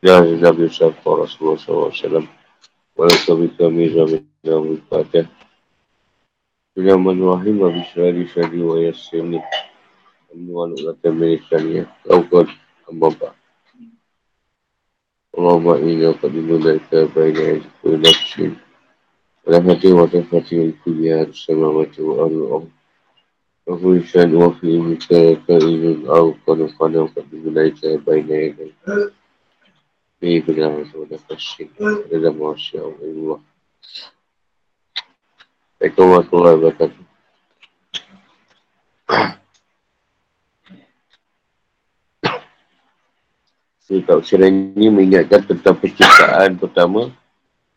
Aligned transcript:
Ya 0.00 0.16
Nabi 0.24 0.64
Sallallahu 0.72 1.28
Rasulullah 1.28 1.60
SAW 1.92 2.24
Walau 2.96 3.20
kami 3.28 3.52
Nabi 3.60 4.24
Nabi 4.40 4.80
Fatih 4.88 5.28
Bismillahirrahmanirrahim 6.72 7.60
Wa 7.60 7.68
bismillah 7.68 8.24
syari 8.32 8.60
wa 8.64 8.80
yassini 8.80 9.44
Anuan 10.32 10.72
ulatan 10.72 11.20
milikani 11.20 11.84
Laukad 12.08 12.48
Amma 12.88 13.12
Allahumma 15.36 15.76
inna 15.84 16.16
qadimu 16.16 16.64
laika 16.64 17.04
baina 17.12 17.60
yajku 17.60 18.00
nafsin 18.00 18.56
Wa 19.44 19.60
hati 19.60 19.92
wa 19.92 20.08
tafati 20.08 20.54
wa 20.64 20.72
kuliya 20.80 21.28
Samawati 21.28 22.00
wa 22.00 22.24
ardu 22.24 22.72
Wa 23.68 23.74
kulisan 23.76 24.32
wa 24.32 24.48
fi 24.56 24.80
mika 24.80 25.36
Kainun 25.44 26.08
au 26.08 26.32
qanu 26.48 26.72
qanu 26.80 27.04
qadimu 27.12 27.52
laika 27.52 28.00
baina 28.00 28.48
yajku 28.48 29.12
ini 30.20 30.44
pegang 30.44 30.84
semua 30.84 31.08
dah 31.08 31.20
pasir. 31.24 31.72
Ada 31.80 32.16
dah 32.28 32.34
masya 32.36 32.84
Allah. 32.84 33.40
Ekor 35.80 36.20
waktu 36.20 36.36
lah 36.36 36.54
kata. 36.76 36.86
Sebab 43.88 44.22
ini 44.44 44.86
mengingatkan 44.92 45.42
tentang 45.50 45.74
penciptaan 45.80 46.54
pertama 46.60 47.10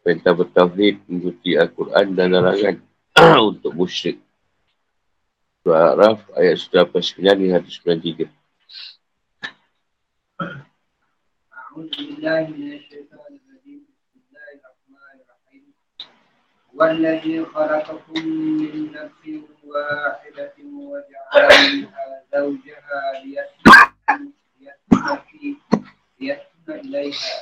Perintah 0.03 0.35
bertahrid 0.35 0.99
mengikuti 1.07 1.55
Al-Quran 1.55 2.11
dan 2.11 2.35
larangan 2.35 2.75
untuk 3.39 3.71
musyrik. 3.71 4.19
Surah 5.63 5.95
Al-Araf 5.95 6.27
ayat 6.35 6.59
189 6.59 7.23
hingga 7.23 7.63
193. 7.63 8.27
أعوذ 11.73 11.89
بالله 11.89 12.43
من 12.53 12.73
الشيطان 12.77 13.31
الرجيم. 13.41 13.81
بسم 13.89 14.19
الله 14.29 14.49
الرحمن 14.61 15.15
الرحيم. 15.25 15.65
والذي 16.73 17.45
خلقكم 17.45 18.19
من 18.61 18.91
نفس 18.93 19.23
واحدة 19.65 20.53
وجعل 20.61 21.49
منها 21.73 22.05
زوجها 22.33 23.01
ليسكن 23.25 24.21
إليها. 26.69 27.37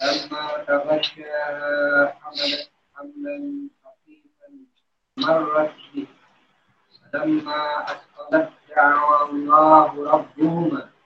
فلما 0.00 0.44
تغشاها 0.68 1.74
حملت 2.22 2.70
حملا 2.94 3.36
خفيفا 3.82 4.48
مرت 5.16 5.74
به. 5.94 6.06
فلما 7.12 7.62
أثقلت 7.82 8.50
دعوى 8.76 9.30
الله 9.30 9.90
ربهما. 10.06 10.97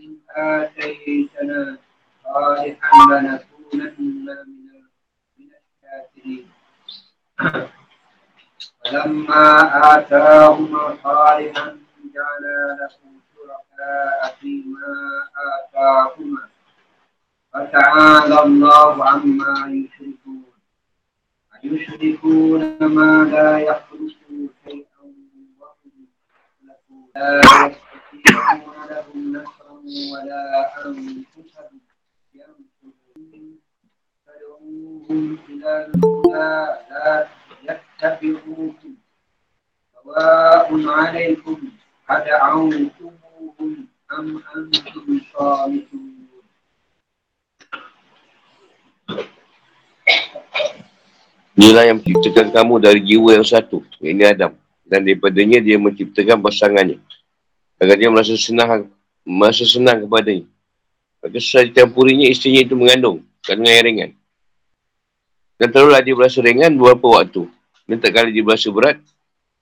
إن 0.00 0.16
آتيتنا 0.36 1.78
صالحا 2.24 3.04
لنكونن 3.10 3.86
من 3.96 4.82
من 5.38 5.50
الشاكرين 5.60 6.46
فلما 8.84 9.46
آتاهما 9.94 10.96
صالحا 11.04 11.78
جعل 12.14 12.44
له 12.80 12.90
شركاء 13.34 14.36
فيما 14.40 14.96
آتاهما. 15.54 16.48
فتعالى 17.52 18.42
الله 18.42 19.04
عما 19.04 19.54
يشركون. 19.68 20.44
أيشركون 21.64 22.78
ما 22.80 23.24
لا 23.24 23.58
يخلق 23.58 23.79
Inilah 51.70 51.86
yang 51.86 52.02
menciptakan 52.02 52.50
kamu 52.50 52.74
dari 52.82 52.98
jiwa 52.98 53.30
yang 53.38 53.46
satu. 53.46 53.78
Ini 54.02 54.34
Adam. 54.34 54.58
Dan 54.82 55.06
daripadanya 55.06 55.62
dia 55.62 55.78
menciptakan 55.78 56.42
pasangannya. 56.42 56.98
Agar 57.78 57.94
dia 57.94 58.10
merasa 58.10 58.34
senang 58.34 58.90
masa 59.22 59.62
senang 59.62 60.02
kepadanya. 60.02 60.50
Maka 61.22 61.38
susah 61.38 61.62
dicampurinya 61.62 62.26
istrinya 62.26 62.66
itu 62.66 62.74
mengandung 62.74 63.22
kandungan 63.46 63.70
yang 63.70 63.86
ringan. 63.86 64.10
Dan 65.62 65.70
terulah 65.70 66.02
dia 66.02 66.10
berasa 66.18 66.42
ringan 66.42 66.74
beberapa 66.74 67.22
waktu. 67.22 67.46
Dan 67.86 68.02
tak 68.02 68.18
kali 68.18 68.34
dia 68.34 68.42
berasa 68.42 68.66
berat, 68.74 68.98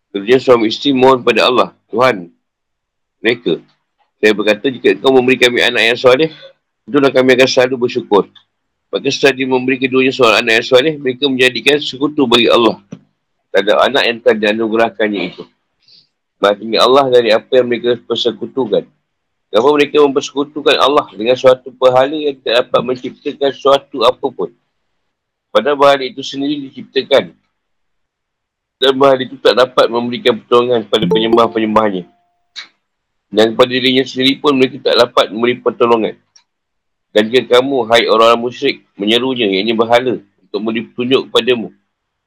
kerja 0.08 0.40
suami 0.40 0.72
isteri 0.72 0.96
mohon 0.96 1.20
pada 1.20 1.44
Allah, 1.44 1.76
Tuhan, 1.92 2.32
mereka. 3.20 3.60
Saya 4.16 4.32
berkata, 4.32 4.72
jika 4.72 4.96
kau 4.96 5.12
memberi 5.12 5.36
kami 5.36 5.60
anak 5.60 5.92
yang 5.92 5.98
soleh, 6.00 6.32
itulah 6.88 7.12
kami 7.12 7.36
akan 7.36 7.48
selalu 7.52 7.84
bersyukur. 7.84 8.32
Maka 8.88 9.08
setelah 9.12 9.34
dia 9.36 9.46
memberi 9.48 9.76
keduanya 9.76 10.12
seorang 10.12 10.40
anak 10.40 10.64
yang 10.64 10.66
soleh, 10.66 10.94
mereka 10.96 11.28
menjadikan 11.28 11.76
sekutu 11.76 12.24
bagi 12.24 12.48
Allah. 12.48 12.80
Tak 13.52 13.60
ada 13.64 13.84
anak 13.84 14.02
yang 14.08 14.18
telah 14.24 14.36
dianugerahkannya 14.40 15.20
itu. 15.28 15.44
Maksudnya 16.38 16.78
Allah 16.80 17.04
dari 17.12 17.30
apa 17.34 17.50
yang 17.52 17.66
mereka 17.68 18.00
persekutukan. 18.00 18.88
Kenapa 19.48 19.68
mereka 19.72 19.96
mempersekutukan 20.04 20.76
Allah 20.76 21.08
dengan 21.16 21.36
suatu 21.36 21.72
perhala 21.72 22.12
yang 22.12 22.36
tidak 22.36 22.68
dapat 22.68 22.80
menciptakan 22.84 23.50
suatu 23.56 24.04
apapun. 24.04 24.52
Padahal 25.48 25.76
bahala 25.80 26.04
itu 26.04 26.20
sendiri 26.20 26.68
diciptakan. 26.68 27.32
Dan 28.78 28.92
bahala 28.94 29.24
itu 29.24 29.40
tak 29.40 29.56
dapat 29.56 29.88
memberikan 29.88 30.36
pertolongan 30.36 30.84
kepada 30.84 31.04
penyembah-penyembahnya. 31.08 32.04
Dan 33.28 33.56
kepada 33.56 33.70
dirinya 33.72 34.04
sendiri 34.04 34.40
pun 34.40 34.52
mereka 34.56 34.92
tak 34.92 34.96
dapat 34.96 35.32
memberi 35.32 35.60
pertolongan. 35.60 36.14
Dan 37.18 37.34
jika 37.34 37.58
kamu, 37.58 37.90
hai 37.90 38.06
orang-orang 38.06 38.46
musyrik, 38.46 38.86
menyerunya, 38.94 39.50
yang 39.50 39.66
ini 39.66 39.74
bahala, 39.74 40.22
untuk 40.22 40.60
memberi 40.62 40.86
petunjuk 40.86 41.26
kepadamu. 41.26 41.74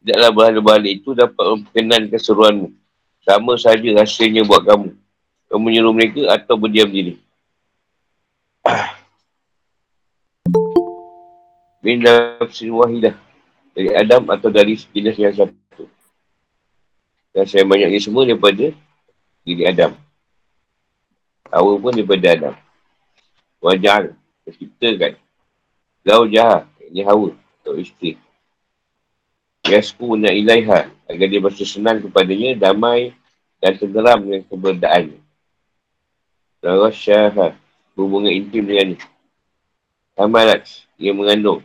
Tidaklah 0.03 0.29
bahala-bahala 0.35 0.88
itu 0.91 1.16
dapat 1.16 1.40
memperkenankan 1.40 2.19
seruanmu. 2.19 2.68
Sama 3.24 3.56
saja 3.56 3.88
rasanya 3.96 4.44
buat 4.44 4.68
kamu 4.68 5.00
kamu 5.51 5.68
menyuruh 5.68 5.91
mereka 5.91 6.24
atau 6.31 6.56
berdiam 6.56 6.88
diri. 6.88 7.19
Min 11.84 12.00
nafsin 12.00 12.72
wahidah. 12.72 13.19
Dari 13.75 13.91
Adam 13.91 14.31
atau 14.31 14.47
dari 14.47 14.80
jenis 14.80 15.19
yang 15.19 15.35
satu. 15.35 15.91
Dan 17.35 17.44
saya 17.51 17.68
banyaknya 17.68 18.00
semua 18.00 18.24
daripada 18.24 18.72
diri 19.44 19.68
Adam. 19.68 19.91
Hawa 21.51 21.75
pun 21.84 22.00
daripada 22.00 22.31
Adam. 22.31 22.56
Wajah 23.59 24.16
terciptakan. 24.51 25.16
Gau 26.03 26.28
jahat. 26.28 26.67
Ini 26.91 27.07
Hawa. 27.07 27.31
Atau 27.63 27.79
isteri. 27.79 28.19
Yasku 29.63 30.19
na 30.19 30.35
ilaiha. 30.35 30.91
Agar 31.07 31.28
dia 31.31 31.39
berasa 31.39 31.63
senang 31.63 32.03
kepadanya, 32.03 32.69
damai 32.69 33.16
dan 33.63 33.79
tenggelam 33.79 34.28
dengan 34.28 34.44
keberdaannya. 34.51 35.19
Rawasyaha. 36.59 37.56
Hubungan 37.95 38.35
intim 38.35 38.67
dengan 38.67 38.94
ni. 38.94 38.97
Hamalat. 40.19 40.68
Ia 41.00 41.16
mengandung. 41.16 41.63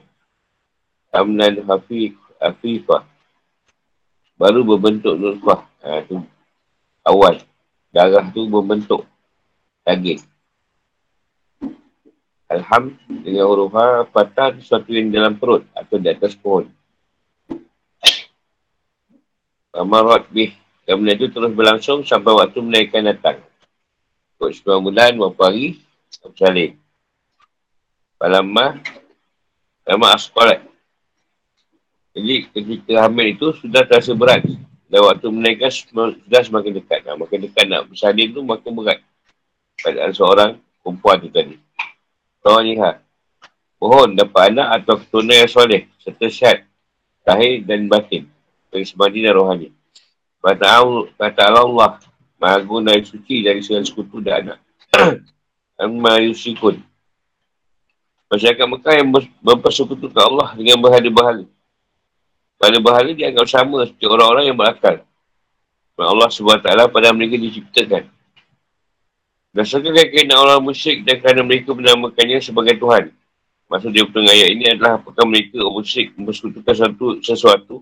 Amnan 1.10 1.66
hafiq. 1.66 2.14
Hafifah. 2.38 3.02
Baru 4.36 4.62
berbentuk 4.62 5.16
nurfah. 5.16 5.64
Ha, 5.80 6.04
tu 6.04 6.20
awal. 7.00 7.40
Darah 7.88 8.28
tu 8.30 8.44
berbentuk. 8.44 9.08
Daging. 9.88 10.20
Alham 12.46 12.94
dengan 13.10 13.50
huruf 13.50 13.74
ha, 13.74 14.06
patah 14.06 14.54
sesuatu 14.54 14.94
yang 14.94 15.10
dalam 15.10 15.34
perut 15.34 15.66
atau 15.74 15.98
di 15.98 16.06
atas 16.06 16.38
pohon. 16.38 16.70
Amarat 19.74 20.30
bih. 20.30 20.54
Kemudian 20.86 21.18
itu 21.18 21.26
terus 21.34 21.50
berlangsung 21.50 22.06
sampai 22.06 22.32
waktu 22.32 22.62
menaikkan 22.62 23.02
datang. 23.02 23.42
Kod 24.38 24.54
9 24.54 24.86
bulan, 24.86 25.18
berapa 25.18 25.42
hari? 25.50 25.82
Abu 26.22 26.38
Salim. 26.38 26.78
Palamah. 28.14 28.78
Lama 29.82 30.06
askolat. 30.14 30.62
Jadi 32.14 32.46
ketika 32.54 33.10
hamil 33.10 33.34
itu 33.34 33.50
sudah 33.58 33.82
terasa 33.82 34.14
berat. 34.14 34.46
Dan 34.86 35.00
waktu 35.02 35.26
menaikkan 35.34 35.74
sudah 35.74 36.42
semakin 36.46 36.78
dekat. 36.78 37.02
Nah, 37.02 37.18
makin 37.18 37.50
dekat 37.50 37.66
nak 37.66 37.90
bersalin 37.90 38.30
tu 38.30 38.40
makin 38.46 38.72
berat. 38.78 39.02
Pada 39.82 40.08
seorang 40.14 40.62
perempuan 40.80 41.18
tu 41.18 41.28
tadi. 41.34 41.65
Tuan 42.46 42.62
lihat. 42.62 43.02
Pohon 43.82 44.14
dapat 44.14 44.54
anak 44.54 44.68
atau 44.78 45.02
keturunan 45.02 45.34
yang 45.34 45.50
soleh. 45.50 45.90
Serta 45.98 46.30
syat. 46.30 46.62
Tahir 47.26 47.66
dan 47.66 47.90
batin. 47.90 48.30
Bagi 48.70 48.86
semadi 48.86 49.18
dan 49.26 49.34
rohani. 49.34 49.74
Kata 50.38 51.42
Allah. 51.50 51.98
Maha 52.38 52.62
guna 52.62 52.94
yang 52.94 53.02
suci 53.02 53.42
dari 53.42 53.66
segala 53.66 53.82
sekutu 53.82 54.22
dan 54.22 54.54
anak. 54.54 54.58
Amma 55.82 56.22
yusikun. 56.22 56.78
Masyarakat 58.30 58.66
Mekah 58.70 58.94
yang 58.94 59.10
mempersekutukan 59.42 60.22
Allah 60.22 60.54
dengan 60.54 60.78
berhala-berhala. 60.78 61.50
Berhala-berhala 62.62 63.10
dianggap 63.10 63.46
sama 63.50 63.90
seperti 63.90 64.06
orang-orang 64.06 64.54
yang 64.54 64.58
berakal. 64.58 65.02
Allah 65.98 66.30
SWT 66.30 66.68
pada 66.94 67.10
mereka 67.10 67.42
diciptakan. 67.42 68.15
Berdasarkan 69.56 69.96
keinginan 69.96 70.36
orang 70.36 70.60
musyrik 70.68 71.08
dan 71.08 71.16
kerana 71.16 71.40
mereka 71.40 71.72
menamakannya 71.72 72.44
sebagai 72.44 72.76
Tuhan. 72.76 73.08
Maksud 73.72 73.88
dia 73.88 74.04
petang 74.04 74.28
ayat 74.28 74.52
ini 74.52 74.68
adalah 74.68 75.00
apakah 75.00 75.24
mereka 75.24 75.64
orang 75.64 75.80
musyrik 75.80 76.12
mempersekutukan 76.12 76.76
sesuatu, 76.76 77.06
sesuatu 77.24 77.76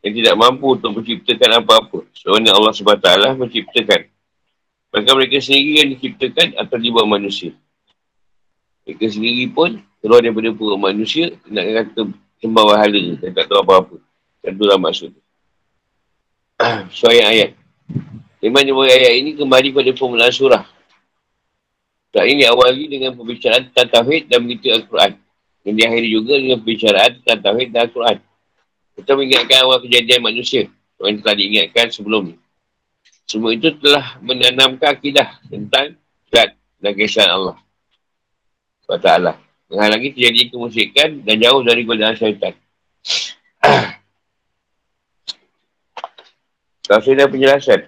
yang 0.00 0.16
tidak 0.16 0.34
mampu 0.40 0.80
untuk 0.80 0.96
menciptakan 0.96 1.60
apa-apa. 1.60 2.08
Sebenarnya 2.16 2.56
Allah 2.56 2.72
SWT 2.72 3.36
menciptakan. 3.36 4.00
Maka 4.96 5.10
mereka 5.12 5.36
sendiri 5.44 5.84
yang 5.84 5.88
diciptakan 5.92 6.56
atau 6.56 6.76
dibuat 6.80 7.04
manusia. 7.04 7.52
Mereka 8.88 9.12
sendiri 9.12 9.44
pun 9.52 9.76
keluar 10.00 10.24
daripada 10.24 10.56
perut 10.56 10.80
manusia 10.80 11.36
nak 11.52 11.68
kata 11.68 12.16
sembah 12.40 12.64
wahala 12.64 13.20
dan 13.20 13.30
tak 13.36 13.44
tahu 13.44 13.60
apa-apa. 13.60 13.96
Dan 14.40 14.56
itulah 14.56 14.80
maksud. 14.80 15.12
so 16.96 17.12
ayat-ayat. 17.12 17.60
Memang 18.40 18.88
ayat 18.88 19.20
ini 19.20 19.36
kembali 19.36 19.68
pada 19.76 19.92
permulaan 19.92 20.32
surah. 20.32 20.79
Surah 22.10 22.26
ini 22.26 22.42
awali 22.42 22.90
dengan 22.90 23.14
pembicaraan 23.14 23.70
tentang 23.70 24.02
Tauhid 24.02 24.26
dan 24.26 24.42
begitu 24.42 24.74
Al-Quran. 24.74 25.14
Dan 25.62 25.72
diakhiri 25.78 26.08
juga 26.10 26.34
dengan 26.42 26.58
pembicaraan 26.58 27.22
tentang 27.22 27.38
Tauhid 27.38 27.68
dan 27.70 27.86
Al-Quran. 27.86 28.18
Kita 28.98 29.10
mengingatkan 29.14 29.58
awal 29.62 29.78
kejadian 29.78 30.20
manusia. 30.26 30.66
Yang 30.98 31.22
telah 31.22 31.36
diingatkan 31.38 31.86
sebelum 31.94 32.34
ini. 32.34 32.38
Semua 33.30 33.54
itu 33.54 33.70
telah 33.78 34.18
menanamkan 34.20 34.98
akidah 34.98 35.38
tentang 35.46 35.94
zat 36.34 36.58
dan 36.82 36.92
kisah 36.98 37.30
Allah. 37.30 37.56
SWT. 38.90 39.38
Menghalangi 39.70 40.10
terjadi 40.10 40.50
kemusikan 40.50 41.22
dan 41.22 41.38
jauh 41.38 41.62
dari 41.62 41.86
godaan 41.86 42.18
syaitan. 42.18 42.58
Tafsir 46.90 47.14
dan 47.14 47.30
penjelasan. 47.30 47.86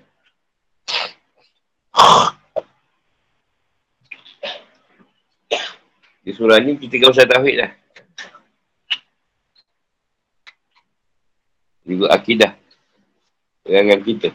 Di 6.23 6.31
surah 6.31 6.63
ni 6.63 6.79
kita 6.79 7.03
kau 7.03 7.11
usah 7.11 7.27
tauhid 7.27 7.57
lah. 7.59 7.71
Juga 11.83 12.07
akidah. 12.15 12.55
Dengan 13.67 13.99
kita. 14.03 14.31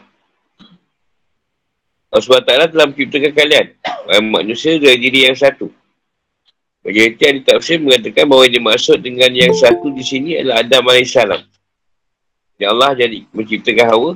Allah 2.08 2.24
SWT 2.24 2.72
telah 2.72 2.86
menciptakan 2.88 3.32
kalian. 3.32 3.66
Orang 4.08 4.28
manusia 4.32 4.76
dari 4.80 4.96
diri 4.96 5.28
yang 5.28 5.36
satu. 5.36 5.68
Majoriti 6.80 7.24
ahli 7.28 7.40
tafsir 7.44 7.76
mengatakan 7.76 8.24
bahawa 8.24 8.48
yang 8.48 8.64
dimaksud 8.64 9.04
dengan 9.04 9.28
yang 9.36 9.52
satu 9.52 9.92
di 9.92 10.00
sini 10.00 10.40
adalah 10.40 10.64
Adam 10.64 10.88
AS. 10.88 11.12
Ya 12.56 12.72
Allah 12.72 12.96
jadi 12.96 13.28
menciptakan 13.28 13.86
Hawa. 13.92 14.12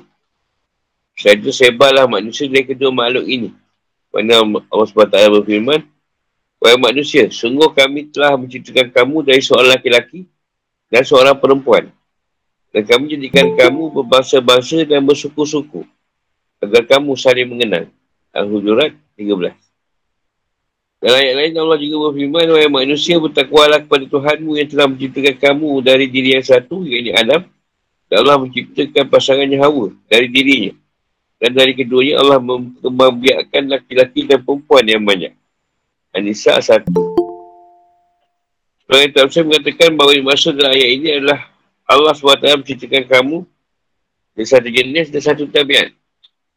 Setelah 1.13 1.37
itu 1.37 1.51
sebarlah 1.53 2.07
manusia 2.09 2.49
dari 2.49 2.65
kedua 2.65 2.89
makhluk 2.89 3.29
ini. 3.29 3.53
Mana 4.09 4.41
Allah 4.73 4.87
SWT 4.89 5.17
berfirman, 5.41 5.85
Wahai 6.63 6.79
manusia, 6.79 7.27
sungguh 7.27 7.75
kami 7.75 8.15
telah 8.15 8.39
menciptakan 8.39 8.95
kamu 8.95 9.27
dari 9.27 9.43
seorang 9.43 9.75
laki-laki 9.75 10.31
dan 10.87 11.03
seorang 11.03 11.35
perempuan. 11.35 11.91
Dan 12.71 12.87
kami 12.87 13.19
jadikan 13.19 13.59
kamu 13.59 13.91
berbahasa-bahasa 13.91 14.87
dan 14.87 15.03
bersuku-suku. 15.03 15.83
Agar 16.63 16.87
kamu 16.87 17.19
saling 17.19 17.51
mengenal. 17.51 17.91
Al-Hujurat 18.31 18.95
13. 19.19 19.59
Dalam 21.03 21.19
ayat 21.19 21.35
lain 21.35 21.55
Allah 21.59 21.79
juga 21.83 21.97
berfirman, 22.15 22.47
Wahai 22.55 22.71
manusia 22.71 23.19
bertakwalah 23.19 23.83
kepada 23.83 24.07
Tuhanmu 24.07 24.55
yang 24.55 24.71
telah 24.71 24.87
menciptakan 24.87 25.35
kamu 25.43 25.69
dari 25.83 26.07
diri 26.07 26.39
yang 26.39 26.47
satu, 26.47 26.87
iaitu 26.87 27.11
Adam. 27.11 27.43
Dan 28.07 28.17
Allah 28.23 28.39
menciptakan 28.39 29.11
pasangannya 29.11 29.59
Hawa 29.59 29.91
dari 30.07 30.31
dirinya. 30.31 30.79
Dan 31.43 31.59
dari 31.59 31.75
keduanya 31.75 32.23
Allah 32.23 32.39
membiarkan 32.87 33.67
laki-laki 33.67 34.31
dan 34.31 34.47
perempuan 34.47 34.87
yang 34.87 35.03
banyak. 35.03 35.42
Satu. 36.13 36.93
Orang 38.85 39.01
yang 39.09 39.13
tak 39.17 39.33
mengatakan 39.49 39.97
bahawa 39.97 40.13
yang 40.13 40.29
maksud 40.29 40.53
dalam 40.61 40.77
ayat 40.77 40.91
ini 41.01 41.09
adalah 41.17 41.49
Allah 41.89 42.13
SWT 42.13 42.61
menciptakan 42.61 43.05
kamu 43.09 43.37
dari 44.37 44.45
satu 44.45 44.69
jenis 44.69 45.09
dan 45.09 45.23
satu 45.25 45.49
tabiat. 45.49 45.97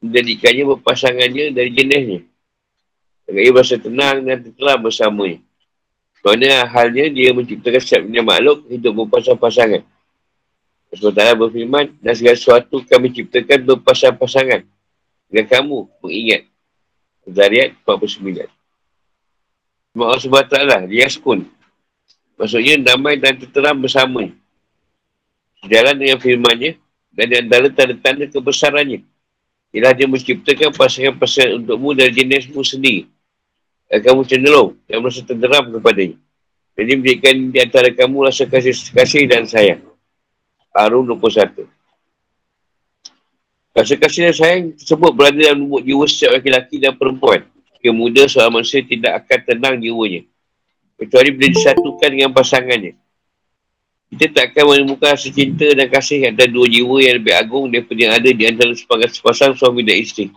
Menjadikannya 0.03 0.75
berpasangannya 0.75 1.55
dari 1.55 1.71
jenisnya. 1.71 2.27
Agar 3.31 3.41
ia 3.47 3.51
berasa 3.55 3.79
tenang 3.79 4.27
dan 4.27 4.43
telah 4.43 4.75
bersamanya. 4.75 5.39
Kerana 6.19 6.67
halnya 6.67 7.07
dia 7.07 7.31
menciptakan 7.31 7.79
setiap 7.79 8.01
dunia 8.03 8.27
makhluk 8.27 8.67
hidup 8.67 9.07
berpasang-pasangan. 9.07 9.87
Sementara 10.91 11.31
berfirman, 11.31 11.95
dan 12.03 12.11
segala 12.11 12.35
sesuatu 12.35 12.83
kami 12.83 13.07
ciptakan 13.15 13.63
berpasang-pasangan. 13.71 14.67
Dengan 15.31 15.45
kamu 15.47 15.77
mengingat. 16.03 16.43
Zariat 17.23 17.71
49. 17.87 18.54
Sebab 19.95 20.05
Allah 20.11 20.23
SWT 20.27 20.55
lah. 20.67 20.81
Maksudnya 22.35 22.75
damai 22.83 23.15
dan 23.15 23.39
terang 23.39 23.79
bersama. 23.79 24.27
Sejalan 25.63 25.95
dengan 25.95 26.19
firmannya 26.19 26.75
dan 27.15 27.25
di 27.31 27.35
antara 27.39 27.71
tanda-tanda 27.71 28.27
kebesarannya. 28.27 29.07
Ialah 29.71 29.95
dia 29.95 30.07
menciptakan 30.07 30.75
pasangan-pasangan 30.75 31.63
untukmu 31.63 31.95
dari 31.95 32.11
jenismu 32.11 32.59
sendiri 32.59 33.07
dan 33.89 33.99
kamu 34.01 34.21
cenderung 34.27 34.75
dan 34.89 34.97
merasa 35.01 35.21
terderam 35.23 35.71
kepadanya. 35.71 36.17
Jadi 36.75 36.91
menjadikan 36.99 37.35
di 37.55 37.59
antara 37.63 37.89
kamu 37.95 38.27
rasa 38.27 38.43
kasih, 38.43 38.75
kasih 38.91 39.23
dan 39.31 39.47
sayang. 39.47 39.79
Harun 40.75 41.07
21. 41.07 41.71
Rasa 43.71 43.93
kasih 43.95 44.21
dan 44.31 44.35
sayang 44.35 44.63
tersebut 44.75 45.11
berada 45.15 45.39
dalam 45.39 45.63
lubuk 45.63 45.81
jiwa 45.87 46.03
setiap 46.07 46.35
lelaki 46.43 46.75
dan 46.83 46.95
perempuan. 46.99 47.47
Jika 47.85 47.93
muda 47.93 48.25
seorang 48.25 48.49
manusia 48.57 48.81
tidak 48.81 49.13
akan 49.21 49.39
tenang 49.45 49.77
jiwanya. 49.77 50.25
Kecuali 50.97 51.29
bila 51.37 51.53
disatukan 51.53 52.09
dengan 52.09 52.33
pasangannya. 52.33 52.97
Kita 54.09 54.25
tak 54.33 54.57
akan 54.57 54.63
menemukan 54.73 55.13
rasa 55.13 55.29
cinta 55.29 55.69
dan 55.69 55.85
kasih 55.85 56.33
antara 56.33 56.49
dua 56.49 56.65
jiwa 56.65 56.97
yang 56.97 57.21
lebih 57.21 57.37
agung 57.37 57.69
daripada 57.69 58.01
yang 58.01 58.13
ada 58.17 58.25
di 58.25 58.41
antara 58.41 58.73
sepasang 59.05 59.53
suami 59.53 59.85
dan 59.85 60.01
isteri. 60.01 60.33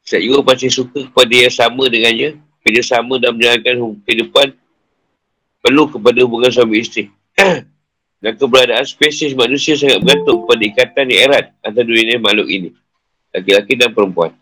Setiap 0.00 0.24
jiwa 0.24 0.38
pasti 0.40 0.72
suka 0.72 1.04
kepada 1.12 1.34
yang 1.36 1.52
sama 1.52 1.84
dengannya. 1.92 2.40
Kerja 2.64 2.80
sama 2.80 3.20
dan 3.20 3.36
menjalankan 3.36 4.00
kehidupan 4.08 4.56
perlu 5.60 5.84
kepada 5.92 6.16
hubungan 6.24 6.48
suami 6.48 6.80
isteri. 6.80 7.12
dan 8.24 8.32
keberadaan 8.40 8.88
spesies 8.88 9.36
manusia 9.36 9.76
sangat 9.76 10.00
bergantung 10.00 10.48
kepada 10.48 10.62
ikatan 10.64 11.04
yang 11.12 11.20
erat 11.28 11.52
antara 11.60 11.84
dua 11.84 11.96
jenis 12.00 12.24
makhluk 12.24 12.48
ini. 12.48 12.72
Laki-laki 13.36 13.76
dan 13.76 13.92
perempuan. 13.92 14.32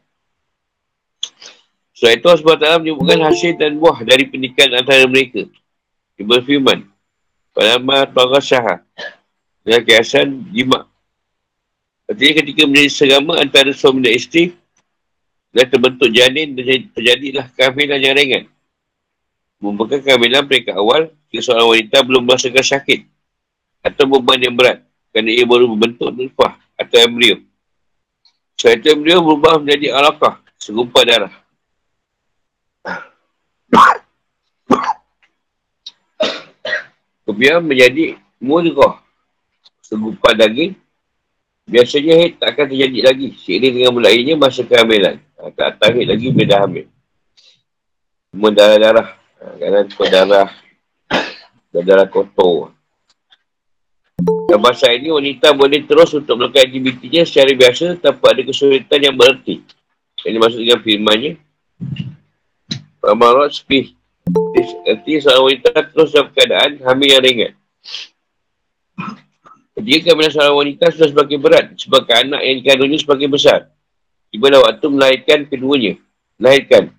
Selain 2.01 2.17
itu, 2.17 2.33
Allah 2.33 2.41
SWT 2.41 2.81
menyebutkan 2.81 3.21
hasil 3.29 3.61
dan 3.61 3.77
buah 3.77 4.01
dari 4.09 4.25
pernikahan 4.25 4.81
antara 4.81 5.05
mereka. 5.05 5.45
Dia 6.17 6.25
berfirman. 6.25 6.89
Palama 7.53 8.09
Tuan 8.09 8.41
Syaha. 8.41 8.81
Dengan 9.61 9.85
kiasan 9.85 10.49
jima. 10.49 10.89
Artinya 12.09 12.33
ketika 12.41 12.65
menjadi 12.65 12.89
serama 12.89 13.37
antara 13.37 13.69
suami 13.77 14.01
dan 14.01 14.17
isteri, 14.17 14.57
dan 15.53 15.67
terbentuk 15.69 16.09
janin 16.15 16.57
dan 16.57 16.89
terjadilah 16.95 17.47
kehamilan 17.53 18.01
yang 18.01 18.15
ringan. 18.17 18.45
Merupakan 19.61 20.01
kehamilan 20.01 20.49
mereka 20.49 20.79
awal 20.81 21.13
jika 21.29 21.53
seorang 21.53 21.69
wanita 21.69 22.01
belum 22.01 22.23
merasakan 22.25 22.65
sakit 22.65 23.01
atau 23.85 24.05
beban 24.09 24.41
yang 24.41 24.57
berat 24.57 24.81
kerana 25.13 25.31
ia 25.31 25.45
baru 25.45 25.69
membentuk 25.69 26.09
nufah 26.17 26.57
atau 26.79 26.97
embrio. 27.03 27.45
Setelah 28.57 28.77
itu 28.79 28.87
embrio 28.95 29.19
berubah 29.21 29.61
menjadi 29.61 29.93
alakah, 29.93 30.41
segumpal 30.57 31.05
darah. 31.05 31.35
Kemudian 37.31 37.63
menjadi 37.63 38.19
mudghah, 38.43 38.99
segumpal 39.87 40.35
daging. 40.35 40.75
Biasanya 41.63 42.19
haid 42.19 42.43
tak 42.43 42.59
akan 42.59 42.67
terjadi 42.75 42.99
lagi 43.07 43.39
seiring 43.39 43.75
dengan 43.79 43.95
mulainya 43.95 44.35
masa 44.35 44.67
kehamilan. 44.67 45.23
Ha, 45.39 45.55
tak 45.55 45.79
tarik 45.79 46.11
lagi 46.11 46.35
bila 46.35 46.51
dah 46.51 46.59
hamil. 46.67 46.91
Semua 48.35 48.51
darah-darah. 48.51 49.09
Ha, 49.15 49.45
kadang 49.63 49.87
semua 49.87 50.09
darah. 50.11 50.49
Darah 51.71 52.09
kotor. 52.11 52.75
Dan 54.51 54.59
masa 54.59 54.91
ini 54.91 55.15
wanita 55.15 55.55
boleh 55.55 55.87
terus 55.87 56.11
untuk 56.11 56.35
melakukan 56.35 56.67
aktivitinya 56.67 57.23
secara 57.23 57.55
biasa 57.55 57.95
tanpa 58.03 58.35
ada 58.35 58.43
kesulitan 58.43 58.99
yang 58.99 59.15
berarti. 59.15 59.63
Ini 60.27 60.35
maksud 60.35 60.67
dengan 60.67 60.83
firmannya. 60.83 61.39
Ramarat 62.99 63.55
spih. 63.55 63.95
Arti 64.87 65.21
seorang 65.21 65.45
wanita 65.51 65.69
terus 65.93 66.11
dalam 66.15 66.29
keadaan 66.33 66.71
hamil 66.83 67.09
yang 67.09 67.23
ringan. 67.23 67.53
Jika 69.81 70.13
kehamilan 70.13 70.33
seorang 70.33 70.57
wanita 70.61 70.85
sudah 70.93 71.09
sebagai 71.09 71.39
berat, 71.41 71.73
sebabkan 71.81 72.29
anak 72.29 72.41
yang 72.45 72.57
dikandungnya 72.61 72.99
sebagai 73.01 73.29
besar. 73.33 73.73
Tibalah 74.29 74.61
waktu 74.69 74.87
melahirkan 74.93 75.49
keduanya. 75.49 75.97
Melahirkan. 76.37 76.93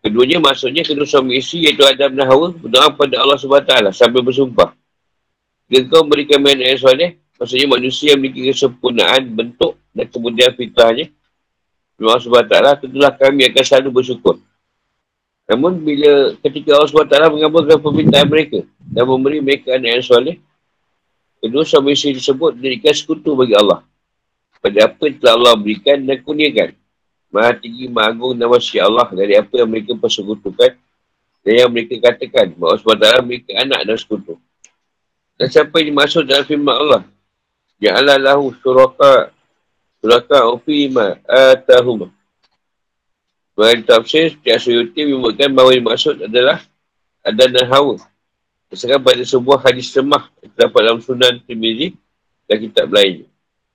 Keduanya 0.00 0.40
maksudnya 0.40 0.82
kedua 0.82 1.04
suami 1.04 1.38
isteri 1.38 1.70
iaitu 1.70 1.84
Adam 1.84 2.16
dan 2.16 2.24
Hawa 2.24 2.56
berdoa 2.56 2.88
kepada 2.92 3.20
Allah 3.20 3.36
SWT 3.36 3.72
sambil 3.92 4.24
bersumpah. 4.24 4.72
Jika 5.70 5.86
kau 5.86 6.02
memberikan 6.02 6.40
main 6.42 6.58
ayat 6.58 6.82
soleh, 6.82 7.20
maksudnya 7.38 7.68
manusia 7.68 8.16
memiliki 8.16 8.50
kesempurnaan 8.50 9.28
bentuk 9.30 9.78
dan 9.94 10.08
kemudian 10.08 10.50
fitrahnya. 10.56 11.12
Allah 12.00 12.16
SWT, 12.16 12.54
tentulah 12.80 13.12
kami 13.12 13.44
akan 13.52 13.62
selalu 13.62 14.02
bersyukur. 14.02 14.40
Namun 15.50 15.82
bila 15.82 16.38
ketika 16.46 16.78
Allah 16.78 16.86
SWT 16.86 17.16
mengabulkan 17.34 17.82
permintaan 17.82 18.30
mereka 18.30 18.62
dan 18.86 19.02
memberi 19.02 19.42
mereka 19.42 19.74
anak 19.74 19.98
yang 19.98 20.06
soleh, 20.06 20.36
kedua 21.42 21.66
suami 21.66 21.98
isteri 21.98 22.14
tersebut 22.22 22.54
diberikan 22.54 22.94
sekutu 22.94 23.34
bagi 23.34 23.58
Allah. 23.58 23.82
Pada 24.62 24.86
apa 24.86 25.02
yang 25.10 25.18
telah 25.18 25.34
Allah 25.34 25.54
berikan 25.58 25.98
dan 26.06 26.22
kurniakan. 26.22 26.70
Maha 27.34 27.58
tinggi, 27.58 27.90
maha 27.90 28.14
agung 28.14 28.38
dan 28.38 28.46
masya 28.46 28.86
Allah 28.86 29.10
dari 29.10 29.34
apa 29.34 29.50
yang 29.58 29.66
mereka 29.66 29.98
persekutukan 29.98 30.70
dan 31.42 31.52
yang 31.56 31.70
mereka 31.70 31.98
katakan 31.98 32.54
bahawa 32.54 32.78
SWT 32.78 33.06
mereka 33.26 33.50
anak 33.58 33.80
dan 33.82 33.96
sekutu. 33.98 34.38
Dan 35.34 35.50
siapa 35.50 35.72
yang 35.82 35.96
dimaksud 35.96 36.30
dalam 36.30 36.46
firman 36.46 36.76
Allah? 36.78 37.02
Ja'ala 37.82 38.20
lahu 38.22 38.54
suraka 38.60 39.34
suraka 39.98 40.46
ufima 40.52 41.18
atahuma. 41.26 42.12
Bagi 43.60 43.84
tafsir, 43.84 44.32
setiap 44.32 44.56
suyuti 44.56 45.04
menyebutkan 45.04 45.52
bahawa 45.52 45.76
yang 45.76 45.84
dimaksud 45.84 46.16
adalah 46.24 46.64
ada 47.20 47.44
dan 47.44 47.68
hawa. 47.68 48.00
Misalkan 48.72 49.04
pada 49.04 49.20
sebuah 49.20 49.60
hadis 49.68 49.92
semah 49.92 50.32
terdapat 50.40 50.80
dalam 50.80 51.04
sunan 51.04 51.44
Tirmizi 51.44 51.92
dan 52.48 52.56
kitab 52.56 52.88
lainnya. 52.88 53.28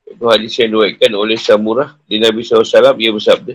Itu 0.10 0.25
hadis 0.25 0.58
yang 0.58 0.74
diwakilkan 0.74 1.13
oleh 1.13 1.38
Samurah 1.38 1.94
di 2.10 2.18
Nabi 2.18 2.42
SAW, 2.42 2.98
ia 2.98 3.13
bersabda. 3.13 3.54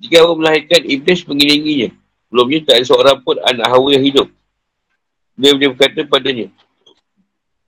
Jika 0.00 0.24
Allah 0.24 0.38
melahirkan 0.40 0.80
Iblis 0.80 1.20
mengiringinya, 1.28 1.92
belumnya 2.32 2.64
tak 2.64 2.80
ada 2.80 2.84
seorang 2.88 3.20
pun 3.20 3.36
anak 3.44 3.68
hawa 3.68 3.92
yang 3.92 4.04
hidup. 4.08 4.28
Dia, 5.36 5.52
dia 5.52 5.68
berkata 5.68 6.00
padanya, 6.08 6.48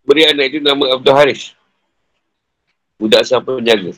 beri 0.08 0.24
anak 0.24 0.56
itu 0.56 0.64
nama 0.64 0.96
Abdul 0.96 1.12
Haris. 1.12 1.52
Budak 2.96 3.28
sang 3.28 3.44
penjaga. 3.44 3.92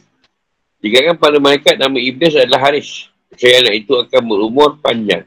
Jika 0.83 0.99
kan 1.07 1.15
pada 1.15 1.39
mereka 1.39 1.79
nama 1.79 2.03
Iblis 2.03 2.35
adalah 2.35 2.59
Haris. 2.59 3.12
Saya 3.37 3.65
anak 3.65 3.75
itu 3.85 3.93
akan 3.97 4.23
berumur 4.29 4.79
panjang. 4.81 5.25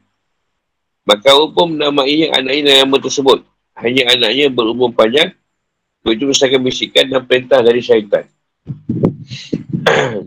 Maka 1.05 1.37
hukum 1.37 1.77
menamai 1.77 2.29
anaknya 2.33 2.81
nama 2.85 2.97
tersebut. 2.97 3.45
Hanya 3.77 4.15
anaknya 4.15 4.49
berumur 4.49 4.93
panjang 4.95 5.33
itu 6.05 6.29
misalkan 6.29 6.61
bisikan 6.61 7.09
dan 7.09 7.25
perintah 7.25 7.65
dari 7.65 7.81
syaitan. 7.81 8.29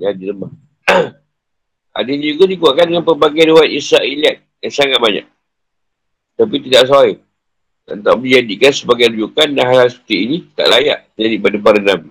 Jadi 0.02 0.22
lemah. 0.26 0.50
Ada 1.94 2.14
juga 2.18 2.46
dikuatkan 2.50 2.86
dengan 2.90 3.02
pelbagai 3.06 3.54
riwayat 3.54 3.70
Israeliat 3.70 4.36
yang 4.62 4.74
sangat 4.74 4.98
banyak. 4.98 5.26
Tapi 6.38 6.54
tidak 6.66 6.82
sahih. 6.86 7.18
Dan 7.88 8.04
tak 8.04 8.20
boleh 8.20 8.42
jadikan 8.42 8.72
sebagai 8.74 9.06
rujukan 9.16 9.48
dan 9.56 9.64
hal, 9.64 9.78
hal 9.86 9.88
seperti 9.88 10.16
ini 10.28 10.36
tak 10.52 10.68
layak 10.68 10.98
jadi 11.16 11.36
pada 11.40 11.56
para 11.58 11.80
Nabi. 11.80 12.10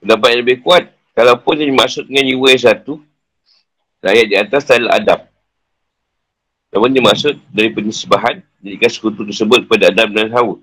Pendapat 0.00 0.28
yang 0.32 0.40
lebih 0.42 0.58
kuat, 0.64 0.88
kalaupun 1.12 1.60
yang 1.60 1.76
dimaksud 1.76 2.08
dengan 2.08 2.24
jiwa 2.24 2.46
yang 2.48 2.64
satu, 2.64 2.92
layak 4.00 4.26
di 4.32 4.36
atas 4.40 4.64
adalah 4.72 4.96
Adam. 4.96 5.20
Namun 6.70 6.88
dia 6.94 7.04
maksud 7.04 7.34
dari 7.50 7.70
penisbahan 7.74 8.40
jadikan 8.62 8.90
sekutu 8.90 9.26
tersebut 9.26 9.66
kepada 9.66 9.90
Adam 9.92 10.08
dan 10.14 10.32
Hawa. 10.32 10.56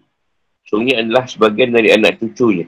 Sungguhnya 0.67 1.03
adalah 1.03 1.27
sebagian 1.27 1.71
dari 1.71 1.93
anak 1.93 2.19
cucunya. 2.19 2.67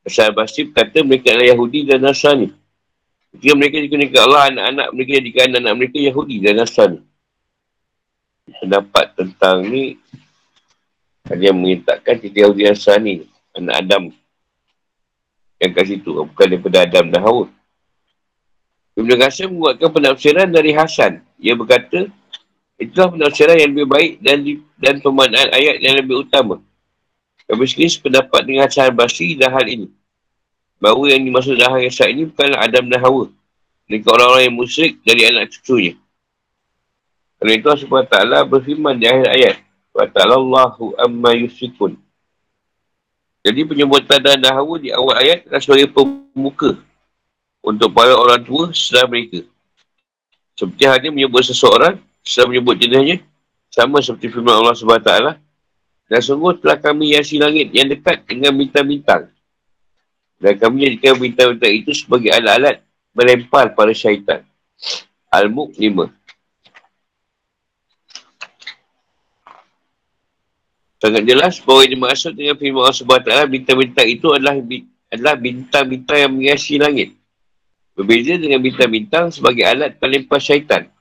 Asal 0.00 0.32
Basib 0.32 0.72
kata 0.72 1.04
mereka 1.04 1.32
adalah 1.32 1.52
Yahudi 1.52 1.80
dan 1.84 2.00
Nasrani. 2.00 2.48
Jika 3.36 3.54
mereka 3.54 3.78
digunakan 3.78 4.20
Allah, 4.26 4.42
anak-anak 4.50 4.88
mereka 4.96 5.10
jadikan 5.22 5.48
anak 5.54 5.74
mereka 5.76 5.98
Yahudi 6.00 6.36
dan 6.42 6.54
Nasrani. 6.58 7.00
Pendapat 8.50 9.06
tentang 9.14 9.56
ni, 9.68 10.00
ada 11.28 11.38
yang 11.38 11.54
mengatakan 11.54 12.18
kita 12.18 12.36
Yahudi 12.48 12.62
Nasrani, 12.66 13.14
anak 13.54 13.74
Adam. 13.76 14.02
Yang 15.60 15.72
kat 15.76 15.84
situ, 15.92 16.10
bukan 16.16 16.46
daripada 16.48 16.88
Adam 16.88 17.12
dan 17.12 17.20
Hawa. 17.20 17.44
Ibn 18.96 19.10
Qasim 19.20 19.52
membuatkan 19.52 19.90
penafsiran 19.92 20.48
dari 20.48 20.72
Hasan. 20.72 21.20
Ia 21.36 21.54
berkata, 21.54 22.08
Itulah 22.80 23.12
penafsiran 23.12 23.60
yang 23.60 23.76
lebih 23.76 23.88
baik 23.92 24.12
dan 24.24 24.40
di, 24.40 24.56
dan 24.80 25.04
pemanaan 25.04 25.52
ayat 25.52 25.84
yang 25.84 26.00
lebih 26.00 26.24
utama. 26.24 26.64
Kami 27.44 27.68
sekali 27.68 27.92
sependapat 27.92 28.40
dengan 28.48 28.64
Hasan 28.64 28.96
Basri 28.96 29.36
dan 29.36 29.52
hal 29.52 29.68
ini. 29.68 29.92
Bahawa 30.80 31.12
yang 31.12 31.28
dimaksud 31.28 31.60
dalam 31.60 31.76
hal 31.76 32.08
ini 32.08 32.24
bukanlah 32.32 32.64
Adam 32.64 32.88
dan 32.88 33.00
Hawa. 33.04 33.28
Mereka 33.84 34.06
orang-orang 34.08 34.44
yang 34.48 34.56
musyrik 34.56 34.96
dari 35.04 35.28
anak 35.28 35.52
cucunya. 35.52 35.92
Kerana 37.36 37.52
itu 37.52 37.66
Allah 37.68 37.84
SWT 37.84 38.48
berfirman 38.48 38.94
di 38.96 39.04
akhir 39.04 39.28
ayat. 39.28 39.56
Wa 39.92 40.08
ta'alallahu 40.08 40.96
amma 40.96 41.36
yusikun. 41.36 42.00
Jadi 43.40 43.60
penyebutan 43.64 44.20
dan 44.20 44.44
Hawa 44.44 44.76
di 44.76 44.92
awal 44.92 45.16
ayat 45.16 45.48
adalah 45.48 45.62
sebagai 45.64 45.88
pembuka 45.88 46.76
untuk 47.64 47.88
para 47.96 48.12
orang 48.12 48.44
tua 48.44 48.68
setelah 48.76 49.08
mereka. 49.08 49.40
Seperti 50.52 50.84
hanya 50.84 51.08
menyebut 51.08 51.40
seseorang 51.48 51.96
saya 52.20 52.44
menyebut 52.44 52.76
jenisnya 52.76 53.24
sama 53.72 54.04
seperti 54.04 54.28
firman 54.28 54.60
Allah 54.60 54.76
SWT 54.76 55.40
dan 56.10 56.20
sungguh 56.20 56.60
telah 56.60 56.76
kami 56.76 57.16
hiasi 57.16 57.40
langit 57.40 57.72
yang 57.72 57.88
dekat 57.88 58.28
dengan 58.28 58.52
bintang-bintang. 58.52 59.32
Dan 60.36 60.60
kami 60.60 60.84
jadikan 60.84 61.16
bintang-bintang 61.16 61.72
itu 61.72 61.90
sebagai 61.96 62.28
alat-alat 62.34 62.84
melempar 63.16 63.72
pada 63.72 63.92
syaitan. 63.96 64.44
Al-Muq 65.32 65.80
5 65.80 66.19
Sangat 71.00 71.24
jelas 71.24 71.56
bahawa 71.64 71.88
yang 71.88 71.96
dimaksud 71.96 72.36
dengan 72.36 72.60
firman 72.60 72.84
Allah 72.84 72.92
SWT 72.92 73.32
bintang-bintang 73.48 74.04
itu 74.04 74.36
adalah 74.36 74.60
adalah 75.08 75.34
bintang-bintang 75.40 76.28
yang 76.28 76.32
menghiasi 76.36 76.76
langit. 76.76 77.16
Berbeza 77.96 78.36
dengan 78.36 78.60
bintang-bintang 78.60 79.32
sebagai 79.32 79.64
alat 79.64 79.96
pelempar 79.96 80.44
syaitan. 80.44 80.92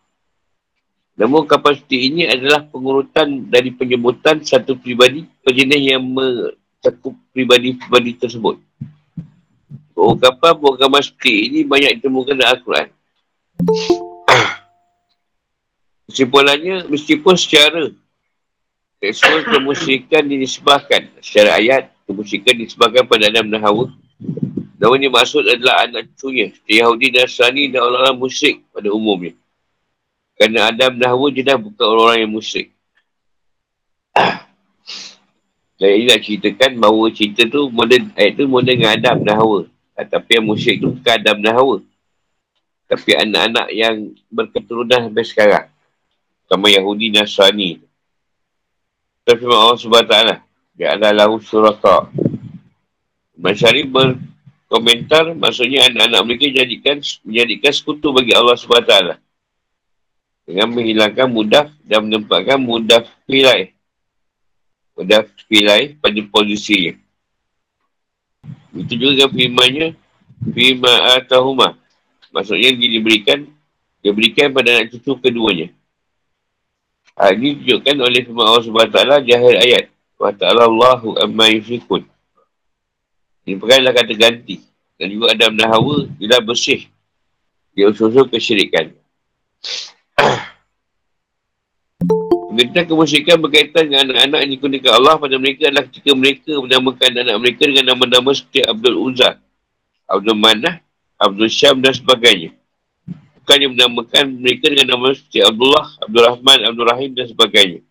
Namun 1.20 1.44
kapal 1.44 1.75
seperti 1.75 2.08
ini 2.08 2.32
adalah 2.32 2.63
pengurutan 2.63 3.51
dari 3.51 3.75
penyebutan 3.75 4.39
satu 4.39 4.79
pribadi 4.79 5.27
perjenis 5.44 5.84
yang 5.84 6.00
mencakup 6.00 7.12
pribadi-pribadi 7.36 8.15
tersebut. 8.15 8.56
Ungkapan 10.00 10.56
ungkapan 10.63 11.03
seperti 11.03 11.51
ini 11.51 11.60
banyak 11.68 12.00
ditemukan 12.00 12.39
dalam 12.39 12.56
Al-Quran. 12.56 12.88
Kesimpulannya, 16.08 16.88
meskipun 16.88 17.36
secara 17.36 17.91
tekstual 19.00 19.48
kemusyrikan 19.48 20.27
dinisbahkan 20.27 21.08
secara 21.24 21.56
ayat, 21.58 21.91
kemusyrikan 22.03 22.56
dinisbahkan 22.60 23.08
pada 23.08 23.32
Adam 23.32 23.48
dan 23.48 23.63
Hawa. 23.63 23.88
Namun 24.79 24.96
ini 25.00 25.10
maksud 25.12 25.44
adalah 25.44 25.88
anak 25.88 26.12
cucunya, 26.15 26.56
Yahudi 26.68 27.12
dan 27.12 27.27
Sani 27.27 27.68
dan 27.68 27.84
orang-orang 27.84 28.15
musyrik 28.20 28.63
pada 28.72 28.88
umumnya. 28.91 29.36
Kerana 30.39 30.72
Adam 30.72 30.96
dan 30.96 31.08
Hawa 31.12 31.27
je 31.36 31.41
dah 31.44 31.60
bukan 31.60 31.84
orang-orang 31.84 32.20
yang 32.24 32.32
musyrik. 32.32 32.72
Dan 35.79 35.96
ini 35.96 36.12
nak 36.12 36.20
ceritakan 36.27 36.72
bahawa 36.75 37.08
cerita 37.15 37.48
tu, 37.48 37.72
modern, 37.72 38.12
ayat 38.20 38.36
tu 38.36 38.51
modern 38.51 38.75
dengan 38.84 39.00
Adam 39.00 39.24
dan 39.24 39.36
Hawa. 39.39 39.63
Ah, 39.96 40.03
tapi 40.03 40.36
yang 40.36 40.44
musyrik 40.44 40.84
tu 40.84 40.91
bukan 40.91 41.13
Adam 41.15 41.39
dan 41.39 41.56
Hawa. 41.56 41.77
Tapi 42.91 43.12
anak-anak 43.15 43.68
yang 43.72 43.96
berketurunan 44.27 45.08
sampai 45.08 45.24
sekarang. 45.24 45.65
Sama 46.51 46.68
Yahudi 46.68 47.15
dan. 49.26 49.36
Tapi 49.36 49.44
Allah 49.48 49.78
SWT. 49.78 50.16
Dia 50.80 50.96
adalah 50.96 51.28
lahu 51.28 51.44
suraka. 51.44 52.08
Masyari 53.36 53.84
berkomentar, 53.88 55.36
maksudnya 55.36 55.88
anak-anak 55.92 56.22
mereka 56.24 56.48
jadikan 56.64 57.04
menjadikan 57.24 57.72
sekutu 57.72 58.16
bagi 58.16 58.32
Allah 58.36 58.56
SWT 58.56 59.20
dengan 60.50 60.68
menghilangkan 60.74 61.28
mudah 61.30 61.70
dan 61.86 62.10
menempatkan 62.10 62.58
mudah 62.58 63.06
pilai. 63.30 63.76
Mudah 64.98 65.28
pilai 65.46 65.94
pada 66.00 66.20
posisinya. 66.32 66.98
Itu 68.74 68.94
juga 68.98 69.30
firmannya 69.30 69.94
firma 70.56 71.20
atahuma. 71.20 71.78
Maksudnya 72.34 72.74
diberikan 72.76 73.46
dia 74.00 74.12
berikan 74.16 74.50
pada 74.56 74.80
anak 74.80 74.96
cucu 74.96 75.20
keduanya. 75.20 75.70
Hal 77.20 77.36
ini 77.36 77.60
ditunjukkan 77.60 77.96
oleh 78.00 78.24
firman 78.24 78.48
Allah 78.48 78.64
SWT 78.64 79.28
di 79.28 79.32
akhir 79.36 79.56
ayat. 79.60 79.86
Wa 80.16 80.32
ta'ala 80.32 80.72
Allahu 80.72 81.20
amma 81.20 81.52
yufikun. 81.52 82.08
Ini 83.44 83.60
perkara 83.60 83.92
kata 83.92 84.16
ganti. 84.16 84.64
Dan 84.96 85.12
juga 85.12 85.36
Adam 85.36 85.52
dan 85.56 85.68
Hawa, 85.68 86.08
dia 86.16 86.40
bersih. 86.40 86.88
Dia 87.76 87.92
usul-usul 87.92 88.32
kesyirikan. 88.32 88.96
Berita 92.56 92.84
kemusyikan 92.84 93.40
berkaitan 93.40 93.88
dengan 93.88 94.12
anak-anak 94.12 94.40
yang 94.44 94.52
digunakan 94.60 94.92
Allah 95.00 95.16
pada 95.16 95.36
mereka 95.40 95.72
adalah 95.72 95.88
ketika 95.88 96.12
mereka 96.12 96.52
menamakan 96.60 97.12
anak 97.16 97.40
mereka 97.40 97.64
dengan 97.64 97.96
nama-nama 97.96 98.36
seperti 98.36 98.68
Abdul 98.68 99.00
Uzza, 99.00 99.40
Abdul 100.04 100.36
Manah, 100.36 100.84
Abdul 101.16 101.48
Syam 101.48 101.80
dan 101.80 101.96
sebagainya. 101.96 102.59
Bukan 103.50 103.65
yang 103.65 103.74
menamakan 103.74 104.46
mereka 104.46 104.70
dengan 104.70 104.94
nama 104.94 105.10
seperti 105.10 105.41
Abdullah, 105.41 105.89
Abdul 106.06 106.22
Rahman, 106.22 106.70
Abdul 106.70 106.86
Rahim 106.86 107.18
dan 107.18 107.25
sebagainya. 107.25 107.82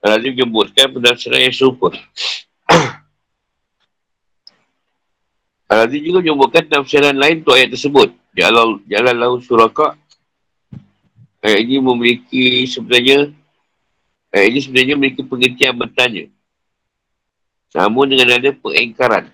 Al-Azim 0.00 0.32
menyebutkan 0.32 0.96
penafsiran 0.96 1.44
yang 1.44 1.52
serupa. 1.52 1.92
Al-Azim 5.68 6.00
juga 6.00 6.24
menyebutkan 6.24 6.64
penafsiran 6.72 7.12
lain 7.12 7.44
untuk 7.44 7.52
ayat 7.52 7.68
tersebut. 7.68 8.16
Jalan 8.32 9.16
lahu 9.20 9.44
suraka. 9.44 9.92
Ayat 11.44 11.68
ini 11.68 11.76
memiliki 11.76 12.64
sebenarnya 12.64 13.28
Ayat 14.32 14.56
ini 14.56 14.60
sebenarnya 14.64 14.94
memiliki 14.96 15.20
pengertian 15.20 15.76
bertanya. 15.76 16.24
Namun 17.76 18.08
dengan 18.08 18.40
ada 18.40 18.48
pengingkaran. 18.56 19.28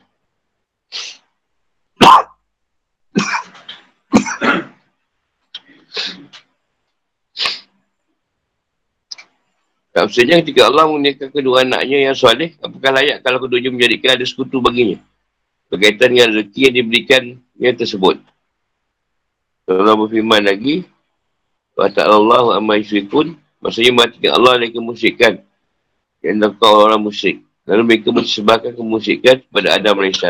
Maksudnya 10.07 10.39
ketika 10.45 10.71
Allah 10.71 10.87
meninggalkan 10.87 11.35
kedua 11.35 11.67
anaknya 11.67 12.11
yang 12.11 12.15
soleh, 12.15 12.55
apakah 12.63 12.91
layak 12.95 13.25
kalau 13.27 13.43
keduanya 13.43 13.75
menjadikan 13.75 14.15
ada 14.15 14.25
sekutu 14.29 14.63
baginya? 14.63 15.01
Berkaitan 15.67 16.15
dengan 16.15 16.29
rezeki 16.39 16.61
yang 16.71 16.75
diberikan 16.79 17.23
yang 17.59 17.75
tersebut. 17.75 18.23
Allah 19.69 19.95
berfirman 19.99 20.47
lagi, 20.47 20.87
Wa 21.77 21.91
ta'ala 21.93 22.59
amma 22.59 22.81
yusrikun 22.81 23.39
Maksudnya 23.59 23.91
matikan 23.91 24.39
Allah 24.39 24.63
dari 24.63 24.71
kemusyikan. 24.71 25.43
Yang 26.23 26.37
nakal 26.39 26.87
orang 26.87 27.03
musyrik. 27.03 27.43
Lalu 27.67 27.83
mereka 27.85 28.15
menyebarkan 28.15 28.73
kemusyikan 28.75 29.37
kepada 29.45 29.69
Adam 29.75 29.99
AS. 30.03 30.23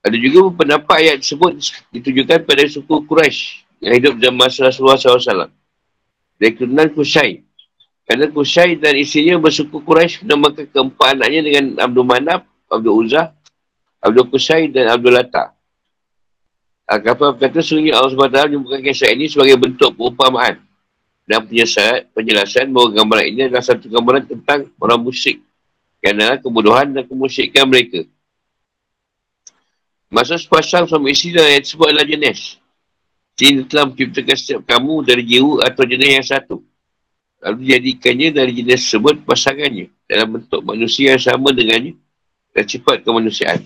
Ada 0.00 0.16
juga 0.16 0.50
pendapat 0.54 0.96
ayat 0.98 1.16
tersebut 1.22 1.60
ditujukan 1.92 2.38
pada 2.42 2.62
suku 2.66 3.04
Quraisy 3.04 3.64
yang 3.84 3.92
hidup 3.96 4.14
masa 4.32 4.68
Rasulullah 4.68 4.98
SAW. 4.98 5.50
Dari 6.40 6.50
keturunan 6.56 6.88
Qusay. 6.90 7.44
Kerana 8.10 8.26
Qusay 8.26 8.74
dan 8.74 8.98
isinya 8.98 9.38
bersuku 9.38 9.86
Quraisy 9.86 10.26
menamakan 10.26 10.66
keempat 10.66 11.14
anaknya 11.14 11.46
dengan 11.46 11.64
Abdul 11.78 12.02
Manab, 12.02 12.42
Abdul 12.66 13.06
Uzzah, 13.06 13.30
Abdul 14.02 14.26
Qusay 14.34 14.66
dan 14.66 14.90
Abdul 14.90 15.14
Latta. 15.14 15.54
Al-Kafir 16.90 17.38
berkata, 17.38 17.62
sungguh 17.62 17.94
Allah 17.94 18.10
SWT 18.10 18.50
menyebutkan 18.50 18.82
kisah 18.82 19.14
ini 19.14 19.30
sebagai 19.30 19.54
bentuk 19.62 19.94
perumpamaan 19.94 20.58
dan 21.22 21.46
penjelasan, 21.46 22.10
penjelasan 22.10 22.66
bahawa 22.74 22.98
gambaran 22.98 23.26
ini 23.30 23.40
adalah 23.46 23.62
satu 23.62 23.86
gambaran 23.86 24.26
tentang 24.26 24.66
orang 24.82 24.98
musyrik 25.06 25.38
yang 26.02 26.18
adalah 26.18 26.42
kebodohan 26.42 26.90
dan 26.90 27.06
kemusyikan 27.06 27.70
mereka. 27.70 28.02
Masa 30.10 30.34
sepasang 30.34 30.90
suami 30.90 31.14
isteri 31.14 31.38
dalam 31.38 31.46
ayat 31.46 31.62
tersebut 31.62 31.86
adalah 31.86 32.08
jenis. 32.10 32.58
Jin 33.38 33.62
telah 33.70 33.86
menciptakan 33.86 34.34
setiap 34.34 34.66
kamu 34.66 35.06
dari 35.06 35.22
jiwa 35.22 35.62
atau 35.62 35.86
jenis 35.86 36.10
yang 36.10 36.26
satu. 36.26 36.58
Lalu 37.40 37.56
dijadikannya 37.64 38.28
dari 38.36 38.52
jenis 38.52 38.84
tersebut 38.84 39.24
pasangannya 39.24 39.88
dalam 40.04 40.36
bentuk 40.36 40.60
manusia 40.60 41.16
yang 41.16 41.22
sama 41.24 41.56
dengannya 41.56 41.96
dan 42.52 42.64
sifat 42.68 43.00
kemanusiaan. 43.00 43.64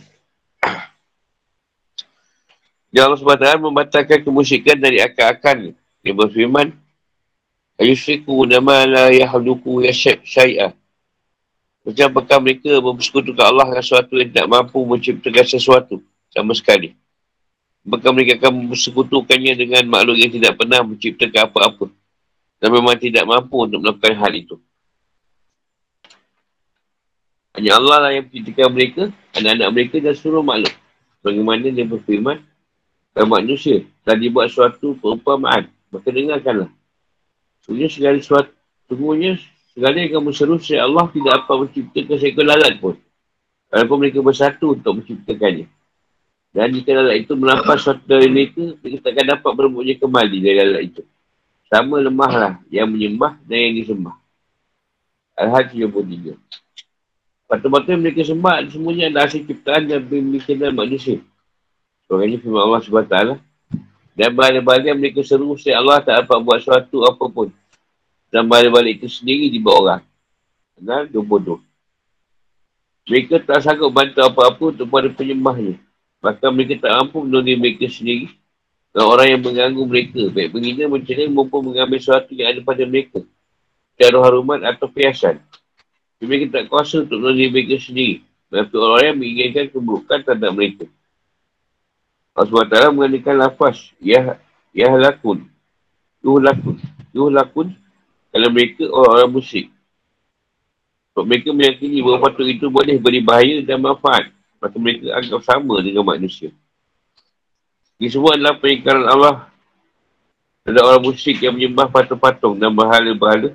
Ya 2.95 3.11
Allah 3.11 3.19
SWT 3.19 3.59
membatalkan 3.59 4.23
kemusyikan 4.23 4.79
dari 4.79 5.03
akal-akalnya. 5.03 5.75
Dia 6.07 6.15
berfirman, 6.15 6.71
Ayusiku 7.75 8.47
nama 8.47 8.87
la 8.87 9.05
yahluku 9.11 9.83
ya 9.83 9.91
syai'ah. 10.23 10.71
Macam 11.83 12.07
apakah 12.15 12.39
mereka 12.39 12.79
bersekutukan 12.79 13.45
Allah 13.45 13.67
dengan 13.75 13.83
sesuatu 13.83 14.15
yang 14.15 14.31
tidak 14.31 14.47
mampu 14.47 14.79
menciptakan 14.87 15.45
sesuatu 15.45 15.99
sama 16.31 16.55
sekali. 16.55 16.95
Apakah 17.83 18.15
mereka 18.15 18.39
akan 18.39 18.71
bersekutukannya 18.71 19.53
dengan 19.59 19.83
makhluk 19.91 20.17
yang 20.17 20.31
tidak 20.31 20.55
pernah 20.55 20.87
menciptakan 20.87 21.51
apa-apa. 21.51 21.91
Dan 22.65 22.73
memang 22.73 22.97
tidak 22.97 23.29
mampu 23.29 23.61
untuk 23.61 23.85
melakukan 23.85 24.17
hal 24.17 24.33
itu. 24.33 24.57
Hanya 27.53 27.77
Allah 27.77 28.09
lah 28.09 28.11
yang 28.17 28.25
menciptakan 28.25 28.73
mereka, 28.73 29.03
anak-anak 29.37 29.69
mereka 29.69 29.97
dan 30.01 30.17
seluruh 30.17 30.41
makhluk. 30.41 30.73
Bagaimana 31.21 31.69
dia 31.69 31.85
berfirman, 31.85 32.41
dan 33.13 33.25
manusia 33.29 33.85
telah 34.01 34.17
dibuat 34.17 34.49
suatu 34.49 34.97
perumpamaan. 34.97 35.69
Maka 35.93 36.09
dengarkanlah. 36.09 36.73
Sungguhnya 37.69 37.93
segala 37.93 38.17
sesuatu, 38.17 38.51
sungguhnya 38.89 39.37
segala 39.77 40.01
yang 40.01 40.17
kamu 40.17 40.31
seru, 40.33 40.57
saya 40.57 40.89
Allah 40.89 41.05
tidak 41.13 41.45
apa 41.45 41.53
menciptakan 41.69 42.17
seekor 42.17 42.49
lalat 42.49 42.81
pun. 42.81 42.97
Walaupun 43.69 43.97
mereka 44.01 44.25
bersatu 44.25 44.73
untuk 44.73 45.05
menciptakannya. 45.05 45.69
Dan 46.49 46.73
jika 46.73 46.97
lalat 46.97 47.29
itu 47.29 47.37
melampas 47.37 47.85
suatu 47.85 48.09
dari 48.09 48.33
mereka, 48.33 48.73
mereka 48.81 49.05
takkan 49.05 49.37
dapat 49.37 49.53
berebutnya 49.53 50.01
kembali 50.01 50.37
dari 50.41 50.57
lalat 50.65 50.83
itu. 50.89 51.05
Sama 51.75 51.99
lemahlah 51.99 52.63
yang 52.71 52.87
menyembah 52.87 53.35
dan 53.51 53.59
yang 53.59 53.75
disembah. 53.83 54.15
Al-Hajj 55.35 55.75
73. 55.75 56.39
Patut-patut 57.51 57.99
mereka 57.99 58.23
sembah 58.23 58.63
semuanya 58.71 59.11
adalah 59.11 59.27
hasil 59.27 59.43
ciptaan 59.43 59.91
dan 59.91 60.07
pemikiran 60.07 60.71
manusia. 60.71 61.19
Soalnya 62.07 62.39
firman 62.39 62.63
Allah 62.63 62.79
SWT 62.79 63.19
dan 64.15 64.31
balik-balik 64.31 64.95
mereka 64.95 65.27
seru 65.27 65.59
saya 65.59 65.83
Allah 65.83 65.99
tak 65.99 66.23
dapat 66.23 66.39
buat 66.47 66.63
sesuatu 66.63 67.11
apa 67.11 67.27
pun. 67.27 67.51
Dan 68.31 68.47
balik-balik 68.47 69.03
itu 69.03 69.11
sendiri 69.11 69.51
dibuat 69.51 69.77
orang. 69.83 70.03
Dan 70.79 71.11
dia 71.11 71.19
bodoh. 71.27 71.59
Mereka 73.11 73.43
tak 73.43 73.67
sanggup 73.67 73.91
bantu 73.91 74.23
apa-apa 74.23 74.79
untuk 74.79 74.87
pada 74.87 75.11
penyembahnya. 75.11 75.83
Bahkan 76.23 76.51
mereka 76.55 76.87
tak 76.87 77.03
mampu 77.03 77.19
menolong 77.27 77.59
mereka 77.59 77.91
sendiri. 77.91 78.31
Dan 78.95 79.03
orang 79.11 79.27
yang 79.27 79.43
mengganggu 79.43 79.83
mereka. 79.83 80.23
Baik 80.31 80.55
penghina 80.55 80.87
mencari 80.87 81.27
maupun 81.27 81.61
mengambil 81.75 81.99
sesuatu 81.99 82.31
yang 82.31 82.55
ada 82.55 82.61
pada 82.63 82.87
mereka. 82.87 83.21
Cara 83.99 84.19
harumat 84.23 84.63
atau 84.63 84.87
perhiasan. 84.87 85.43
Mereka 86.23 86.55
tak 86.55 86.65
kuasa 86.71 87.03
untuk 87.03 87.19
menolong 87.21 87.51
mereka 87.51 87.77
sendiri. 87.83 88.23
Dan 88.49 88.71
orang 88.71 89.03
yang 89.03 89.17
menginginkan 89.19 89.67
keburukan 89.75 90.19
terhadap 90.23 90.51
mereka. 90.55 90.87
Allah 92.35 92.51
SWT 92.51 92.91
mengatakan 92.91 93.35
lafaz 93.39 93.95
ya 94.03 94.43
ya 94.75 94.91
lakun 94.99 95.47
yuh 96.19 96.43
lakun 96.43 96.83
yuh 97.15 97.31
lakun 97.31 97.71
kalau 98.35 98.51
mereka 98.51 98.91
orang-orang 98.91 99.31
musyrik 99.39 99.71
sebab 101.15 101.25
mereka 101.31 101.55
meyakini 101.55 102.03
bahawa 102.03 102.27
patut 102.27 102.51
itu 102.51 102.67
boleh 102.67 102.99
beri 102.99 103.23
bahaya 103.23 103.63
dan 103.63 103.79
manfaat 103.79 104.35
maka 104.59 104.75
mereka 104.83 105.15
anggap 105.15 105.47
sama 105.47 105.79
dengan 105.79 106.03
manusia 106.03 106.51
ini 108.01 108.09
semua 108.11 108.35
adalah 108.35 108.59
peringkaran 108.59 109.07
Allah 109.07 109.35
ada 110.65 110.81
orang 110.81 111.13
musyrik 111.13 111.45
yang 111.45 111.55
menyembah 111.55 111.93
patung-patung 111.93 112.57
dan 112.57 112.73
bahala-bahala 112.73 113.53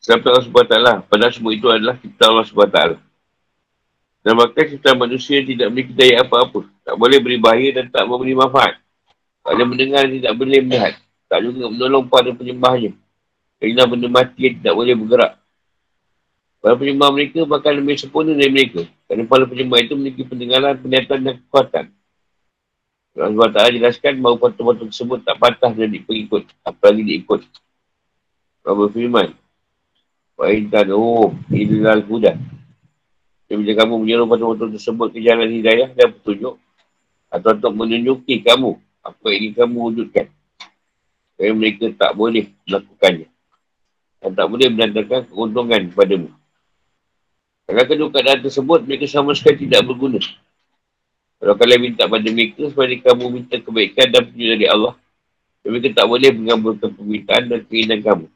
Sebab 0.00 0.24
Allah 0.24 0.44
SWT 0.48 0.76
Padahal 1.12 1.32
semua 1.36 1.52
itu 1.52 1.68
adalah 1.68 2.00
kita 2.00 2.32
Allah 2.32 2.48
SWT 2.48 3.10
dan 4.20 4.36
bahkan 4.36 4.68
kita 4.68 4.92
manusia 4.92 5.40
tidak 5.40 5.72
memiliki 5.72 5.96
daya 5.96 6.20
apa-apa. 6.20 6.68
Tak 6.84 6.94
boleh 6.96 7.18
beri 7.24 7.40
bahaya 7.40 7.80
dan 7.80 7.88
tak 7.88 8.04
memberi 8.04 8.36
manfaat. 8.36 8.76
Tak 9.40 9.56
boleh 9.56 9.68
mendengar 9.72 10.04
dan 10.04 10.12
tidak 10.20 10.34
boleh 10.36 10.60
melihat. 10.60 10.94
Tak 11.24 11.38
juga 11.40 11.64
menolong 11.72 12.04
pada 12.04 12.30
penyembahnya. 12.36 12.92
Kerana 13.56 13.84
benda 13.88 14.08
mati 14.12 14.40
yang 14.44 14.56
tidak 14.60 14.74
boleh 14.76 14.94
bergerak. 14.96 15.32
Para 16.60 16.74
penyembah 16.76 17.08
mereka 17.16 17.40
bakal 17.48 17.72
lebih 17.72 17.96
sempurna 17.96 18.36
dari 18.36 18.52
mereka. 18.52 18.84
Kerana 19.08 19.24
para 19.24 19.44
penyembah 19.48 19.78
itu 19.80 19.92
memiliki 19.96 20.22
pendengaran, 20.28 20.76
penglihatan 20.76 21.18
dan 21.24 21.34
kekuatan. 21.40 21.84
Allah 23.18 23.50
SWT 23.50 23.74
jelaskan 23.74 24.22
bahawa 24.22 24.36
patung-patung 24.38 24.88
tersebut 24.88 25.18
tak 25.26 25.36
patah 25.42 25.74
jadi 25.74 25.98
pengikut. 25.98 26.46
Apalagi 26.62 27.02
diikut. 27.02 27.42
Allah 28.62 28.76
berfirman. 28.86 29.28
Wa'intan 30.38 30.94
oh 30.94 31.34
illal 31.50 32.00
hudan. 32.06 32.38
Dan 33.50 33.66
bila 33.66 33.82
kamu 33.82 33.94
menyuruh 34.06 34.26
betul-betul 34.30 34.70
tersebut 34.78 35.10
ke 35.10 35.18
jalan 35.26 35.50
hidayah 35.50 35.90
dan 35.90 36.14
petunjuk, 36.14 36.54
atau 37.34 37.50
untuk 37.50 37.72
menunjuki 37.74 38.46
kamu 38.46 38.78
apa 39.02 39.26
yang 39.34 39.52
kamu 39.58 39.76
wujudkan. 39.90 40.26
Kerana 41.34 41.54
mereka 41.58 41.90
tak 41.98 42.14
boleh 42.14 42.46
melakukannya. 42.62 43.28
Dan 44.22 44.30
tak 44.38 44.46
boleh 44.46 44.68
menandakan 44.70 45.20
keuntungan 45.26 45.82
padamu. 45.90 46.30
Kalau 47.66 47.84
kedua 47.86 48.08
keadaan 48.14 48.40
tersebut, 48.44 48.86
mereka 48.86 49.06
sama 49.10 49.34
sekali 49.34 49.66
tidak 49.66 49.82
berguna. 49.82 50.22
Kalau 51.40 51.56
kalian 51.56 51.80
minta 51.80 52.04
pada 52.04 52.28
mereka 52.28 52.68
supaya 52.68 52.92
kamu 52.92 53.24
minta 53.32 53.56
kebaikan 53.56 54.12
dan 54.12 54.28
petunjuk 54.28 54.48
dari 54.60 54.68
Allah. 54.68 54.92
Tapi 55.64 55.72
mereka 55.72 55.88
tak 55.96 56.06
boleh 56.12 56.30
mengabulkan 56.36 56.88
permintaan 56.92 57.42
dan 57.48 57.60
keinginan 57.64 58.00
kamu. 58.04 58.26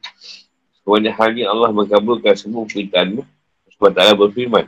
Sebenarnya 0.81 1.11
hanya 1.21 1.43
Allah 1.53 1.69
mengabulkan 1.69 2.33
semua 2.33 2.65
permintaanmu. 2.65 3.21
Sebab 3.77 3.89
tak 3.93 4.17
berfirman. 4.17 4.65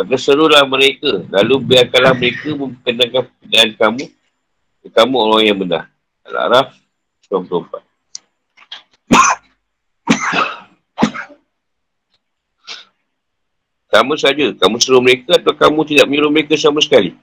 Maka 0.00 0.14
serulah 0.16 0.64
mereka. 0.64 1.28
Lalu 1.28 1.54
biarkanlah 1.60 2.16
mereka 2.16 2.56
memperkenalkan 2.56 3.22
permintaan 3.28 3.70
kamu. 3.76 4.04
Kamu 4.86 5.14
orang 5.20 5.42
yang 5.44 5.58
benar. 5.60 5.92
Al-A'raf 6.24 6.72
24. 7.28 7.84
Kamu 13.92 14.12
saja, 14.20 14.52
kamu 14.52 14.76
suruh 14.76 15.00
mereka 15.00 15.40
atau 15.40 15.56
kamu 15.56 15.80
tidak 15.88 16.04
menyuruh 16.04 16.28
mereka 16.28 16.52
sama 16.60 16.84
sekali? 16.84 17.16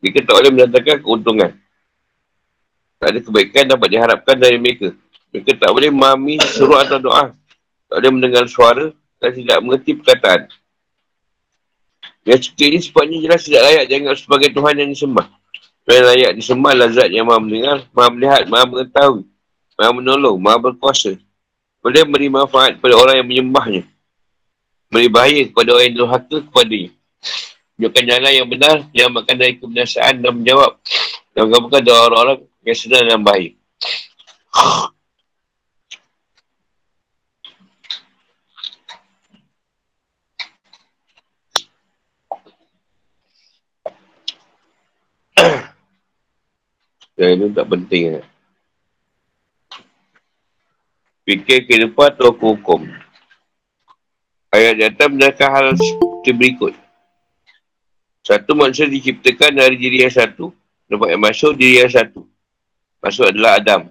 Mereka 0.00 0.24
tak 0.24 0.34
boleh 0.36 0.50
mendatangkan 0.52 0.98
keuntungan. 1.02 1.50
Tak 2.96 3.08
ada 3.12 3.18
kebaikan 3.20 3.64
dapat 3.68 3.88
diharapkan 3.92 4.36
dari 4.36 4.56
mereka. 4.56 4.92
Mereka 5.32 5.56
tak 5.60 5.70
boleh 5.72 5.92
memahami 5.92 6.40
suruh 6.40 6.80
atau 6.80 6.96
doa. 7.00 7.32
Tak 7.86 7.96
boleh 8.00 8.12
mendengar 8.12 8.44
suara 8.48 8.92
dan 9.20 9.30
tidak 9.32 9.58
mengerti 9.60 9.96
perkataan. 9.96 10.48
Yang 12.26 12.50
cerita 12.50 12.64
ini 12.66 12.78
sepatutnya 12.82 13.18
jelas 13.22 13.40
tidak 13.46 13.62
layak 13.62 13.84
dianggap 13.86 14.16
sebagai 14.18 14.48
Tuhan 14.50 14.74
yang 14.82 14.90
disembah. 14.90 15.26
Tuhan 15.86 16.02
layak 16.02 16.32
disembah 16.34 16.72
lazat 16.74 17.08
yang 17.14 17.30
maha 17.30 17.38
mendengar, 17.38 17.86
maha 17.94 18.08
melihat, 18.10 18.42
maha 18.50 18.64
mengetahui, 18.66 19.22
maha 19.78 19.90
menolong, 19.94 20.36
maha 20.42 20.58
berkuasa. 20.58 21.14
Boleh 21.78 22.02
beri 22.02 22.26
manfaat 22.26 22.82
kepada 22.82 22.98
orang 22.98 23.22
yang 23.22 23.28
menyembahnya. 23.30 23.82
Beri 24.90 25.06
bahaya 25.06 25.46
kepada 25.46 25.78
orang 25.78 25.86
yang 25.86 25.96
durhaka 26.02 26.36
kepadanya. 26.42 26.90
Tunjukkan 27.76 28.08
jalan 28.08 28.32
yang 28.32 28.48
benar, 28.48 28.76
yang 28.96 29.12
makan 29.12 29.36
dari 29.36 29.60
kebinasaan 29.60 30.24
dan 30.24 30.32
menjawab. 30.32 30.80
Dan 31.36 31.52
bukan 31.52 31.84
doa 31.84 32.08
orang-orang 32.08 32.48
yang 32.64 32.72
sedang 32.72 33.04
dalam 33.04 33.20
bahaya. 33.20 33.52
Dan 47.12 47.28
itu 47.36 47.52
tak 47.60 47.68
penting. 47.68 48.24
Fikir 51.28 51.68
kehidupan 51.68 52.16
atau 52.16 52.32
hukum. 52.32 52.88
Ayat 54.48 54.80
di 54.80 54.84
atas 54.88 55.12
benarkan 55.12 55.48
hal 55.52 55.66
seperti 55.76 56.32
berikut. 56.32 56.85
Satu 58.26 58.58
manusia 58.58 58.90
diciptakan 58.90 59.54
dari 59.54 59.78
diri 59.78 60.02
yang 60.02 60.10
satu. 60.10 60.50
Dapat 60.90 61.14
yang 61.14 61.22
masuk 61.22 61.54
diri 61.54 61.78
yang 61.86 61.92
satu. 61.94 62.26
Masuk 62.98 63.30
adalah 63.30 63.62
Adam. 63.62 63.86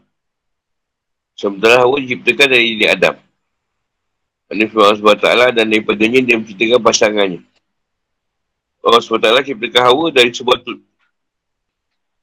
Sementara 1.40 1.88
Hawa 1.88 2.04
diciptakan 2.04 2.48
dari 2.52 2.76
diri 2.76 2.92
Adam. 2.92 3.16
Ini 4.52 4.68
firman 4.68 4.92
Allah 4.92 5.00
SWT 5.00 5.56
dan 5.56 5.66
daripadanya 5.72 6.20
dia 6.20 6.36
menciptakan 6.36 6.84
pasangannya. 6.84 7.40
Allah 8.84 9.00
SWT 9.00 9.56
ciptakan 9.56 9.82
Hawa 9.88 10.06
dari 10.12 10.36
sebuah 10.36 10.60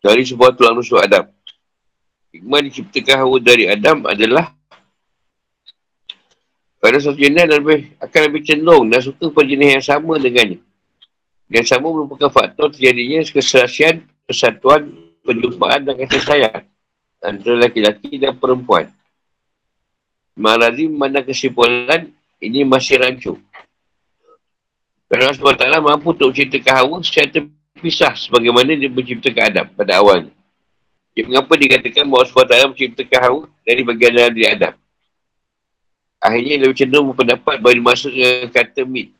dari 0.04 0.22
sebuah 0.28 0.52
tulang 0.52 0.76
rusuk 0.76 1.00
Adam. 1.00 1.32
Hikmah 2.32 2.60
diciptakan 2.64 3.16
hawa 3.22 3.36
dari 3.38 3.68
Adam 3.68 4.08
adalah 4.08 4.56
pada 6.80 6.98
satu 6.98 7.14
jenis 7.14 7.44
lebih, 7.44 7.94
akan 8.02 8.20
lebih 8.26 8.40
cenderung 8.42 8.88
dan 8.90 9.00
suka 9.04 9.30
pada 9.30 9.46
jenis 9.46 9.68
yang 9.78 9.84
sama 9.84 10.18
dengannya. 10.18 10.58
Yang 11.52 11.66
sama 11.68 11.92
merupakan 11.92 12.32
faktor 12.32 12.72
terjadinya 12.72 13.20
keserasian, 13.28 14.08
persatuan, 14.24 14.88
perjumpaan 15.20 15.84
dan 15.84 16.00
kasih 16.00 16.24
sayang 16.24 16.64
antara 17.20 17.52
lelaki-lelaki 17.54 18.16
dan 18.16 18.34
perempuan. 18.40 18.88
Malazi 20.32 20.88
mana 20.88 21.20
kesimpulan 21.20 22.08
ini 22.40 22.64
masih 22.64 22.98
rancu. 22.98 23.36
Kerana 25.12 25.36
Allah 25.36 25.76
SWT 25.76 25.84
mampu 25.84 26.16
untuk 26.16 26.32
menciptakan 26.32 26.72
hawa 26.72 26.96
secara 27.04 27.28
terpisah 27.28 28.16
sebagaimana 28.16 28.72
dia 28.72 28.88
menciptakan 28.88 29.44
Adam 29.52 29.66
pada 29.76 30.00
awalnya. 30.00 30.32
Jadi, 31.12 31.28
mengapa 31.28 31.52
dikatakan 31.60 32.08
bahawa 32.08 32.24
SWT 32.24 32.54
menciptakan 32.72 33.20
Hawa 33.20 33.42
dari 33.68 33.84
bagian 33.84 34.12
dalam 34.16 34.32
diri 34.32 34.48
Adam? 34.48 34.74
Akhirnya 36.16 36.54
lebih 36.64 36.76
cenderung 36.80 37.12
berpendapat 37.12 37.60
bahawa 37.60 37.74
dimasuk 37.76 38.10
dengan 38.16 38.48
kata 38.48 38.80
min. 38.88 39.12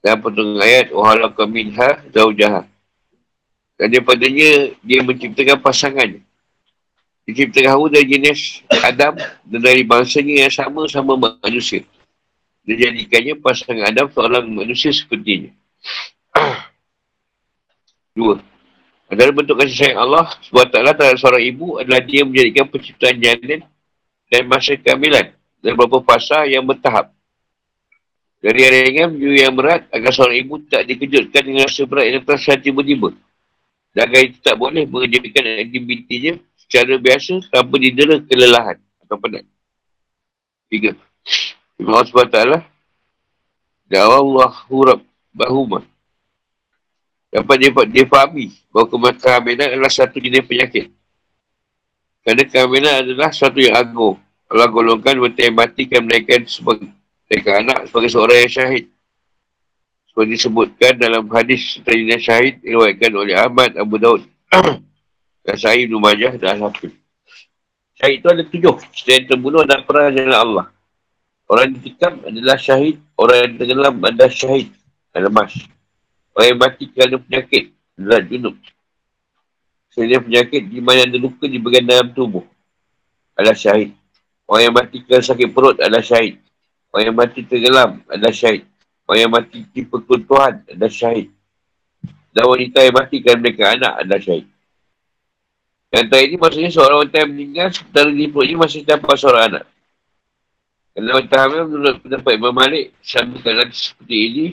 Dalam 0.00 0.20
pertengah 0.24 0.64
ayat, 0.64 0.86
Wahalaka 0.96 1.44
minha 1.44 2.00
zawjaha. 2.08 2.64
Dan 3.76 3.86
daripadanya, 3.92 4.72
dia 4.80 5.00
menciptakan 5.04 5.60
pasangannya. 5.60 6.24
Dia 7.30 7.46
ciptakan 7.46 7.70
Hawa 7.70 7.86
dari 7.94 8.06
jenis 8.10 8.66
Adam 8.82 9.14
dan 9.20 9.60
dari 9.62 9.86
bangsanya 9.86 10.48
yang 10.48 10.50
sama-sama 10.50 11.14
manusia. 11.14 11.86
Dia 12.66 12.90
jadikannya 12.90 13.38
pasangan 13.38 13.86
Adam 13.86 14.10
seorang 14.10 14.50
manusia 14.50 14.90
sepertinya. 14.90 15.54
Dua. 18.18 18.42
Adalah 19.10 19.30
bentuk 19.30 19.58
kasih 19.62 19.78
sayang 19.78 19.98
Allah 20.02 20.26
SWT 20.42 20.70
terhadap 20.74 21.18
seorang 21.18 21.42
ibu 21.42 21.78
adalah 21.82 21.98
dia 21.98 22.22
menjadikan 22.22 22.66
penciptaan 22.70 23.18
janin 23.18 23.62
dan 24.30 24.42
masa 24.46 24.78
kehamilan 24.78 25.34
dan 25.62 25.70
beberapa 25.74 26.02
fasa 26.02 26.46
yang 26.46 26.62
bertahap. 26.62 27.14
Dari 28.40 28.58
yang 28.64 28.72
ringan 28.72 29.08
menuju 29.12 29.36
yang 29.36 29.52
berat 29.52 29.84
agar 29.92 30.10
seorang 30.16 30.40
ibu 30.40 30.54
tak 30.64 30.88
dikejutkan 30.88 31.42
dengan 31.44 31.68
rasa 31.68 31.84
berat 31.84 32.04
yang 32.08 32.24
terasa 32.24 32.56
tiba-tiba. 32.56 33.12
Dan 33.92 34.00
agar 34.08 34.20
itu 34.24 34.38
tak 34.40 34.56
boleh 34.56 34.88
mengerjakan 34.88 35.44
aktivitinya 35.60 36.32
secara 36.56 36.94
biasa 36.96 37.32
tanpa 37.52 37.74
didera 37.76 38.16
kelelahan 38.24 38.78
atau 39.04 39.16
penat. 39.20 39.44
Tiga. 40.72 40.96
Kasih 41.76 42.12
SWT. 42.16 42.38
Da'awallahu 43.90 44.56
hurab 44.70 45.00
bahumah 45.34 45.82
dapat 47.30 47.56
dia, 47.62 47.70
dia 47.86 48.04
fahami 48.10 48.50
bahawa 48.74 49.14
kehamilan 49.14 49.68
adalah 49.78 49.92
satu 49.92 50.18
jenis 50.18 50.42
penyakit. 50.50 50.90
Kerana 52.26 52.42
kehamilan 52.42 52.94
adalah 53.06 53.30
satu 53.30 53.62
yang 53.62 53.78
agung. 53.78 54.18
Allah 54.50 54.66
golongkan 54.66 55.14
wanita 55.14 55.46
yang 55.46 55.54
mati 55.54 55.86
kan 55.86 56.02
menaikkan 56.02 56.42
sebagai 56.50 56.90
anak 57.30 57.86
sebagai 57.86 58.10
seorang 58.10 58.38
yang 58.42 58.52
syahid. 58.52 58.84
Seperti 60.10 60.30
disebutkan 60.34 60.92
dalam 60.98 61.24
hadis 61.30 61.78
terjadinya 61.86 62.18
syahid 62.18 62.58
diriwayatkan 62.58 63.12
oleh 63.14 63.34
Ahmad 63.38 63.78
Abu 63.78 63.94
Daud 64.02 64.26
dan 65.46 65.54
Sahih 65.54 65.86
Ibn 65.86 65.94
Majah 66.02 66.34
dan 66.34 66.58
Al-Hafiz. 66.58 66.90
Syahid 67.94 68.18
itu 68.18 68.26
ada 68.26 68.42
tujuh. 68.42 68.74
Setiap 68.90 69.14
yang 69.22 69.26
terbunuh 69.30 69.60
adalah 69.62 69.86
perang 69.86 70.10
jalan 70.10 70.34
Allah. 70.34 70.66
Orang 71.46 71.70
yang 71.70 71.74
ditikam 71.78 72.12
adalah 72.26 72.58
syahid. 72.58 72.98
Orang 73.14 73.36
yang 73.38 73.52
tenggelam 73.54 73.94
adalah 74.02 74.30
syahid. 74.30 74.68
Al-Mas. 75.14 75.54
Orang 76.34 76.46
yang 76.50 76.58
mati 76.58 76.84
kerana 76.90 77.16
penyakit 77.22 77.64
adalah 77.94 78.20
junub. 78.26 78.54
Sebenarnya 79.90 80.20
penyakit 80.22 80.62
di 80.70 80.80
mana 80.82 81.06
ada 81.06 81.18
luka 81.18 81.46
di 81.50 81.58
bagian 81.58 81.86
dalam 81.86 82.10
tubuh 82.14 82.46
adalah 83.34 83.54
syahid. 83.54 83.94
Orang 84.50 84.62
yang 84.66 84.74
mati 84.74 85.02
kerana 85.06 85.22
sakit 85.22 85.48
perut 85.54 85.78
adalah 85.78 86.02
syahid. 86.02 86.38
Orang 86.90 87.04
yang 87.06 87.16
mati 87.16 87.40
tergelam 87.46 88.02
adalah 88.10 88.34
syahid. 88.34 88.66
Orang 89.06 89.20
yang 89.22 89.32
mati 89.32 89.58
di 89.66 89.82
perkuntuhan 89.86 90.62
adalah 90.66 90.92
syahid. 90.92 91.30
Dan 92.30 92.44
wanita 92.46 92.78
yang 92.82 92.94
mati 92.94 93.16
kerana 93.22 93.38
mereka 93.42 93.62
anak 93.74 93.92
adalah 94.02 94.20
syahid. 94.22 94.46
Yang 95.90 96.04
terakhir 96.06 96.28
ini 96.30 96.36
maksudnya 96.38 96.70
seorang 96.70 96.98
wanita 97.02 97.16
yang 97.18 97.30
meninggal 97.34 97.66
sementara 97.74 98.10
di 98.14 98.26
perut 98.30 98.46
ini 98.46 98.56
masih 98.58 98.80
dapat 98.86 99.14
seorang 99.18 99.44
anak. 99.50 99.64
Kerana 100.94 101.10
wanita 101.18 101.36
hamil 101.38 101.60
menurut 101.66 101.96
pendapat 102.02 102.32
Imam 102.34 102.54
Malik 102.54 102.84
sambil 103.02 103.38
keadaan 103.42 103.70
seperti 103.70 104.16
ini 104.18 104.46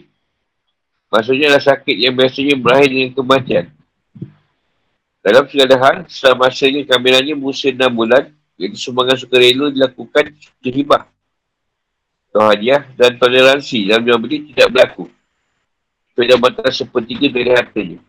Maksudnya 1.07 1.55
adalah 1.55 1.63
sakit 1.63 1.95
yang 1.95 2.13
biasanya 2.19 2.55
berakhir 2.59 2.89
dengan 2.91 3.11
kematian. 3.15 3.65
Dalam 5.23 5.43
segala 5.47 5.75
hal, 5.79 5.95
setelah 6.07 6.47
masanya 6.47 6.81
kehamilannya 6.83 7.35
berusia 7.39 7.71
6 7.71 7.87
bulan, 7.95 8.23
iaitu 8.59 8.75
sumbangan 8.75 9.15
sukarela 9.15 9.71
dilakukan 9.71 10.35
kehibah. 10.59 11.07
Atau 12.27 12.43
hadiah 12.43 12.83
dan 12.99 13.15
toleransi 13.15 13.87
dalam 13.87 14.03
jual 14.03 14.19
beli 14.19 14.51
tidak 14.51 14.67
berlaku. 14.73 15.05
Sepeda 16.11 16.35
batas 16.37 16.73
sepertiga 16.77 17.27
dari 17.31 17.51
hartanya. 17.53 17.99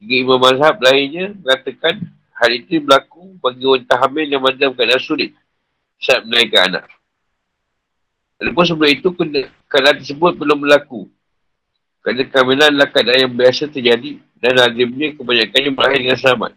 Tiga 0.00 0.14
imam 0.20 0.38
mazhab 0.40 0.76
lainnya 0.80 1.34
mengatakan 1.34 2.02
hal 2.34 2.50
itu 2.50 2.82
berlaku 2.82 3.38
bagi 3.38 3.64
wanita 3.64 3.94
hamil 4.00 4.26
yang 4.26 4.42
dalam 4.58 4.74
keadaan 4.74 5.02
sulit 5.02 5.32
saat 6.00 6.26
menaikkan 6.26 6.72
anak. 6.72 6.84
Walaupun 8.42 8.64
sebelum 8.66 8.90
itu, 8.90 9.08
keadaan 9.70 9.96
tersebut 10.02 10.32
belum 10.36 10.58
berlaku 10.66 11.06
kerana 12.04 12.22
kehamilan 12.28 12.68
adalah 12.68 12.88
keadaan 12.92 13.20
yang 13.24 13.32
biasa 13.32 13.64
terjadi 13.72 14.20
dan 14.36 14.52
lazimnya 14.60 15.16
kebanyakannya 15.16 15.70
berakhir 15.72 15.98
dengan 16.04 16.18
selamat. 16.20 16.52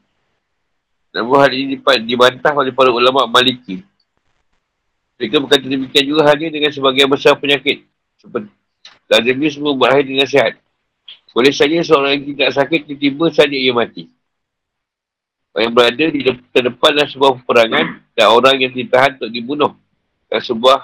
Namun 1.16 1.36
hal 1.40 1.52
ini 1.56 1.80
dibantah 2.04 2.52
oleh 2.52 2.76
para 2.76 2.92
ulama 2.92 3.24
maliki. 3.32 3.80
Mereka 5.18 5.36
berkata 5.42 5.66
demikian 5.66 6.06
juga 6.06 6.30
hanya 6.30 6.48
dengan 6.54 6.70
sebagian 6.70 7.10
besar 7.10 7.34
penyakit. 7.42 7.90
Seperti 8.22 8.54
lazimnya 9.10 9.50
semua 9.50 9.74
berakhir 9.74 10.06
dengan 10.06 10.28
sihat. 10.30 10.54
Boleh 11.34 11.54
saja 11.54 11.78
seorang 11.86 12.18
yang 12.18 12.26
tidak 12.34 12.50
sakit 12.54 12.80
tiba-tiba 12.90 13.26
saja 13.30 13.54
ia 13.54 13.74
mati. 13.74 14.10
Orang 15.54 15.70
yang 15.70 15.74
berada 15.74 16.06
di 16.10 16.22
terdepan 16.54 16.92
dalam 16.94 17.10
sebuah 17.10 17.32
peperangan 17.42 17.86
dan 18.14 18.26
orang 18.30 18.56
yang 18.62 18.74
ditahan 18.74 19.18
untuk 19.18 19.30
dibunuh. 19.34 19.72
Dan 20.30 20.42
sebuah 20.42 20.82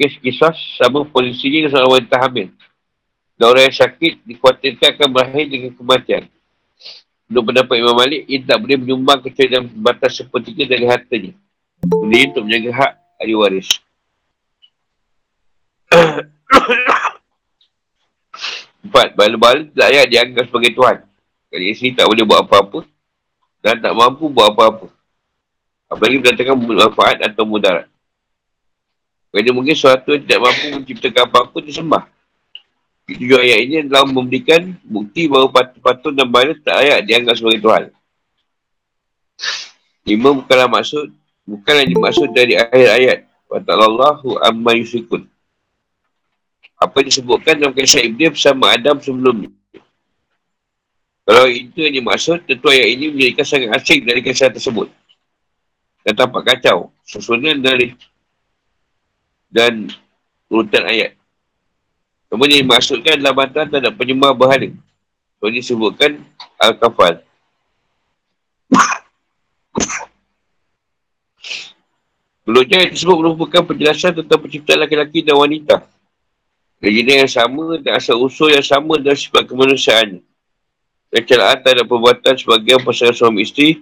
kes 0.00 0.16
kisah 0.20 0.52
sama 0.80 1.04
polisinya 1.04 1.64
dengan 1.64 1.70
seorang 1.76 1.92
wanita 2.00 2.16
hamil. 2.16 2.48
Dan 3.36 3.44
orang 3.44 3.64
yang 3.68 3.76
sakit 3.76 4.12
dikhawatirkan 4.24 4.88
akan 4.96 5.08
berakhir 5.12 5.44
dengan 5.48 5.72
kematian. 5.76 6.22
Untuk 7.28 7.42
pendapat 7.46 7.74
Imam 7.76 7.96
Malik, 7.96 8.24
ia 8.28 8.40
tak 8.44 8.58
boleh 8.60 8.76
menyumbang 8.80 9.20
kecuali 9.24 9.48
dalam 9.48 9.66
batas 9.80 10.12
sepertiga 10.20 10.64
dari 10.68 10.84
hartanya. 10.84 11.32
Ini 11.80 12.28
untuk 12.32 12.44
menjaga 12.44 12.70
hak 12.76 12.92
ahli 13.20 13.34
waris. 13.36 13.80
Empat, 18.80 19.12
bala-bala 19.16 19.64
tak 19.72 19.88
ayat 19.88 20.06
dianggap 20.08 20.44
sebagai 20.48 20.76
Tuhan. 20.76 20.96
Kali 21.50 21.64
isteri 21.72 21.96
tak 21.96 22.06
boleh 22.06 22.24
buat 22.24 22.44
apa-apa 22.44 22.84
dan 23.64 23.80
tak 23.80 23.92
mampu 23.96 24.28
buat 24.28 24.52
apa-apa. 24.52 24.88
Apalagi 25.90 26.22
berdatangkan 26.22 26.56
manfaat 26.56 27.18
atau 27.24 27.42
mudarat. 27.48 27.90
Kerana 29.30 29.50
mungkin 29.54 29.74
sesuatu 29.74 30.14
yang 30.14 30.22
tidak 30.26 30.40
mampu 30.42 30.64
menciptakan 30.74 31.22
apa-apa 31.26 31.56
disembah. 31.62 32.04
Tujuh 33.10 33.42
ayat 33.42 33.58
ini 33.66 33.74
adalah 33.82 34.06
memberikan 34.06 34.70
bukti 34.86 35.26
bahawa 35.26 35.50
patut-patut 35.50 36.14
dan 36.14 36.30
bala 36.30 36.54
tak 36.62 36.76
ayat 36.78 37.02
dianggap 37.02 37.34
sebagai 37.34 37.58
Tuhan. 37.62 37.82
Lima 40.06 40.30
bukanlah 40.34 40.70
maksud, 40.70 41.10
bukanlah 41.50 41.86
dimaksud 41.86 42.30
dari 42.30 42.54
akhir 42.54 42.88
ayat. 42.94 43.18
Wattalallahu 43.50 44.38
amma 44.38 44.78
yusikun. 44.78 45.26
Apa 46.78 47.02
yang 47.02 47.08
disebutkan 47.10 47.58
dalam 47.58 47.74
kisah 47.74 48.06
Ibn 48.06 48.30
bersama 48.30 48.70
Adam 48.72 48.96
sebelumnya. 49.02 49.50
Kalau 51.26 51.46
itu 51.50 51.78
yang 51.82 51.94
dimaksud, 52.00 52.46
tentu 52.46 52.66
ayat 52.70 52.88
ini 52.94 53.12
menjadikan 53.12 53.44
sangat 53.46 53.70
asing 53.76 54.06
dari 54.06 54.22
kisah 54.24 54.48
tersebut. 54.48 54.88
Dan 56.06 56.14
tampak 56.16 56.42
kacau. 56.46 56.94
Susunan 57.04 57.60
dari 57.60 57.92
dan 59.50 59.90
urutan 60.48 60.86
ayat. 60.86 61.18
Kemudian 62.30 62.62
dimaksudkan 62.62 63.18
adalah 63.18 63.34
bantuan 63.34 63.66
terhadap 63.66 63.94
penyembah 63.98 64.30
berhala. 64.32 64.70
So, 65.42 65.50
disebutkan 65.50 66.22
Al-Kafal. 66.62 67.26
Belutnya 72.50 72.90
disebut 72.90 73.14
merupakan 73.14 73.62
penjelasan 73.62 74.10
tentang 74.10 74.42
penciptaan 74.42 74.82
laki-laki 74.82 75.22
dan 75.22 75.38
wanita. 75.38 75.86
Legenda 76.82 77.22
yang 77.22 77.30
sama 77.30 77.78
dan 77.78 77.94
asal 77.94 78.18
usul 78.18 78.50
yang 78.50 78.66
sama 78.66 78.98
dan 78.98 79.14
sifat 79.14 79.46
kemanusiaan 79.46 80.18
kecelakaan 81.14 81.62
terhadap 81.62 81.86
perbuatan 81.86 82.34
sebagai 82.34 82.82
pasangan 82.82 83.14
suami 83.14 83.46
isteri 83.46 83.78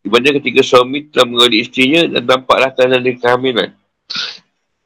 di 0.00 0.08
mana 0.08 0.32
ketika 0.32 0.64
suami 0.64 1.08
telah 1.12 1.28
menggali 1.28 1.60
isterinya 1.60 2.08
dan 2.08 2.22
tampaklah 2.24 2.72
tanda 2.72 2.96
dari 3.00 3.20
kehamilan. 3.20 3.72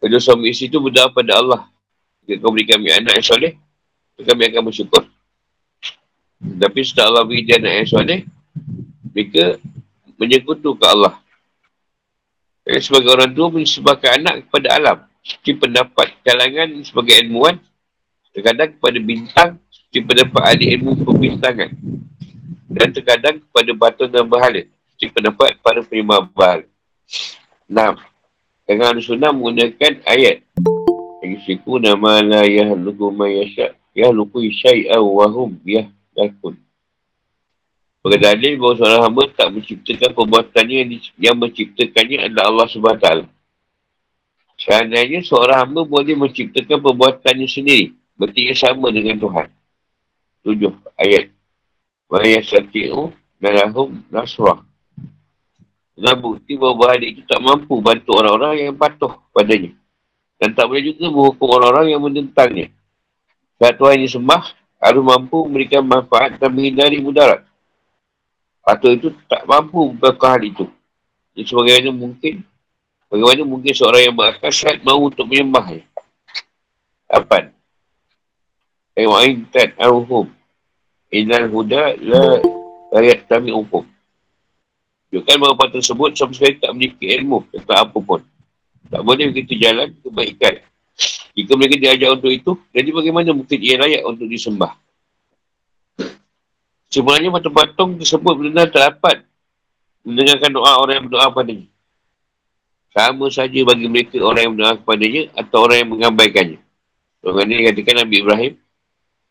Kedua 0.02 0.18
suami 0.18 0.50
isteri 0.50 0.66
itu 0.74 0.78
berdoa 0.82 1.06
pada 1.14 1.38
Allah. 1.38 1.62
Jika 2.26 2.42
kau 2.42 2.50
beri 2.50 2.66
kami 2.66 2.90
anak 2.90 3.14
yang 3.18 3.26
soleh, 3.26 3.52
kami 4.18 4.42
akan 4.50 4.62
bersyukur. 4.70 5.02
Tapi 6.38 6.80
setelah 6.82 7.06
Allah 7.14 7.24
beri 7.30 7.46
dia 7.46 7.62
anak 7.62 7.72
yang 7.82 7.88
soleh, 7.90 8.20
mereka 9.14 9.58
menyekutu 10.18 10.74
ke 10.74 10.86
Allah. 10.86 11.14
Dan 12.68 12.84
sebagai 12.84 13.16
orang 13.16 13.32
tua 13.32 13.48
menyebabkan 13.48 14.20
anak 14.20 14.44
kepada 14.44 14.68
alam. 14.76 14.98
Seperti 15.24 15.56
pendapat 15.56 16.12
kalangan 16.20 16.68
sebagai 16.84 17.16
ilmuwan, 17.24 17.56
terkadang 18.36 18.76
kepada 18.76 18.98
bintang 19.00 19.50
seperti 19.72 19.98
pendapat 20.04 20.42
ahli 20.44 20.64
ilmu 20.76 20.92
pembintangan. 21.00 21.72
Dan 22.68 22.88
terkadang 22.92 23.40
kepada 23.40 23.70
batu 23.72 24.04
dan 24.04 24.28
berhala. 24.28 24.68
Seperti 24.92 25.16
pendapat 25.16 25.56
para 25.64 25.80
penyembah 25.80 26.28
berhala. 26.28 26.68
Enam. 27.64 27.96
Dengan 28.68 28.92
ahli 28.92 29.00
sunnah 29.00 29.32
menggunakan 29.32 30.04
ayat. 30.04 30.44
Yusiku 31.24 31.80
nama 31.80 32.20
la 32.20 32.44
yahluku 32.44 33.08
mayasya. 33.08 33.72
Yahluku 33.96 34.44
syai'a 34.52 35.00
wahum 35.00 35.56
yahlakun. 35.64 36.60
Pada 37.98 38.16
dalil 38.16 38.56
bahawa 38.56 38.74
seorang 38.78 39.02
hamba 39.10 39.22
tak 39.34 39.48
menciptakan 39.52 40.10
perbuatannya 40.14 40.76
yang, 40.80 40.90
yang 41.18 41.36
menciptakannya 41.36 42.30
adalah 42.30 42.46
Allah 42.50 42.66
SWT. 42.70 43.06
Seandainya 44.58 45.20
seorang 45.22 45.66
hamba 45.66 45.82
boleh 45.82 46.14
menciptakan 46.14 46.78
perbuatannya 46.78 47.46
sendiri. 47.50 47.94
Berarti 48.18 48.50
sama 48.54 48.90
dengan 48.90 49.18
Tuhan 49.18 49.48
tujuh 50.48 50.72
ayat. 50.96 51.28
Wa 52.08 52.24
yasati'u 52.24 53.12
malahum 53.42 54.00
nasrah. 54.08 54.64
Dan 55.98 56.14
bukti 56.22 56.54
bahawa 56.54 56.94
adik 56.94 57.18
itu 57.18 57.22
tak 57.26 57.42
mampu 57.42 57.82
bantu 57.82 58.14
orang-orang 58.14 58.70
yang 58.70 58.78
patuh 58.78 59.18
padanya. 59.34 59.74
Dan 60.38 60.54
tak 60.54 60.70
boleh 60.70 60.94
juga 60.94 61.10
menghukum 61.10 61.48
orang-orang 61.58 61.86
yang 61.90 62.02
menentangnya. 62.06 62.70
Saat 63.58 63.74
Tuhan 63.82 64.06
yang 64.06 64.12
sembah, 64.22 64.42
harus 64.78 65.02
mampu 65.02 65.42
memberikan 65.50 65.82
manfaat 65.82 66.38
dan 66.38 66.54
menghindari 66.54 67.02
mudarat. 67.02 67.42
Patuh 68.68 68.92
itu 68.92 69.08
tak 69.24 69.48
mampu 69.48 69.96
melakukan 69.96 70.36
hal 70.36 70.42
itu. 70.44 70.68
Jadi 71.32 71.48
sebagaimana 71.48 71.88
mungkin, 71.88 72.44
bagaimana 73.08 73.42
mungkin 73.48 73.72
seorang 73.72 74.12
yang 74.12 74.12
berakal 74.12 74.52
sehat 74.52 74.84
mahu 74.84 75.08
untuk 75.08 75.24
menyembahnya. 75.24 75.88
Lapan. 77.08 77.48
Ayat 78.92 79.48
tak 79.48 79.72
awhum. 79.80 80.28
Inal 81.08 81.48
huda 81.48 81.96
la 81.96 82.44
ayat 82.92 83.24
kami 83.24 83.56
hukum. 83.56 83.88
Tunjukkan 85.08 85.36
bahawa 85.40 85.72
tersebut 85.72 86.12
sama 86.12 86.36
sekali 86.36 86.60
tak 86.60 86.68
memiliki 86.76 87.08
ilmu 87.08 87.48
tentang 87.48 87.88
apa 87.88 87.96
pun. 87.96 88.20
Tak 88.92 89.00
boleh 89.00 89.32
begitu 89.32 89.56
jalan 89.56 89.96
kebaikan. 90.04 90.60
Jika 91.32 91.56
mereka 91.56 91.80
diajak 91.80 92.20
untuk 92.20 92.28
itu, 92.28 92.52
jadi 92.76 92.92
bagaimana 92.92 93.32
mungkin 93.32 93.56
ia 93.64 93.80
layak 93.80 94.04
untuk 94.04 94.28
disembah? 94.28 94.76
Sebenarnya 96.98 97.30
patung-patung 97.30 97.94
tersebut 98.02 98.34
benar 98.34 98.66
tak 98.74 98.90
dapat 98.90 99.22
mendengarkan 100.02 100.50
doa 100.50 100.82
orang 100.82 100.94
yang 100.98 101.06
berdoa 101.06 101.30
padanya. 101.30 101.70
Sama 102.90 103.30
saja 103.30 103.60
bagi 103.62 103.86
mereka 103.86 104.18
orang 104.18 104.50
yang 104.50 104.52
berdoa 104.58 104.74
kepadanya 104.82 105.22
atau 105.38 105.58
orang 105.62 105.78
yang 105.78 105.90
mengabaikannya. 105.94 106.58
Orang 107.22 107.46
ini 107.46 107.70
katakan 107.70 108.02
Nabi 108.02 108.16
Ibrahim, 108.18 108.54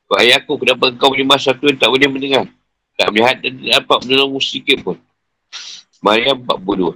Wahai 0.08 0.32
aku, 0.32 0.56
kenapa 0.64 0.88
engkau 0.88 1.12
menyembah 1.12 1.36
satu 1.36 1.68
yang 1.68 1.76
tak 1.76 1.92
boleh 1.92 2.08
mendengar? 2.08 2.48
Tak 2.96 3.12
melihat 3.12 3.36
dan 3.44 3.52
tidak 3.60 3.74
dapat 3.84 3.98
menolongmu 4.08 4.40
sedikit 4.40 4.78
pun. 4.88 4.98
Maryam 6.00 6.40
42. 6.48 6.96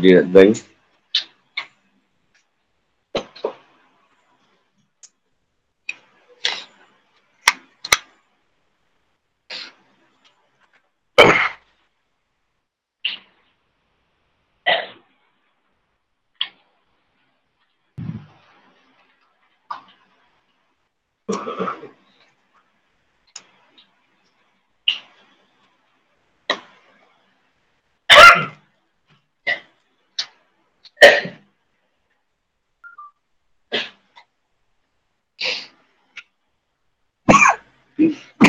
Ada 0.00 0.24
nak 0.24 0.79
Peace. 38.00 38.39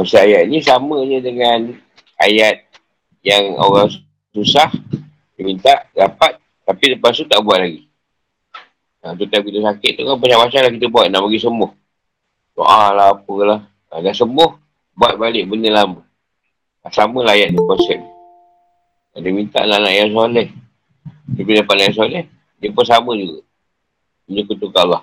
Maksud 0.00 0.16
ayat 0.16 0.48
ni 0.48 0.64
sama 0.64 1.04
je 1.04 1.20
dengan 1.20 1.76
ayat 2.16 2.64
yang 3.20 3.52
orang 3.60 3.92
susah 4.32 4.72
dia 5.36 5.44
minta 5.44 5.84
dapat 5.92 6.40
tapi 6.64 6.96
lepas 6.96 7.12
tu 7.12 7.28
tak 7.28 7.44
buat 7.44 7.60
lagi. 7.60 7.84
Ha, 9.04 9.12
tu 9.12 9.28
time 9.28 9.44
kita 9.44 9.60
sakit 9.60 10.00
tu 10.00 10.08
kan 10.08 10.16
macam-macam 10.16 10.60
lah 10.64 10.72
kita 10.72 10.86
buat 10.88 11.04
nak 11.12 11.20
bagi 11.28 11.40
sembuh. 11.44 11.70
Doa 12.56 12.96
lah 12.96 13.12
apalah. 13.12 13.60
Ha, 13.92 14.00
dah 14.00 14.14
sembuh, 14.16 14.50
buat 14.96 15.20
balik 15.20 15.52
benda 15.52 15.68
lama. 15.68 16.00
Sama 16.88 17.20
lah 17.20 17.36
ayat 17.36 17.52
ni 17.52 17.60
konsep. 17.60 18.00
Dia 19.20 19.30
minta 19.36 19.60
lah 19.68 19.84
anak 19.84 19.92
yang 20.00 20.16
soleh. 20.16 20.48
Dia 21.36 21.42
bila 21.44 21.60
dapat 21.60 21.76
yang 21.76 21.92
soleh, 21.92 22.24
dia 22.56 22.72
pun 22.72 22.84
sama 22.88 23.12
juga. 23.20 23.44
Menyekutukan 24.30 24.80
Allah. 24.80 25.02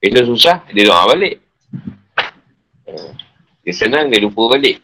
Itu 0.00 0.24
susah, 0.24 0.64
dia 0.72 0.88
doa 0.88 1.04
balik. 1.04 1.36
Uh, 2.88 3.12
dia 3.62 3.74
senang, 3.74 4.10
dia 4.10 4.18
lupa 4.18 4.58
balik. 4.58 4.82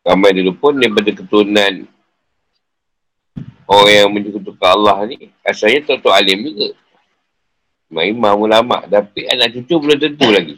Ramai 0.00 0.32
dulu 0.32 0.52
pun 0.56 0.74
daripada 0.80 1.12
keturunan 1.12 1.86
orang 3.68 3.94
yang 3.94 4.10
menyekutukan 4.10 4.68
Allah 4.74 5.06
ni, 5.06 5.30
asalnya 5.44 6.00
tu 6.00 6.10
alim 6.10 6.40
juga. 6.50 6.74
Imam 7.90 8.38
ulama 8.38 8.86
tapi 8.86 9.26
anak 9.28 9.54
cucu 9.54 9.74
belum 9.76 9.98
tentu 10.00 10.26
lagi. 10.30 10.56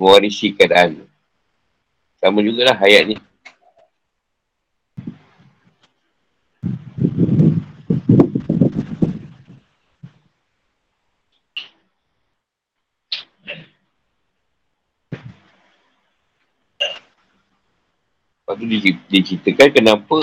Mewarisi 0.00 0.52
keadaan. 0.56 1.06
Sama 2.18 2.42
jugalah 2.42 2.74
hayat 2.76 3.14
ni. 3.14 3.16
Tu 18.58 18.66
diceritakan 19.08 19.68
kenapa 19.70 20.18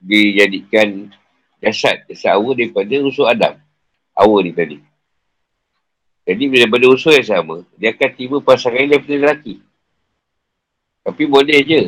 dijadikan 0.00 1.10
jasad, 1.60 2.06
jasad 2.08 2.38
awal 2.38 2.56
daripada 2.56 2.94
usul 3.04 3.28
Adam. 3.28 3.60
Awal 4.16 4.48
ni 4.48 4.52
tadi. 4.56 4.78
Jadi 6.24 6.46
daripada 6.46 6.86
usul 6.88 7.18
yang 7.18 7.28
sama, 7.28 7.56
dia 7.76 7.92
akan 7.92 8.10
tiba 8.14 8.36
pasangan 8.40 8.86
daripada 8.86 9.14
lelaki. 9.18 9.60
Tapi 11.02 11.22
boleh 11.26 11.60
je. 11.64 11.82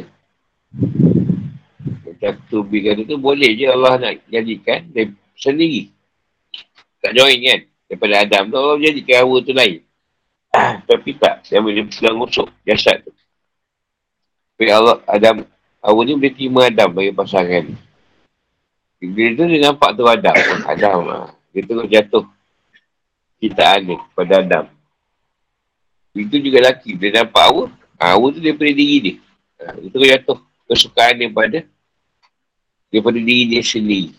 Macam 2.08 2.32
tu 2.48 2.64
kata 2.64 3.02
tu, 3.06 3.16
boleh 3.20 3.50
je 3.54 3.66
Allah 3.68 3.98
nak 4.00 4.14
jadikan 4.28 4.82
dia 4.90 5.12
sendiri. 5.36 5.92
Tak 7.02 7.12
join 7.18 7.38
kan? 7.42 7.60
Daripada 7.90 8.14
Adam 8.24 8.42
tu, 8.48 8.56
Allah 8.56 8.78
jadikan 8.80 9.16
awal 9.26 9.38
tu 9.44 9.52
lain. 9.52 9.80
Tapi 10.88 11.10
tak, 11.18 11.44
dia 11.48 11.60
boleh 11.60 11.86
pegang 11.88 12.16
usuk 12.20 12.48
jasad 12.64 13.04
tu. 13.04 13.12
Tapi 14.56 14.70
Allah, 14.70 15.02
Adam, 15.10 15.42
Awal 15.82 16.02
ni 16.06 16.14
boleh 16.14 16.30
terima 16.30 16.70
Adam 16.70 16.94
bagi 16.94 17.10
pasangan. 17.10 17.66
Bila 19.02 19.34
tu 19.34 19.44
dia 19.50 19.58
nampak 19.66 19.90
tu 19.98 20.06
Adam. 20.06 20.36
Adam 20.72 20.98
lah. 21.02 21.26
Dia 21.50 21.66
terus 21.66 21.90
jatuh 21.90 22.24
kitaan 23.42 23.90
ni 23.90 23.98
kepada 23.98 24.32
Adam. 24.38 24.64
Itu 26.14 26.38
juga 26.38 26.62
lelaki. 26.62 26.94
Dia 26.94 27.26
nampak 27.26 27.42
awal. 27.50 27.66
Ha, 27.98 28.14
awal 28.14 28.30
tu 28.30 28.38
daripada 28.38 28.70
diri 28.70 28.96
dia. 29.02 29.14
Ha, 29.58 29.74
dia 29.74 29.88
terus 29.90 30.06
jatuh 30.06 30.38
kesukaan 30.70 31.18
dia 31.18 31.26
pada 31.34 31.66
daripada 32.94 33.18
diri 33.18 33.50
dia 33.50 33.62
sendiri. 33.66 34.14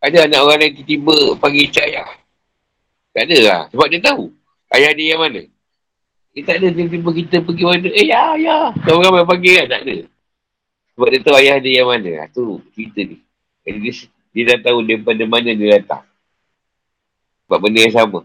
Ada 0.00 0.24
anak 0.24 0.40
orang 0.40 0.60
yang 0.64 0.72
tiba-tiba 0.80 1.16
panggil 1.36 1.68
cahaya. 1.68 2.04
Tak 3.12 3.28
ada 3.28 3.38
lah. 3.44 3.60
Sebab 3.76 3.86
dia 3.92 4.00
tahu. 4.00 4.24
Ayah 4.72 4.92
dia 4.96 5.16
yang 5.16 5.20
mana. 5.20 5.42
Dia 6.32 6.42
tak 6.48 6.64
ada 6.64 6.66
tiba-tiba 6.72 7.10
kita 7.12 7.36
pergi 7.44 7.64
mana. 7.68 7.88
Eh, 7.92 8.06
ya, 8.08 8.40
ya. 8.40 8.72
Kau 8.88 9.04
ramai 9.04 9.28
panggil 9.28 9.60
kan? 9.60 9.68
Tak 9.68 9.80
ada. 9.84 10.13
Sebab 10.94 11.08
dia 11.10 11.20
tahu 11.26 11.36
ayah 11.42 11.58
dia 11.58 11.82
yang 11.82 11.90
mana. 11.90 12.10
Ha, 12.22 12.30
tu 12.30 12.62
cerita 12.70 13.02
ni. 13.02 13.18
Jadi 13.66 13.78
dia, 13.82 13.92
dia 14.30 14.42
dah 14.54 14.58
tahu 14.70 14.78
daripada 14.86 15.22
mana 15.26 15.50
dia 15.50 15.68
datang. 15.82 16.06
Sebab 17.46 17.58
benda 17.58 17.82
yang 17.82 17.94
sama. 17.94 18.20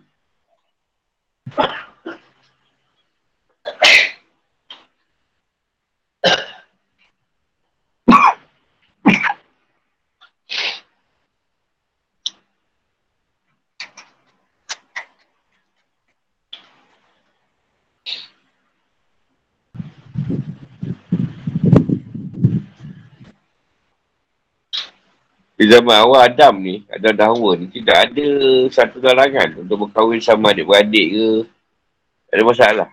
Di 25.60 25.68
zaman 25.68 25.92
awal 25.92 26.32
Adam 26.32 26.56
ni, 26.64 26.88
Adam 26.88 27.36
Hawa 27.36 27.60
ni, 27.60 27.68
tidak 27.68 28.08
ada 28.08 28.28
satu 28.72 29.04
larangan 29.04 29.60
untuk 29.60 29.84
berkahwin 29.92 30.24
sama 30.24 30.56
adik-beradik 30.56 31.08
ke. 31.12 31.30
Ada 32.32 32.42
masalah. 32.48 32.90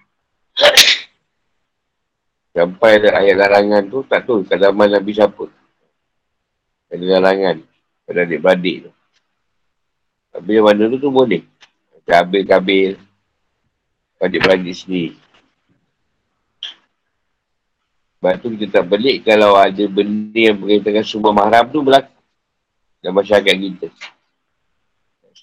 Sampai 2.51 2.99
ada 2.99 3.23
ayat 3.23 3.39
larangan 3.39 3.87
tu, 3.87 4.03
tak 4.11 4.27
tahu 4.27 4.43
kat 4.43 4.59
zaman 4.59 4.91
Nabi 4.91 5.15
siapa. 5.15 5.47
Ada 6.91 7.23
larangan 7.23 7.63
pada 8.03 8.27
adik-beradik 8.27 8.91
tu. 8.91 8.93
Tapi 10.35 10.51
yang 10.51 10.67
mana 10.67 10.91
tu 10.91 10.99
tu 10.99 11.11
boleh. 11.15 11.47
Kabil-kabil. 12.03 12.99
Adik-beradik 14.19 14.75
sendiri. 14.75 15.15
Sebab 18.19 18.43
tu 18.43 18.59
kita 18.59 18.83
tak 18.83 18.91
belik 18.91 19.23
kalau 19.23 19.55
ada 19.55 19.87
benda 19.87 20.35
yang 20.35 20.59
berkaitan 20.59 20.99
dengan 20.99 21.07
semua 21.07 21.31
mahram 21.31 21.71
tu 21.71 21.79
berlaku 21.79 22.16
dan 23.01 23.11
masyarakat 23.13 23.55
kita. 23.55 23.89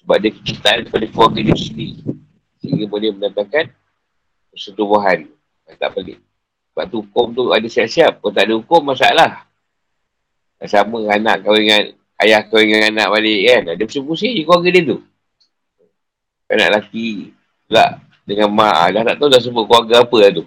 Sebab 0.02 0.16
dia 0.20 0.30
kecintaan 0.34 0.84
kepada 0.84 1.06
keluarga 1.08 1.40
dia 1.40 1.56
sendiri. 1.56 2.02
Sehingga 2.60 2.84
boleh 2.90 3.14
mendatangkan 3.14 3.72
persetubuhan. 4.52 5.30
Tak 5.80 5.90
pelik. 5.96 6.20
Sebab 6.74 6.84
tu 6.90 6.96
hukum 7.06 7.26
tu 7.32 7.42
ada 7.54 7.64
siap-siap. 7.64 8.20
Kalau 8.20 8.32
tak 8.34 8.44
ada 8.50 8.54
hukum, 8.58 8.82
masalah. 8.84 9.46
Sama 10.64 11.04
anak 11.12 11.44
kau 11.44 11.52
dengan 11.52 11.92
ayah 12.24 12.40
kau 12.44 12.56
dengan 12.56 12.88
anak 12.88 13.08
balik 13.12 13.40
kan. 13.48 13.62
Ada 13.76 13.82
pusing-pusing 13.84 14.32
je 14.34 14.42
keluarga 14.42 14.68
dia 14.72 14.82
tu. 14.82 14.98
Anak 16.48 16.68
lelaki 16.72 17.32
pula 17.68 18.00
dengan 18.24 18.48
mak. 18.52 18.92
Dah 18.96 19.02
tak 19.08 19.16
tahu 19.20 19.28
dah 19.28 19.40
sebut 19.40 19.64
keluarga 19.68 20.04
apa 20.04 20.16
lah 20.20 20.30
tu. 20.32 20.44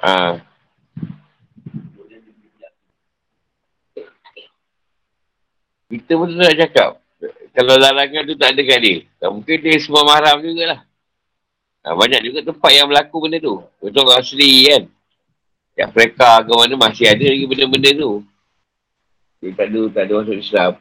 Ha. 0.00 0.40
Kita 5.90 6.12
pun 6.16 6.30
tak 6.38 6.56
cakap. 6.56 6.90
Kalau 7.50 7.74
larangan 7.76 8.22
tu 8.24 8.34
tak 8.38 8.54
ada 8.54 8.62
kat 8.62 8.78
dia. 8.80 8.96
Tak 9.18 9.28
mungkin 9.34 9.56
dia 9.60 9.76
semua 9.82 10.06
mahram 10.06 10.38
jugalah. 10.40 10.80
Ha, 11.84 11.96
banyak 11.96 12.20
juga 12.24 12.38
tempat 12.46 12.70
yang 12.72 12.86
berlaku 12.88 13.16
benda 13.26 13.38
tu. 13.42 13.60
Betul 13.82 14.06
orang 14.06 14.22
asli 14.22 14.70
kan. 14.70 14.82
Yang 15.76 15.90
mereka 15.96 16.30
ke 16.44 16.52
mana 16.52 16.74
masih 16.76 17.06
ada 17.08 17.26
lagi 17.26 17.44
benda-benda 17.48 17.90
tu. 17.96 18.12
Dia 19.40 19.50
tak 19.56 19.66
ada, 19.72 19.80
tak 19.88 20.02
ada 20.04 20.12
masuk 20.20 20.36
Islam. 20.36 20.72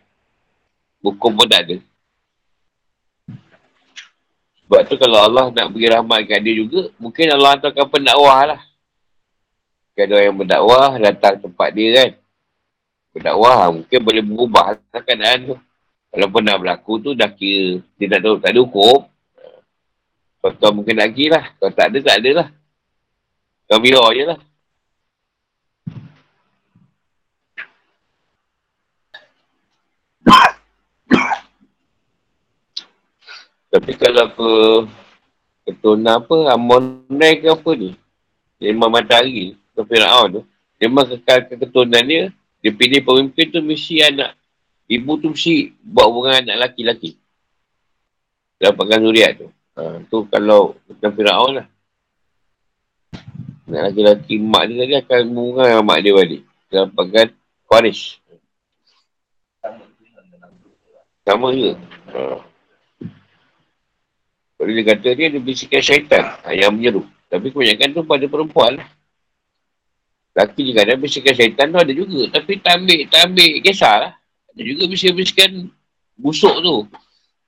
Hukum 1.00 1.32
pun 1.40 1.48
tak 1.48 1.62
ada. 1.64 1.78
Sebab 4.68 4.82
tu 4.86 4.96
kalau 5.02 5.20
Allah 5.26 5.46
nak 5.50 5.68
beri 5.74 5.90
rahmat 5.90 6.20
kat 6.30 6.40
dia 6.46 6.54
juga, 6.54 6.94
mungkin 7.02 7.26
Allah 7.34 7.58
hantarkan 7.58 7.88
pendakwah 7.90 8.54
lah. 8.54 8.62
Kan 10.00 10.16
orang 10.16 10.32
yang 10.32 10.38
berdakwah 10.40 10.96
datang 10.96 11.36
tempat 11.44 11.76
dia 11.76 11.88
kan. 11.92 12.10
Berdakwah 13.12 13.68
mungkin 13.76 14.00
boleh 14.00 14.24
berubah 14.24 14.80
lah 14.80 15.04
keadaan 15.04 15.40
tu. 15.52 15.56
Kalau 16.08 16.28
pernah 16.32 16.56
berlaku 16.56 16.94
tu 17.04 17.10
dah 17.12 17.28
kira 17.28 17.84
dia 18.00 18.08
tak 18.08 18.24
tahu, 18.24 18.40
tak 18.40 18.56
ada 18.56 18.60
hukum. 18.64 19.04
Kau 20.40 20.72
mungkin 20.72 20.96
nak 20.96 21.12
kira 21.12 21.36
lah. 21.36 21.46
Kalau 21.60 21.72
tak 21.76 21.92
ada, 21.92 21.98
tak 22.00 22.16
ada 22.24 22.30
lah. 22.32 22.48
Kau 23.68 23.84
mirror 23.84 24.08
je 24.16 24.24
lah. 24.24 24.40
Tapi 33.68 33.92
kalau 34.00 34.26
ke 34.32 34.52
keturunan 35.68 36.24
apa, 36.24 36.56
Amonai 36.56 37.44
ke 37.44 37.52
apa 37.52 37.72
ni? 37.76 38.00
Lima 38.64 38.88
matahari 38.88 39.60
ke 39.80 39.84
Fir'aun 39.88 40.28
tu, 40.28 40.42
dia 40.76 40.92
memang 40.92 41.08
kekalkan 41.08 41.56
keturunan 41.56 42.04
dia, 42.04 42.24
dia 42.60 42.72
pilih 42.76 43.00
pemimpin 43.00 43.48
tu 43.48 43.64
mesti 43.64 44.04
anak. 44.04 44.36
Ibu 44.92 45.12
tu 45.24 45.32
mesti 45.32 45.72
buat 45.80 46.12
hubungan 46.12 46.44
anak 46.44 46.58
laki-laki. 46.68 47.16
Dapatkan 48.60 49.00
zuriat 49.00 49.40
tu. 49.40 49.48
Ha, 49.80 50.04
tu 50.12 50.28
kalau 50.28 50.76
macam 50.84 51.10
Fir'aun 51.16 51.52
lah. 51.64 51.68
Anak 53.72 53.82
laki-laki 53.94 54.36
mak 54.44 54.68
dia 54.68 54.76
tadi 54.84 54.96
akan 55.00 55.20
hubungan 55.32 55.66
dengan 55.72 55.86
mak 55.88 56.00
dia 56.04 56.12
balik. 56.12 56.42
Dapatkan 56.68 57.26
Faris. 57.64 58.20
Sama 61.24 61.56
juga. 61.56 61.80
Ha. 62.12 62.20
Kalau 64.60 64.72
dia 64.76 64.84
kata 64.84 65.08
dia, 65.16 65.32
dia 65.32 65.40
bisikan 65.40 65.80
syaitan 65.80 66.36
ha, 66.44 66.52
yang 66.52 66.76
menyeru. 66.76 67.08
Tapi 67.32 67.54
kebanyakan 67.54 67.96
tu 67.96 68.02
pada 68.04 68.26
perempuan 68.28 68.76
lah. 68.76 68.99
Laki 70.40 70.72
juga 70.72 70.88
ada 70.88 70.96
bisikan 70.96 71.36
syaitan 71.36 71.68
tu 71.68 71.80
ada 71.84 71.92
juga. 71.92 72.32
Tapi 72.32 72.64
tak 72.64 72.80
ambil, 72.80 73.00
tak 73.12 73.22
ambil 73.28 73.52
kisah 73.60 73.96
lah. 74.08 74.12
Ada 74.56 74.62
juga 74.64 74.84
bisikan-bisikan 74.88 75.52
busuk 76.16 76.56
tu. 76.64 76.88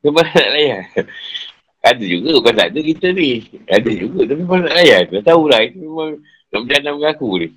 Memang 0.03 0.27
nak 0.27 0.49
layan. 0.51 0.83
Ada 1.81 2.03
juga, 2.03 2.29
bukan 2.43 2.53
tak 2.53 2.67
ada 2.75 2.79
kita 2.83 3.07
ni. 3.15 3.47
Ada 3.65 3.91
juga, 3.95 4.27
tapi 4.27 4.43
memang 4.43 4.61
nak 4.67 4.75
layan. 4.75 5.03
Dah 5.07 5.23
tahu 5.23 5.43
lah, 5.47 5.63
itu 5.63 5.79
memang 5.79 6.19
nak 6.51 6.59
berjana 6.67 6.89
dengan 6.91 7.09
aku 7.15 7.29
ni. 7.39 7.47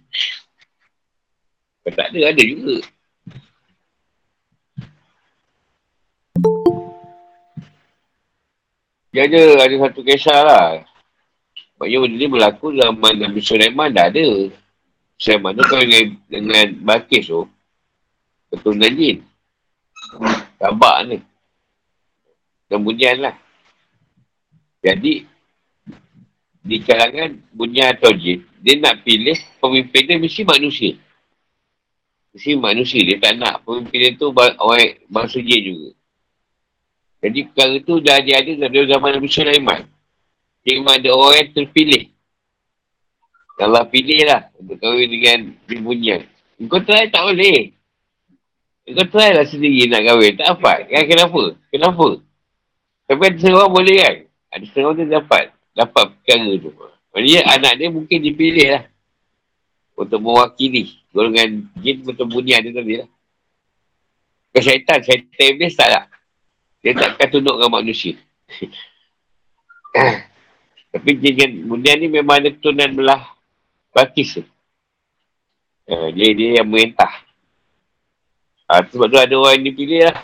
Bukan 1.83 1.93
tak 1.99 2.07
ada, 2.15 2.21
ada 2.31 2.43
juga. 2.47 2.77
Dia 9.11 9.23
ada, 9.27 9.43
ada 9.67 9.75
satu 9.83 10.01
kisah 10.07 10.41
lah. 10.47 10.67
Maksudnya 11.75 11.99
benda 12.07 12.17
ni 12.17 12.27
berlaku 12.31 12.67
dalam 12.71 12.97
Nabi 13.03 13.41
Sulaiman 13.43 13.91
dah 13.91 14.07
ada. 14.09 14.29
Sulaiman 15.15 15.55
tu 15.55 15.65
kalau 15.67 15.85
dengan, 15.87 16.07
dengan 16.27 16.67
Bakis 16.83 17.31
tu, 17.31 17.47
keturunan 18.51 18.93
jin. 18.95 19.23
Tabak 20.59 20.97
ni. 21.07 21.19
Kemudian 22.71 23.23
lah. 23.23 23.37
Jadi, 24.85 25.25
di 26.65 26.77
kalangan 26.81 27.37
bunyian 27.53 27.95
atau 27.95 28.13
jin, 28.17 28.43
dia 28.65 28.81
nak 28.81 29.05
pilih 29.05 29.37
pemimpin 29.61 30.03
dia 30.09 30.17
mesti 30.17 30.43
manusia. 30.43 30.97
Mesti 32.33 32.57
manusia. 32.57 33.01
Dia 33.05 33.21
tak 33.21 33.37
nak 33.37 33.63
pemimpin 33.63 33.99
dia 34.01 34.11
tu 34.17 34.33
orang 34.33 34.97
bangsa 35.07 35.39
jin 35.45 35.61
juga. 35.61 35.91
Jadi 37.25 37.39
perkara 37.49 37.77
tu 37.81 37.95
dah 38.05 38.21
ada 38.21 38.53
dari 38.69 38.85
zaman 38.85 39.11
Nabi 39.17 39.29
Sulaiman. 39.33 39.81
Memang 40.65 40.97
ada 40.97 41.11
orang 41.13 41.37
yang 41.41 41.51
terpilih. 41.53 42.14
Allah 43.55 43.87
pilih 43.87 44.27
lah 44.27 44.51
untuk 44.59 44.83
kahwin 44.83 45.07
dengan 45.07 45.39
bunyian. 45.79 46.27
Kau 46.67 46.83
try 46.83 47.07
tak 47.07 47.23
boleh. 47.23 47.71
Kau 48.91 49.07
try 49.15 49.31
lah 49.31 49.47
sendiri 49.47 49.87
nak 49.87 50.03
kahwin. 50.03 50.35
Tak 50.35 50.59
dapat. 50.59 50.91
Kan 50.91 51.03
kenapa? 51.07 51.43
Kenapa? 51.71 52.09
Tapi 53.07 53.23
ada 53.23 53.39
seorang 53.39 53.71
boleh 53.71 53.97
kan? 54.03 54.17
Ada 54.59 54.65
seorang 54.75 54.95
tu 54.99 55.07
dapat. 55.07 55.45
Dapat 55.75 56.05
perkara 56.19 56.51
tu. 56.59 56.71
Maksudnya 57.15 57.41
anak 57.47 57.73
dia 57.79 57.89
mungkin 57.95 58.19
dipilih 58.19 58.69
lah. 58.75 58.85
Untuk 59.95 60.19
mewakili. 60.19 60.99
Golongan 61.15 61.71
jin 61.79 62.03
betul 62.03 62.27
bunyian 62.27 62.67
tu 62.67 62.75
tadi 62.75 63.07
lah. 63.07 63.09
Ke 64.51 64.59
syaitan. 64.67 64.99
Syaitan 64.99 65.47
iblis 65.55 65.79
tak 65.79 65.95
lah. 65.95 66.05
Dia 66.83 66.91
takkan 66.99 67.31
tunduk 67.31 67.55
dengan 67.55 67.71
manusia. 67.71 68.19
Tapi 70.95 71.11
jin 71.23 71.35
kan 71.39 71.51
bunyian 71.71 72.03
ni 72.03 72.11
memang 72.11 72.43
ada 72.43 72.51
keturunan 72.51 72.91
belah 72.99 73.34
bakis 73.95 74.43
tu. 74.43 74.45
Uh, 75.87 76.11
dia, 76.13 76.35
dia 76.35 76.49
yang 76.61 76.69
merintah. 76.69 77.25
Ha, 78.67 78.83
sebab 78.89 79.07
tu 79.13 79.21
ada 79.21 79.35
orang 79.37 79.61
yang 79.61 79.67
dipilih 79.71 80.09
lah. 80.09 80.19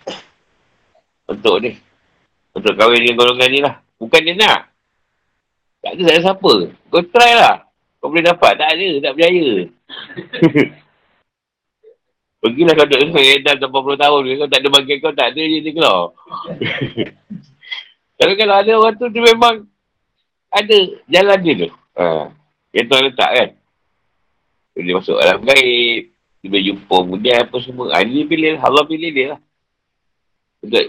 Untuk 1.28 1.62
ni. 1.62 1.78
Untuk 2.56 2.74
kahwin 2.74 3.04
dengan 3.04 3.16
golongan 3.20 3.48
ni 3.52 3.60
lah. 3.62 3.78
Bukan 4.00 4.20
dia 4.26 4.34
nak. 4.34 4.60
Tak 5.84 5.92
ada, 5.96 6.02
ada 6.02 6.20
siapa. 6.24 6.52
Kau 6.90 7.04
try 7.04 7.32
lah. 7.36 7.68
Kau 8.00 8.08
boleh 8.10 8.24
dapat. 8.24 8.56
Tak 8.56 8.68
ada. 8.74 8.88
Tak 9.04 9.12
berjaya. 9.14 9.48
Pergilah 12.40 12.72
kau 12.72 12.88
duduk 12.88 13.12
dengan 13.12 13.24
Edan 13.36 13.56
80 13.60 14.00
tahun. 14.00 14.20
Kau 14.24 14.48
tak 14.48 14.60
ada 14.64 14.68
bagi 14.72 14.96
kau. 14.96 15.12
Tak 15.12 15.28
ada 15.36 15.42
je 15.44 15.58
dia 15.60 15.72
keluar. 15.76 16.16
Tapi 18.20 18.32
kalau 18.36 18.54
ada 18.56 18.72
orang 18.76 18.96
tu, 18.96 19.06
dia 19.12 19.22
memang 19.28 19.64
ada 20.48 20.78
jalan 21.08 21.38
dia 21.44 21.54
tu. 21.64 21.70
Ha. 22.00 22.32
Yang 22.72 22.86
tu 22.88 22.96
letak 22.96 23.30
kan. 23.36 23.48
Dia 24.76 24.94
masuk 24.96 25.18
alam 25.18 25.42
gaib. 25.42 26.12
Dia 26.40 26.48
boleh 26.48 26.64
jumpa 26.72 26.96
kemudian 27.04 27.36
apa 27.44 27.56
semua. 27.60 27.92
Ha, 27.92 28.00
ini 28.00 28.24
pilih 28.24 28.56
Allah 28.56 28.84
pilih 28.88 29.10
dia 29.12 29.26
lah. 29.36 29.40
Betul. 30.64 30.86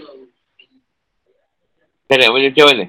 Saya 2.08 2.16
nak 2.16 2.30
mana 2.32 2.48
macam 2.48 2.66
mana? 2.68 2.84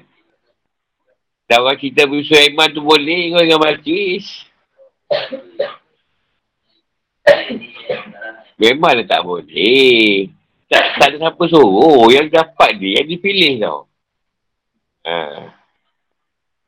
Tak 1.44 1.58
orang 1.60 1.76
cerita 1.76 2.00
Abu 2.08 2.24
Sulaiman 2.24 2.72
tu 2.72 2.80
boleh 2.80 3.36
kau 3.36 3.44
dengan 3.44 3.60
majlis. 3.60 4.24
Memanglah 8.56 9.04
tak 9.04 9.20
boleh. 9.24 10.32
Tak, 10.72 10.84
tak 10.96 11.06
ada 11.12 11.16
siapa 11.20 11.42
suruh. 11.52 12.08
Yang 12.08 12.32
dapat 12.32 12.80
dia, 12.80 13.04
yang 13.04 13.08
dipilih 13.12 13.52
tau. 13.60 13.80
Ha. 15.04 15.52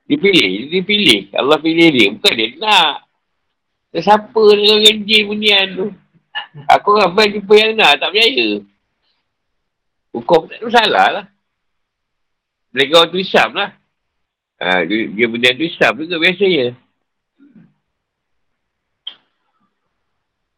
Dipilih, 0.05 0.69
dipilih. 0.71 1.33
Allah 1.33 1.57
pilih 1.57 1.89
dia. 1.89 2.07
Bukan 2.13 2.33
dia 2.37 2.53
nak. 2.61 3.06
Dan 3.97 4.05
siapa 4.05 4.43
dengan 4.53 4.85
genjil 4.85 5.25
bunian 5.25 5.67
tu? 5.73 5.87
Aku 6.69 7.01
ramai 7.01 7.33
jumpa 7.33 7.55
yang 7.57 7.81
nak, 7.81 7.97
tak 7.97 8.13
percaya. 8.13 8.61
Hukum 10.13 10.53
tak 10.53 10.61
ada 10.61 10.65
masalah 10.69 11.07
lah. 11.09 11.27
Mereka 12.77 12.93
orang 12.93 13.09
tu 13.09 13.25
Islam 13.25 13.57
lah. 13.57 13.71
Ha, 14.61 14.85
dia, 14.85 15.09
dia 15.09 15.27
benda 15.33 15.49
tu 15.57 15.65
Islam 15.65 15.93
juga 15.97 16.21
biasanya. 16.21 16.77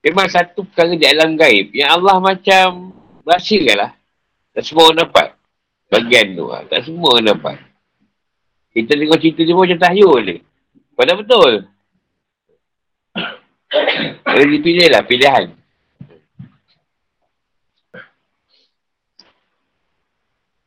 Memang 0.02 0.26
satu 0.34 0.66
perkara 0.66 0.98
di 0.98 1.06
alam 1.06 1.38
gaib 1.38 1.70
yang 1.78 1.94
Allah 1.94 2.18
macam 2.18 2.90
rahsiakan 3.22 3.76
lah. 3.86 3.92
Tak 4.50 4.66
semua 4.66 4.90
orang 4.90 5.06
dapat. 5.06 5.28
Bagian 5.94 6.34
tu 6.34 6.50
lah. 6.50 6.66
Tak 6.66 6.90
semua 6.90 7.14
orang 7.14 7.38
dapat. 7.38 7.56
Kita 8.74 8.98
tengok 8.98 9.18
cerita 9.22 9.46
dia 9.46 9.54
macam 9.54 9.78
tahyul 9.78 10.18
ni. 10.26 10.36
Padahal 10.98 11.22
betul. 11.22 11.77
Kalau 14.28 14.44
dipilih 14.44 14.92
lah 14.92 15.00
pilihan. 15.08 15.56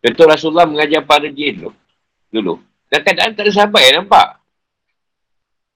Contoh 0.02 0.26
Rasulullah 0.26 0.66
mengajar 0.66 1.06
para 1.06 1.30
jin 1.30 1.70
tu. 1.70 1.72
Dulu. 2.34 2.58
Dan 2.90 3.06
keadaan 3.06 3.38
tak 3.38 3.46
ada 3.46 3.52
sahabat 3.54 3.82
yang 3.86 3.96
nampak. 4.02 4.28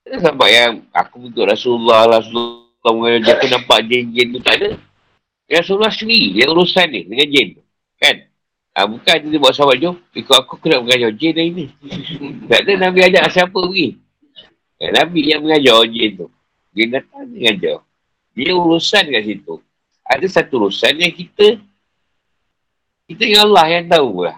Tak 0.02 0.08
ada 0.10 0.18
sahabat 0.18 0.50
yang 0.50 0.72
aku 0.90 1.30
untuk 1.30 1.46
Rasulullah, 1.46 2.10
Rasulullah 2.10 2.90
mengajar 2.90 3.38
aku 3.38 3.48
nampak 3.54 3.80
jin-jin 3.86 4.34
tu. 4.34 4.40
Tak 4.42 4.56
ada. 4.58 4.70
Rasulullah 5.46 5.94
sendiri 5.94 6.42
yang 6.42 6.58
urusan 6.58 6.90
ni 6.90 7.06
dengan 7.06 7.28
jin 7.30 7.48
tu. 7.54 7.62
Kan? 8.02 8.16
Ha, 8.76 8.90
bukan 8.90 9.18
dia 9.30 9.38
buat 9.38 9.54
sahabat 9.54 9.78
jom. 9.78 9.96
Ikut 10.18 10.36
aku 10.36 10.58
kena 10.58 10.82
mengajar 10.82 11.14
jin 11.14 11.38
hari 11.38 11.54
ni. 11.54 11.66
tak 12.50 12.66
ada 12.66 12.90
Nabi 12.90 13.00
ajak 13.06 13.30
siapa 13.30 13.54
pergi. 13.54 14.02
Ya, 14.82 14.90
Nabi 14.90 15.22
yang 15.30 15.46
mengajar 15.46 15.86
jin 15.86 16.12
tu. 16.18 16.28
Jin 16.76 16.92
datang 16.92 17.32
mengajar. 17.32 17.80
Dia 18.36 18.52
urusan 18.52 19.08
kat 19.08 19.24
situ. 19.24 19.64
Ada 20.04 20.28
satu 20.28 20.68
urusan 20.68 21.00
yang 21.00 21.16
kita 21.16 21.58
kita 23.08 23.22
dengan 23.22 23.48
Allah 23.48 23.66
yang 23.80 23.86
tahu 23.88 24.28
lah. 24.28 24.38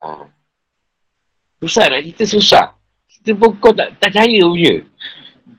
Ha. 0.00 0.24
Susah 1.60 1.84
nak 1.92 2.00
cerita 2.00 2.24
susah. 2.24 2.66
Kita 3.04 3.36
pun 3.36 3.52
kau 3.60 3.76
tak, 3.76 3.92
tak 4.00 4.14
percaya 4.14 4.40
punya. 4.40 4.74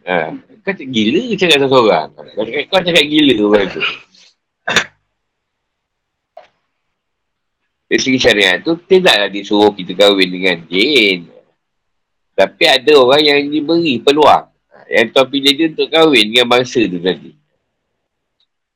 Ha. 0.09 0.33
Kau 0.65 0.73
cakap 0.73 0.89
gila 0.89 1.21
ke 1.31 1.35
cakap 1.37 1.57
seorang? 1.69 2.07
Kau 2.11 2.43
cakap, 2.43 2.63
kau 2.71 2.81
cakap 2.81 3.05
gila 3.05 3.35
orang 3.45 3.67
tu. 3.69 3.83
Dari 7.87 8.01
segi 8.03 8.19
syariat 8.19 8.59
tu, 8.59 8.75
tidaklah 8.83 9.31
disuruh 9.31 9.71
kita 9.71 9.95
kahwin 9.95 10.27
dengan 10.27 10.59
jin. 10.67 11.31
Tapi 12.35 12.63
ada 12.67 12.93
orang 12.99 13.23
yang 13.23 13.39
diberi 13.47 14.03
peluang. 14.03 14.56
Yang 14.87 15.07
tuan 15.11 15.27
pilih 15.27 15.53
dia 15.53 15.67
untuk 15.67 15.87
kahwin 15.91 16.25
dengan 16.31 16.47
bangsa 16.47 16.79
tu 16.87 16.99
tadi. 16.99 17.31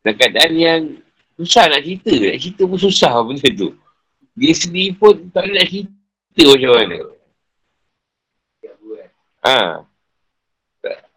Dan 0.01 0.13
keadaan 0.17 0.53
yang 0.57 0.81
Susah 1.41 1.65
nak 1.73 1.81
cerita. 1.81 2.13
Nak 2.13 2.37
cerita 2.37 2.61
pun 2.69 2.77
susah 2.77 3.17
benda 3.25 3.49
tu. 3.49 3.73
Dia 4.37 4.53
sendiri 4.53 4.93
pun 4.93 5.17
tak 5.33 5.49
nak 5.49 5.65
cerita 5.65 6.43
macam 6.45 6.71
mana. 6.77 6.97
Ha. 9.41 9.81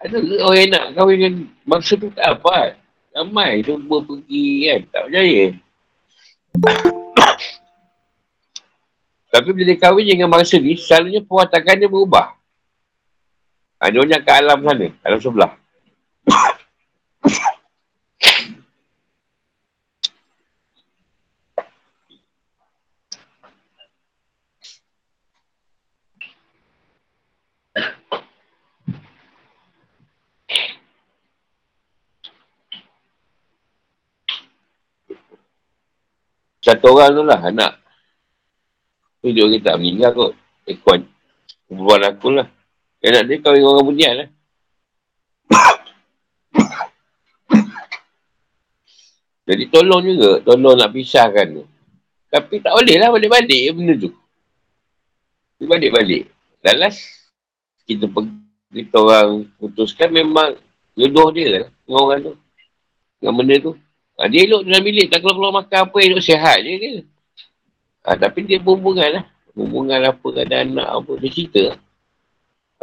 Ada 0.01 0.17
orang 0.17 0.57
yang 0.65 0.71
nak 0.73 0.85
kahwin 0.97 1.17
dengan 1.21 1.35
bangsa 1.69 2.01
tu 2.01 2.09
tak 2.17 2.41
apa. 2.41 2.81
Ramai 3.13 3.61
cuba 3.61 4.01
pergi 4.01 4.65
kan. 4.65 4.81
Tak 4.89 5.03
percaya. 5.13 5.45
Tapi 9.35 9.49
bila 9.53 9.67
dia 9.67 9.77
kahwin 9.77 10.09
dengan 10.09 10.33
bangsa 10.33 10.57
ni, 10.57 10.81
selalunya 10.81 11.21
perwatakan 11.21 11.77
dia 11.77 11.91
berubah. 11.91 12.33
Ha, 13.83 13.91
dia 13.91 14.01
banyak 14.01 14.23
ke 14.23 14.33
alam 14.33 14.59
sana, 14.65 14.89
alam 15.05 15.21
sebelah. 15.21 15.53
Satu 36.65 36.97
orang 36.97 37.13
tu 37.13 37.23
lah 37.29 37.41
anak. 37.45 37.73
Tu 39.21 39.37
dia 39.37 39.45
kita 39.45 39.77
meninggal 39.77 40.17
kot. 40.17 40.33
Ekon. 40.65 41.05
Perempuan 41.69 42.03
aku 42.09 42.29
lah. 42.33 42.49
Anak 43.05 43.23
dia 43.29 43.37
kahwin 43.45 43.69
orang 43.69 43.85
bunyian 43.85 44.15
lah. 44.17 44.29
Jadi 49.45 49.69
tolong 49.69 50.01
juga, 50.01 50.41
tolong 50.41 50.73
nak 50.73 50.89
pisahkan 50.89 51.47
tu. 51.53 51.65
Tapi 52.33 52.65
tak 52.65 52.73
boleh 52.73 52.97
lah 52.97 53.13
balik-balik 53.13 53.77
benda 53.77 53.95
tu. 54.01 54.11
Balik-balik. 55.61 56.33
Dan 56.65 56.81
last, 56.81 57.29
kita 57.85 58.09
kita 58.73 58.97
orang 58.97 59.53
putuskan 59.61 60.09
memang 60.09 60.57
jodoh 60.97 61.29
dia 61.29 61.47
lah 61.53 61.65
dengan 61.85 62.01
orang 62.09 62.21
tu. 62.25 62.35
Dengan 63.21 63.35
benda 63.37 63.55
tu. 63.61 63.73
Ha, 64.17 64.31
dia 64.33 64.49
elok 64.49 64.65
dalam 64.65 64.81
bilik, 64.81 65.07
tak 65.13 65.21
keluar-keluar 65.21 65.53
makan 65.61 65.79
apa, 65.91 65.97
elok 66.01 66.23
sihat 66.25 66.57
je 66.65 66.73
dia. 66.81 66.93
Ha, 68.09 68.17
tapi 68.17 68.49
dia 68.49 68.63
hubungan 68.65 69.09
lah. 69.13 69.25
Hubungan 69.53 70.01
apa, 70.09 70.29
ada 70.41 70.65
anak 70.65 70.89
apa, 70.89 71.13
dia 71.21 71.29
cerita 71.29 71.61
lah. 71.69 71.79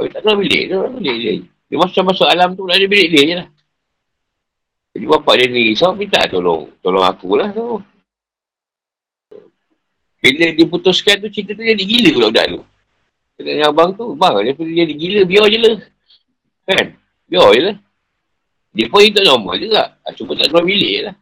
Tapi 0.02 0.18
tak 0.18 0.26
dalam 0.26 0.42
bilik, 0.42 0.64
dalam 0.66 0.98
bilik 0.98 1.18
dia. 1.22 1.34
Dia 1.70 1.78
masuk-masuk 1.78 2.26
alam 2.26 2.58
tu, 2.58 2.66
ada 2.66 2.82
bilik 2.90 3.10
dia 3.14 3.22
je 3.22 3.36
lah. 3.38 3.48
Jadi 4.98 5.06
bapak 5.06 5.34
dia 5.38 5.46
ni 5.46 5.62
risau, 5.70 5.94
minta 5.94 6.26
tolong. 6.26 6.74
Tolong 6.82 7.06
aku 7.06 7.38
lah 7.38 7.54
tu. 7.54 7.78
Bila 10.26 10.58
diputuskan 10.58 11.22
tu, 11.22 11.30
cerita 11.30 11.54
tu 11.54 11.62
jadi 11.62 11.78
gila 11.86 12.10
pula 12.18 12.28
budak 12.34 12.46
tu. 12.50 12.62
Dengan 13.46 13.70
abang 13.70 13.94
tu, 13.94 14.18
bang, 14.18 14.42
dia 14.42 14.58
pun 14.58 14.66
jadi 14.66 14.90
gila, 14.90 15.22
biar 15.30 15.46
je 15.54 15.60
lah. 15.62 15.78
Kan? 16.66 16.86
Biar 17.30 17.48
je 17.54 17.62
lah. 17.62 17.76
Dia 18.74 18.86
pun 18.90 19.06
hidup 19.06 19.22
normal 19.22 19.56
juga. 19.62 20.02
Ah, 20.02 20.14
cuma 20.18 20.34
tak 20.34 20.50
keluar 20.50 20.66
bilik 20.66 20.98
lah. 21.06 21.16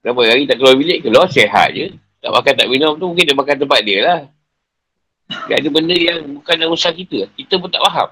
Kenapa 0.00 0.20
hari 0.24 0.48
tak 0.48 0.56
keluar 0.56 0.74
bilik, 0.80 1.04
keluar 1.04 1.28
sehat 1.28 1.76
je. 1.76 1.92
Tak 2.24 2.32
makan, 2.32 2.52
tak 2.56 2.68
minum 2.72 2.96
tu, 2.96 3.12
mungkin 3.12 3.28
dia 3.28 3.36
makan 3.36 3.56
tempat 3.60 3.80
dia 3.84 3.98
lah. 4.00 4.20
Dia 5.24 5.56
ada 5.56 5.68
benda 5.72 5.96
yang 5.96 6.40
bukan 6.40 6.54
dalam 6.60 6.76
usaha 6.76 6.92
kita. 6.92 7.28
Kita 7.32 7.56
pun 7.56 7.72
tak 7.72 7.80
faham. 7.84 8.08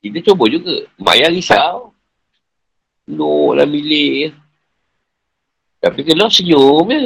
Kita 0.00 0.18
cuba 0.32 0.44
juga. 0.48 0.88
Mak 0.96 1.16
yang 1.20 1.32
risau. 1.36 1.92
No, 3.08 3.52
dalam 3.56 3.72
bilik. 3.72 4.32
Tapi 5.78 6.00
keluar 6.02 6.32
senyum 6.32 6.88
je. 6.88 7.02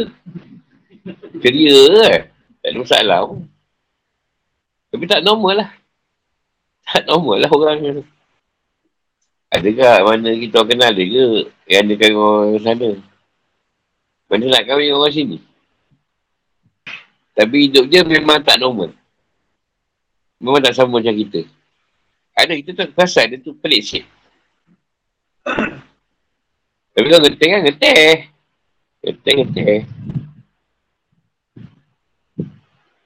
Ceria 1.42 1.80
kan. 2.08 2.22
Tak 2.62 2.68
ada 2.70 2.78
masalah 2.78 3.20
pun. 3.26 3.40
Tapi 4.92 5.04
tak 5.08 5.24
normal 5.26 5.66
lah. 5.66 5.70
Tak 6.86 7.04
normal 7.08 7.36
lah 7.42 7.50
orang. 7.50 7.78
Adakah 9.52 9.94
mana 10.08 10.30
kita 10.32 10.64
kenal 10.64 10.96
dia 10.96 11.04
ke 11.04 11.24
yang 11.68 11.84
kahwin 11.92 12.16
orang 12.16 12.62
sana? 12.64 12.90
Mana 14.32 14.44
nak 14.48 14.64
kahwin 14.64 14.96
orang 14.96 15.12
sini? 15.12 15.36
Tapi 17.32 17.56
hidup 17.68 17.88
dia 17.88 18.04
memang 18.04 18.44
tak 18.44 18.60
normal. 18.60 18.92
Memang 20.36 20.60
tak 20.60 20.76
sama 20.76 21.00
macam 21.00 21.14
kita. 21.16 21.48
Ada 22.36 22.52
kita 22.58 22.70
tak 22.74 22.88
perasan 22.92 23.32
dia 23.32 23.38
tu 23.40 23.56
pelik 23.56 23.82
sikit. 23.84 24.04
Tapi 26.92 27.06
kalau 27.08 27.24
getih 27.28 27.48
kan 27.48 27.60
getih. 27.64 28.14
Getih-getih. 29.02 29.80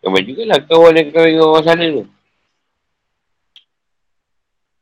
Ramai 0.02 0.22
jugalah 0.22 0.62
kawan 0.62 0.94
yang 0.94 1.08
kawan 1.10 1.34
orang 1.42 1.64
sana 1.66 1.84
tu. 1.90 2.04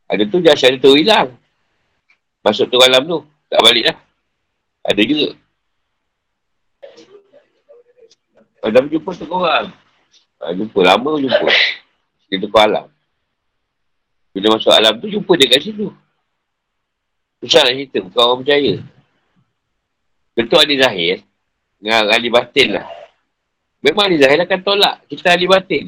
Ada 0.04 0.22
tu 0.28 0.38
jasa 0.44 0.68
ada 0.68 0.76
tu 0.76 0.92
hilang. 0.96 1.32
Masuk 2.44 2.68
tu 2.68 2.76
alam 2.84 3.02
tu. 3.08 3.18
Tak 3.48 3.60
balik 3.64 3.88
lah. 3.88 3.96
Ada 4.84 5.00
juga. 5.00 5.32
Dah 8.64 8.80
jumpa 8.80 9.10
tu 9.12 9.28
korang. 9.28 9.68
Ha, 10.40 10.56
jumpa. 10.56 10.78
Lama 10.80 11.20
jumpa. 11.20 11.48
Dia 12.32 12.40
tu 12.40 12.48
alam. 12.56 12.88
Bila 14.32 14.56
masuk 14.56 14.72
alam 14.72 14.96
tu, 14.98 15.06
jumpa 15.12 15.32
dia 15.36 15.52
kat 15.52 15.60
situ. 15.68 15.92
Susah 17.44 17.68
nak 17.68 17.76
cerita. 17.76 17.98
Bukan 18.00 18.22
orang 18.24 18.40
percaya. 18.40 18.74
Betul 20.32 20.58
ahli 20.64 20.76
zahir. 20.80 21.16
Dengan 21.76 22.08
ahli 22.08 22.28
batin 22.32 22.68
lah. 22.80 22.86
Memang 23.84 24.08
ahli 24.08 24.16
zahir 24.16 24.40
akan 24.40 24.60
tolak. 24.64 25.04
Kita 25.12 25.36
ahli 25.36 25.44
batin. 25.44 25.84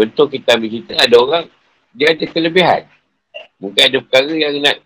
Contoh 0.00 0.32
kita 0.32 0.56
ambil 0.56 0.72
cerita, 0.72 0.96
ada 0.96 1.16
orang, 1.20 1.44
dia 1.92 2.16
ada 2.16 2.24
kelebihan. 2.24 2.88
Mungkin 3.60 3.82
ada 3.84 4.00
perkara 4.00 4.32
yang 4.32 4.56
nak 4.64 4.80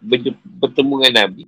bertemu 0.59 0.95
dengan 0.99 1.14
Nabi. 1.22 1.45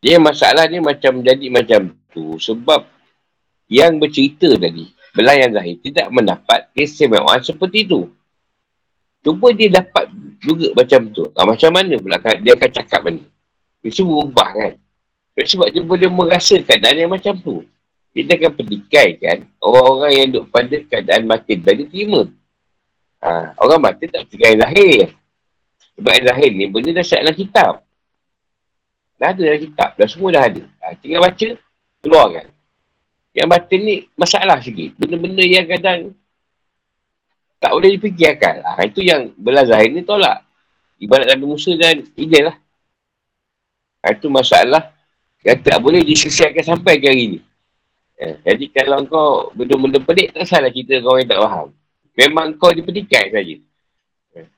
Dia 0.00 0.20
masalah 0.20 0.68
ni 0.68 0.78
macam 0.78 1.24
jadi 1.24 1.46
macam 1.48 1.96
tu. 2.12 2.36
Sebab 2.36 2.84
yang 3.66 3.98
bercerita 3.98 4.54
tadi, 4.54 4.92
belayan 5.16 5.50
zahir, 5.56 5.80
tidak 5.82 6.06
mendapat 6.12 6.70
kesemewaan 6.76 7.40
seperti 7.42 7.88
tu. 7.88 8.12
Cuba 9.26 9.50
dia 9.50 9.82
dapat 9.82 10.06
juga 10.38 10.70
macam 10.76 11.10
tu. 11.10 11.26
Ha, 11.34 11.42
macam 11.42 11.70
mana 11.74 11.98
pula 11.98 12.20
dia 12.22 12.52
akan 12.54 12.70
cakap 12.70 13.00
ni? 13.10 13.26
Dia 13.82 13.90
semua 13.90 14.22
ubah 14.22 14.50
kan? 14.54 14.72
Sebab 15.36 15.68
dia 15.74 15.82
boleh 15.82 16.08
merasa 16.08 16.56
keadaan 16.62 16.96
yang 16.96 17.10
macam 17.10 17.34
tu. 17.42 17.66
Kita 18.16 18.32
akan 18.38 18.52
petikai 18.56 19.20
kan 19.20 19.44
orang-orang 19.60 20.12
yang 20.16 20.26
duduk 20.32 20.48
pada 20.48 20.76
keadaan 20.88 21.28
mati 21.28 21.60
dan 21.60 21.74
dia 21.76 21.86
terima. 21.90 22.24
Ha, 23.20 23.52
orang 23.60 23.80
mati 23.82 24.08
tak 24.08 24.24
petikai 24.30 24.56
lahir. 24.56 25.12
Sebab 25.98 26.12
yang 26.12 26.26
lahir 26.32 26.50
ni 26.54 26.64
benda 26.70 26.90
dah 26.96 27.04
dalam 27.04 27.36
kitab. 27.36 27.85
Dah 29.16 29.32
ada 29.32 29.40
dalam 29.40 29.60
kitab. 29.60 29.88
Dah 29.96 30.08
semua 30.08 30.28
dah 30.32 30.44
ada. 30.44 30.62
Ha, 30.84 30.94
tinggal 31.00 31.20
baca, 31.24 31.48
keluarkan. 32.04 32.46
Yang 33.36 33.48
batin 33.52 33.80
ni 33.84 33.96
masalah 34.16 34.58
sikit. 34.60 34.96
Benda-benda 34.96 35.44
yang 35.44 35.66
kadang 35.68 36.12
tak 37.60 37.72
boleh 37.72 37.96
dipikirkan. 37.96 38.64
Ha, 38.64 38.84
itu 38.84 39.00
yang 39.04 39.32
belah 39.36 39.64
zahir 39.64 39.92
ni 39.92 40.04
tolak. 40.04 40.44
Ibarat 40.96 41.28
Nabi 41.32 41.44
Musa 41.44 41.72
dan 41.76 42.04
Idil 42.16 42.48
lah. 42.48 42.56
Ha, 44.04 44.16
itu 44.16 44.28
masalah 44.28 44.92
yang 45.44 45.58
tak 45.60 45.78
boleh 45.80 46.00
disesiakan 46.04 46.64
sampai 46.64 47.00
ke 47.00 47.06
hari 47.08 47.24
ni. 47.36 47.40
Eh, 48.16 48.34
jadi 48.48 48.64
kalau 48.72 49.04
kau 49.04 49.30
benda-benda 49.52 50.00
pelik, 50.00 50.32
tak 50.32 50.48
salah 50.48 50.72
kita 50.72 51.04
kau 51.04 51.20
yang 51.20 51.28
tak 51.28 51.36
faham. 51.36 51.68
Memang 52.16 52.56
kau 52.56 52.72
dipetikai 52.72 53.28
saja. 53.28 53.56
Eh. 54.40 54.48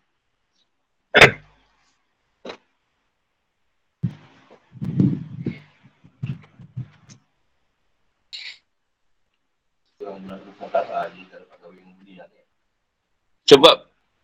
Sebab 13.49 13.77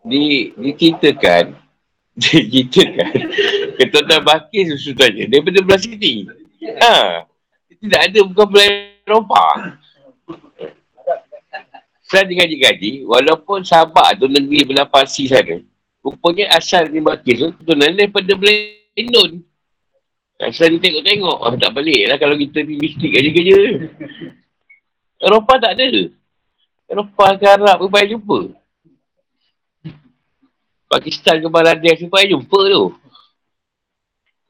di 0.04 0.52
diceritakan 0.52 1.56
diceritakan 2.52 3.10
ketuan 3.80 4.20
bakir 4.20 4.68
susu 4.76 4.92
tanya 4.92 5.24
daripada 5.26 5.58
belah 5.64 5.80
sini. 5.80 6.28
Ha. 6.60 7.24
Tidak 7.72 8.00
ada 8.00 8.18
bukan 8.24 8.46
belah 8.48 8.68
Eropah. 9.04 9.52
Saya 12.04 12.28
dengan 12.28 12.46
gaji, 12.46 13.08
walaupun 13.08 13.64
sahabat 13.64 14.20
tu 14.20 14.28
negeri 14.28 14.68
belah 14.68 14.84
Parsi 14.84 15.24
sana, 15.24 15.60
rupanya 16.04 16.52
asal 16.52 16.88
ni 16.92 17.00
bakir 17.00 17.40
tu 17.40 17.48
keturunan 17.56 17.96
daripada 17.96 18.32
belah 18.36 18.56
Indon. 18.94 19.40
Asal 20.36 20.76
dia 20.76 20.80
tengok-tengok, 20.84 21.36
oh, 21.40 21.54
tak 21.56 21.72
balik 21.72 22.10
lah 22.10 22.16
kalau 22.20 22.36
kita 22.36 22.60
pergi 22.60 22.76
mistik 22.76 23.12
aja 23.16 23.30
kerja. 23.32 23.58
Eropah 25.24 25.56
tak 25.56 25.72
ada. 25.80 26.12
Eropah 26.84 27.28
ke 27.40 27.46
Arab 27.48 27.76
ke 27.80 27.86
payah 27.88 28.08
jumpa. 28.12 28.38
Pakistan 30.92 31.40
ke 31.40 31.48
Bangladesh 31.48 32.04
ke 32.04 32.06
payah 32.12 32.36
jumpa 32.36 32.58
tu. 32.68 32.84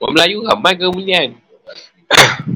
Orang 0.03 0.13
Melayu 0.19 0.43
ramai 0.43 0.75
kemuliaan. 0.75 1.39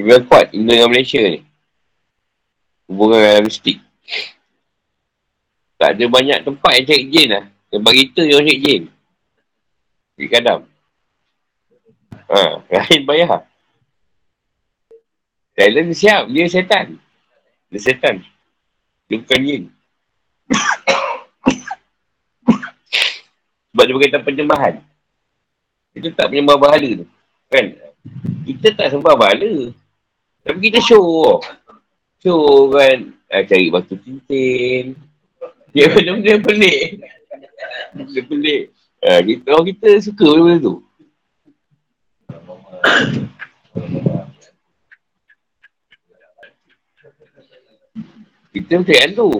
Hubungan 0.00 0.24
kuat 0.32 0.48
Indo 0.56 0.72
dengan 0.72 0.88
Malaysia 0.88 1.20
ni. 1.20 1.44
Hubungan 2.88 3.44
logistik. 3.44 3.84
Tak 5.76 5.92
ada 5.92 6.04
banyak 6.08 6.40
tempat 6.40 6.72
yang 6.80 6.86
cari 6.88 7.04
jin 7.12 7.28
lah. 7.28 7.44
Yang 7.68 7.82
bagi 7.84 8.02
kita 8.08 8.22
yang 8.24 8.40
cari 8.40 8.56
jin. 8.64 8.82
Di 10.16 10.24
kadam. 10.32 10.64
Ha, 12.32 12.64
lain 12.72 13.02
bayar. 13.04 13.44
Thailand 15.52 15.92
siap. 15.92 16.32
Dia 16.32 16.48
setan. 16.48 16.96
Dia 17.68 17.80
setan. 17.84 18.24
Dia 19.04 19.20
bukan 19.20 19.40
jin. 19.44 19.62
Sebab 23.68 23.84
dia 23.84 23.94
berkaitan 24.00 24.24
penyembahan. 24.24 24.74
Dia 25.92 26.08
tak 26.16 26.32
penyembah 26.32 26.56
bahala 26.56 27.04
tu. 27.04 27.06
Kan? 27.52 27.76
Kita 28.48 28.72
tak 28.72 28.96
sembah 28.96 29.12
bala. 29.12 29.76
Tapi 30.50 30.66
kita 30.66 30.82
show. 30.82 31.38
Show 32.18 32.74
kan. 32.74 33.14
Uh, 33.30 33.42
cari 33.46 33.70
batu 33.70 33.94
cincin. 34.02 34.98
Dia 35.70 35.86
benda-benda 35.94 36.42
pelik. 36.42 36.98
Benda 37.94 38.20
pelik. 38.26 38.74
Uh, 38.98 39.20
kita, 39.22 39.46
orang 39.54 39.66
kita 39.70 39.88
suka 40.02 40.26
benda-benda 40.26 40.58
tu. 40.58 40.74
Kita 48.50 48.82
macam 48.82 48.96
yang 48.98 49.30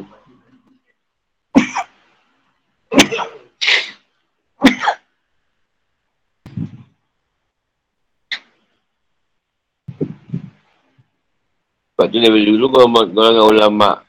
Sebab 12.00 12.16
tu 12.16 12.16
dari 12.16 12.48
dulu 12.48 12.72
golongan 12.72 13.44
ulama 13.44 14.00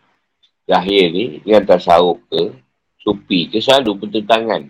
zahir 0.64 1.12
ni, 1.12 1.44
yang 1.44 1.68
tasawuf 1.68 2.24
ke, 2.32 2.56
supi 3.04 3.52
ke, 3.52 3.60
selalu 3.60 4.08
bertentangan. 4.08 4.64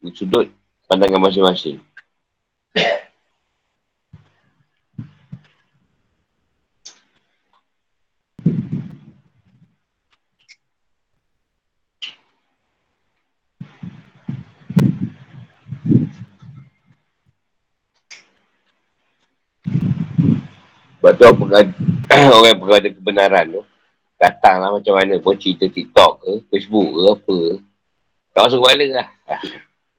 Di 0.00 0.08
sudut 0.16 0.48
pandangan 0.88 1.20
masing-masing. 1.28 1.76
Sebab 20.96 21.12
tu 21.12 21.24
orang, 21.28 21.68
orang 22.24 22.50
yang 22.54 22.60
berada 22.60 22.88
kebenaran 22.88 23.46
tu, 23.52 23.62
datanglah 24.16 24.70
macam 24.80 24.94
mana 24.96 25.14
pun 25.20 25.36
cerita 25.36 25.68
TikTok 25.68 26.12
ke, 26.24 26.30
Facebook 26.48 26.88
ke 26.88 27.02
apa. 27.12 27.38
Tak 28.32 28.40
masuk 28.48 28.60
kepala 28.64 28.86
lah. 29.00 29.08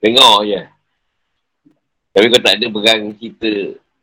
Tengok 0.02 0.40
je. 0.46 0.62
Tapi 2.14 2.26
kalau 2.34 2.44
tak 2.46 2.56
ada 2.58 2.66
pegang 2.70 3.02
kita 3.14 3.52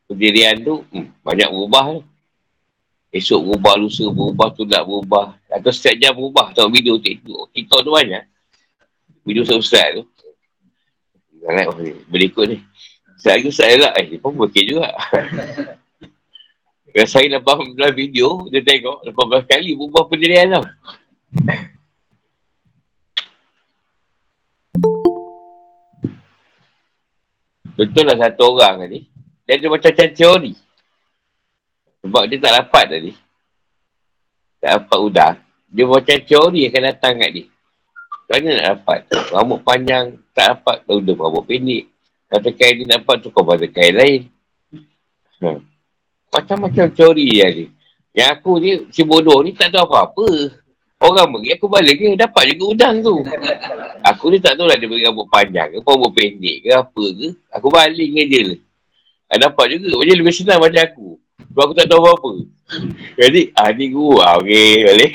pendirian 0.07 0.55
tu, 0.63 0.87
hmm, 0.91 1.07
banyak 1.23 1.49
berubah 1.51 1.85
tu. 1.99 2.01
Esok 3.15 3.41
berubah, 3.47 3.75
lusa 3.79 4.11
berubah, 4.11 4.49
tu 4.55 4.67
tak 4.67 4.83
berubah. 4.83 5.39
Atau 5.47 5.71
setiap 5.71 5.95
jam 6.03 6.13
berubah. 6.19 6.51
Tengok 6.51 6.71
video 6.75 6.95
TikTok. 6.99 7.55
TikTok 7.55 7.81
tu 7.87 7.93
banyak. 7.95 8.25
Video 9.23 9.47
subscribe 9.47 10.03
tu. 10.03 10.05
Jangan 11.45 11.65
berikut 12.11 12.45
ni. 12.51 12.59
Saya 13.19 13.39
lagi 13.39 13.51
saya 13.55 13.75
lah. 13.79 13.93
Eh, 14.01 14.15
dia 14.15 14.19
pun 14.19 14.35
berkir 14.35 14.67
juga. 14.67 14.91
Kalau 16.95 17.11
saya 17.11 17.27
lepas 17.27 17.59
dalam 17.75 17.91
video, 17.91 18.47
dia 18.55 18.63
tengok 18.63 19.03
18 19.03 19.51
kali 19.51 19.75
berubah 19.75 20.07
pendirian 20.07 20.47
tau. 20.55 20.65
Betul 27.75 28.07
lah 28.07 28.15
satu 28.15 28.55
orang 28.55 28.87
tadi. 28.87 29.11
Dia 29.43 29.59
ada 29.59 29.67
macam-macam 29.75 30.09
teori. 30.15 30.53
Sebab 32.07 32.23
dia 32.31 32.39
tak 32.39 32.53
dapat 32.63 32.85
tadi. 32.87 33.13
Tak 34.63 34.71
dapat 34.79 34.99
udah. 35.03 35.33
Dia 35.75 35.85
macam 35.91 36.19
teori 36.23 36.61
akan 36.71 36.83
datang 36.95 37.15
kat 37.19 37.31
dia. 37.35 37.47
Macam 38.31 38.39
nak 38.47 38.67
dapat? 38.71 38.99
Rambut 39.35 39.61
panjang, 39.67 40.07
tak 40.31 40.47
dapat. 40.55 40.87
Udah 40.87 41.15
rambut 41.19 41.43
pendek. 41.43 41.91
Kata 42.31 42.55
kain 42.55 42.87
dia 42.87 43.03
dapat, 43.03 43.19
tukar 43.19 43.43
pada 43.43 43.67
kain 43.67 43.95
lain. 43.99 44.21
Hmm. 45.43 45.74
Macam-macam 46.35 46.91
teori 46.91 47.25
dia 47.31 47.47
ni. 47.55 47.67
Yang 48.11 48.29
aku 48.35 48.53
ni, 48.59 48.71
si 48.91 49.07
bodoh 49.07 49.39
ni 49.47 49.55
tak 49.55 49.71
tahu 49.71 49.87
apa-apa. 49.87 50.27
Orang 50.99 51.37
beri 51.37 51.55
aku 51.55 51.71
balik 51.71 52.01
ke, 52.01 52.19
dapat 52.19 52.55
juga 52.55 52.65
udang 52.75 52.95
tu. 53.03 53.23
Aku 54.03 54.35
ni 54.35 54.43
tak 54.43 54.59
tahu 54.59 54.67
lah 54.67 54.75
dia 54.75 54.91
beri 54.91 55.07
rambut 55.07 55.31
panjang 55.31 55.71
ke, 55.71 55.79
rambut 55.83 56.11
pendek 56.11 56.57
ke, 56.65 56.71
apa 56.75 57.05
ke. 57.15 57.29
Aku 57.55 57.67
balik 57.71 58.09
dengan 58.11 58.27
dia 58.27 58.43
lah. 58.51 58.59
Ah, 59.31 59.39
dapat 59.39 59.79
juga. 59.79 59.99
Macam 59.99 60.15
lebih 60.15 60.35
senang 60.35 60.59
macam 60.59 60.83
aku. 60.83 61.09
Sebab 61.51 61.63
aku 61.71 61.75
tak 61.75 61.87
tahu 61.87 62.01
apa-apa. 62.03 62.33
Jadi, 63.19 63.41
ah 63.55 63.71
ni 63.71 63.87
guru. 63.91 64.19
Ah, 64.23 64.39
okey, 64.43 64.75
balik. 64.87 65.13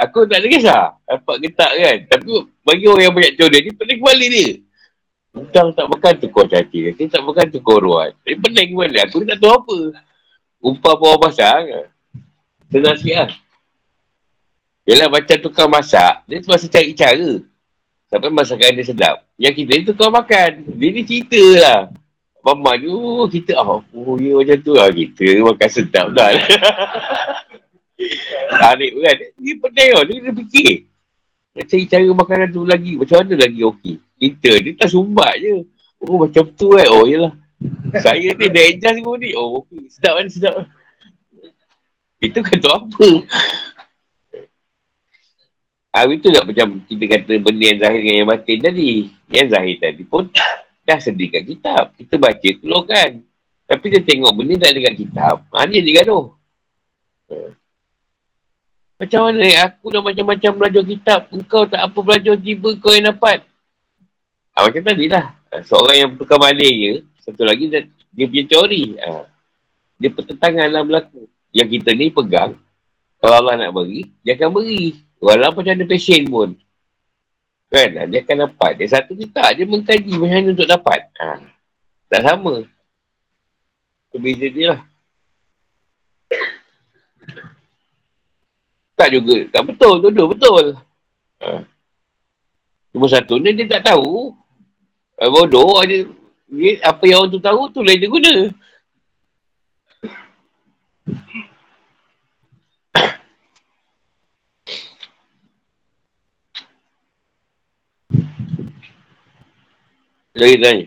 Aku 0.00 0.18
tak 0.26 0.38
ada 0.40 0.46
kisah. 0.48 0.84
Dapat 1.04 1.36
getak 1.46 1.72
kan. 1.76 1.98
Tapi 2.08 2.30
bagi 2.64 2.84
orang 2.88 3.04
yang 3.10 3.14
banyak 3.14 3.34
jodoh 3.38 3.60
ni, 3.60 3.70
pening 3.74 4.00
balik 4.00 4.28
dia. 4.32 4.48
Hutang 5.30 5.70
tak 5.70 5.86
makan 5.86 6.14
tukar 6.18 6.44
caci. 6.50 6.90
Kaki 6.90 7.06
tak 7.06 7.22
makan 7.22 7.46
tukar 7.54 7.78
ruat. 7.78 8.18
Tapi 8.26 8.34
pening 8.34 8.74
balik. 8.74 9.06
Aku 9.06 9.22
tak 9.22 9.38
tahu 9.38 9.54
apa. 9.54 9.78
Umpah 10.58 10.94
bawah 10.98 11.18
pasang. 11.22 11.86
Senang 12.66 12.98
sikit 12.98 13.16
lah. 13.26 13.30
Yelah 14.90 15.06
macam 15.06 15.38
tukar 15.38 15.70
masak. 15.70 16.26
Dia 16.26 16.42
tu 16.42 16.50
masa 16.50 16.66
cari 16.66 16.90
cara. 16.98 17.30
Sampai 18.10 18.34
masakan 18.34 18.74
dia 18.74 18.82
sedap. 18.82 19.22
Yang 19.38 19.54
kita 19.62 19.72
ni 19.78 19.84
tukar 19.86 20.10
makan. 20.10 20.50
Dia 20.66 20.88
ni 20.90 21.02
cerita 21.06 21.42
lah. 21.62 21.80
Mama 22.40 22.72
ni, 22.74 22.88
oh, 22.88 23.28
kita, 23.28 23.52
oh, 23.60 23.84
oh 23.92 24.16
ya 24.16 24.40
macam 24.40 24.58
tu 24.66 24.72
lah. 24.74 24.90
Kita 24.90 25.46
makan 25.46 25.68
sedap 25.70 26.06
dah. 26.10 26.34
Tarik 28.66 28.90
kan. 28.98 29.16
Dia 29.38 29.54
pening 29.62 29.90
tau. 29.94 30.02
Dia 30.02 30.14
kena 30.18 30.32
fikir. 30.42 30.72
Dia 31.54 31.62
cari 31.70 31.84
cara 31.86 32.08
makanan 32.10 32.48
tu 32.50 32.66
lagi. 32.66 32.98
Macam 32.98 33.22
mana 33.22 33.34
lagi 33.38 33.62
okey. 33.62 33.96
Kita 34.20 34.60
ni 34.60 34.76
tak 34.76 34.92
sumbat 34.92 35.40
je. 35.40 35.64
Oh 36.04 36.20
macam 36.20 36.44
tu 36.52 36.76
eh. 36.76 36.84
Oh 36.92 37.08
yelah. 37.08 37.32
Saya 38.04 38.36
ni 38.36 38.46
dah 38.52 38.64
adjust 38.68 39.00
pun 39.00 39.16
ni. 39.16 39.32
Oh 39.32 39.64
okey. 39.64 39.88
Sedap 39.88 40.20
kan 40.20 40.26
sedap. 40.28 40.56
Itu 42.20 42.44
kata 42.44 42.68
apa? 42.68 43.08
Ah, 45.90 46.06
itu 46.06 46.30
tak 46.30 46.46
macam 46.46 46.84
kita 46.86 47.04
kata 47.18 47.32
benda 47.42 47.64
yang 47.66 47.80
zahir 47.82 48.00
dengan 48.04 48.16
yang 48.22 48.28
batin 48.28 48.58
tadi. 48.60 48.90
Yang 49.32 49.48
zahir 49.56 49.76
tadi 49.80 50.02
pun 50.04 50.28
dah 50.86 50.98
sediakan 51.00 51.42
kitab. 51.48 51.84
Kita 51.96 52.14
baca 52.20 52.48
keluarkan. 52.60 53.10
Tapi 53.66 53.86
dia 53.90 54.00
tengok 54.04 54.32
benda 54.36 54.54
tak 54.60 54.70
ada 54.76 54.80
kat 54.86 54.94
kitab. 54.94 55.36
Ha, 55.50 55.66
dia 55.66 55.80
dia 55.82 55.94
gaduh. 56.04 56.36
Macam 59.00 59.20
mana 59.32 59.46
aku 59.64 59.84
dah 59.88 60.02
macam-macam 60.04 60.50
belajar 60.60 60.82
kitab. 60.84 61.20
Engkau 61.32 61.64
tak 61.64 61.80
apa 61.80 61.98
belajar 62.04 62.34
tiba 62.36 62.68
kau 62.76 62.92
yang 62.92 63.10
dapat. 63.10 63.49
Ha, 64.60 64.68
macam 64.68 64.84
tadi 64.84 65.08
lah. 65.08 65.32
Seorang 65.64 65.96
yang 65.96 66.10
tukar 66.20 66.36
balik 66.36 66.68
je. 66.68 66.92
Satu 67.24 67.48
lagi 67.48 67.72
dia, 67.72 67.88
dia 68.12 68.28
punya 68.28 68.44
teori. 68.44 69.00
Ha. 69.00 69.24
Dia 69.96 70.12
pertentangan 70.12 70.68
lah 70.68 70.84
berlaku. 70.84 71.24
Yang 71.56 71.80
kita 71.80 71.96
ni 71.96 72.12
pegang. 72.12 72.60
Kalau 73.24 73.40
Allah 73.40 73.56
nak 73.56 73.72
beri, 73.72 74.12
dia 74.20 74.36
akan 74.36 74.52
beri. 74.52 75.00
Walaupun 75.16 75.64
macam 75.64 75.80
ada 75.80 75.86
passion 75.88 76.28
pun. 76.28 76.48
Kan? 77.72 77.88
Dia 78.12 78.20
akan 78.20 78.36
dapat. 78.52 78.72
Dia 78.76 79.00
satu 79.00 79.16
ni 79.16 79.32
tak. 79.32 79.56
Dia 79.56 79.64
mengkaji 79.64 80.12
macam 80.20 80.28
mana 80.28 80.48
untuk 80.52 80.68
dapat. 80.68 81.08
Ha. 81.16 81.40
Tak 82.12 82.20
sama. 82.20 82.54
Berbeza 84.12 84.46
dia 84.52 84.64
lah. 84.76 84.80
Tak 88.92 89.08
juga. 89.08 89.36
Tak 89.56 89.62
betul. 89.72 90.04
Dua-dua 90.04 90.26
betul. 90.36 90.64
Ha. 91.40 91.64
Cuma 92.92 93.08
satu 93.08 93.40
ni 93.40 93.56
dia 93.56 93.64
tak 93.64 93.88
tahu. 93.88 94.36
Ha, 95.20 95.28
bodoh. 95.28 95.84
Dia, 95.84 96.08
dia, 96.48 96.80
apa 96.80 97.04
yang 97.04 97.28
orang 97.28 97.32
tu 97.36 97.40
tahu 97.44 97.68
tu 97.68 97.84
lain 97.84 98.00
dia 98.00 98.08
guna. 98.08 98.34
Lagi 110.40 110.56
tanya. 110.56 110.86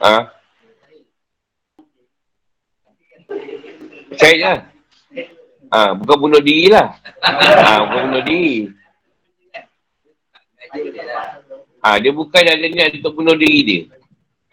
Ha? 0.00 0.16
Syahid 4.16 4.40
lah. 4.40 4.73
Ha, 5.74 5.90
bukan 5.90 6.16
bunuh 6.22 6.38
diri 6.38 6.70
lah. 6.70 6.94
Ha, 7.18 7.82
bukan 7.82 8.00
bunuh 8.06 8.22
diri. 8.22 8.70
Ha, 11.82 11.98
dia 11.98 12.14
bukan 12.14 12.42
ada 12.46 12.62
niat 12.62 12.94
untuk 13.02 13.18
bunuh 13.18 13.34
diri 13.34 13.60
dia. 13.66 13.82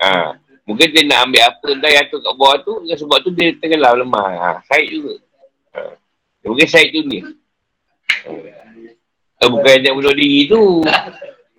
Ha, 0.01 0.33
mungkin 0.65 0.89
dia 0.89 1.05
nak 1.05 1.29
ambil 1.29 1.45
apa 1.45 1.67
entah 1.77 1.91
yang 1.93 2.09
tu 2.09 2.17
kat 2.17 2.33
bawah 2.33 2.57
tu, 2.65 2.73
sebab 2.89 3.21
tu 3.21 3.29
dia 3.37 3.53
tenggelam 3.61 4.01
lemah. 4.01 4.29
Ha, 4.33 4.49
Syahid 4.65 4.89
juga. 4.97 5.13
Ha. 5.77 5.93
Mungkin 6.41 6.65
Syahid 6.65 6.89
tu 6.89 7.05
ni. 7.05 7.21
Ha. 9.37 9.45
Bukan 9.45 9.75
dia 9.77 9.93
bunuh 9.93 10.17
diri 10.17 10.49
tu. 10.49 10.81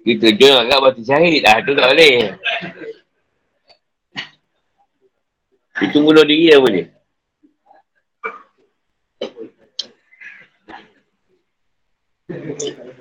Kita 0.03 0.27
jual 0.35 0.59
agak 0.67 0.79
batu. 0.83 1.07
Ah, 1.07 1.23
ha, 1.23 1.63
tu 1.63 1.71
tak 1.79 1.87
boleh. 1.95 2.35
Itu 5.87 5.99
bunuh 6.03 6.27
diri 6.27 6.51
apa 12.33 12.55
dia? 12.57 12.93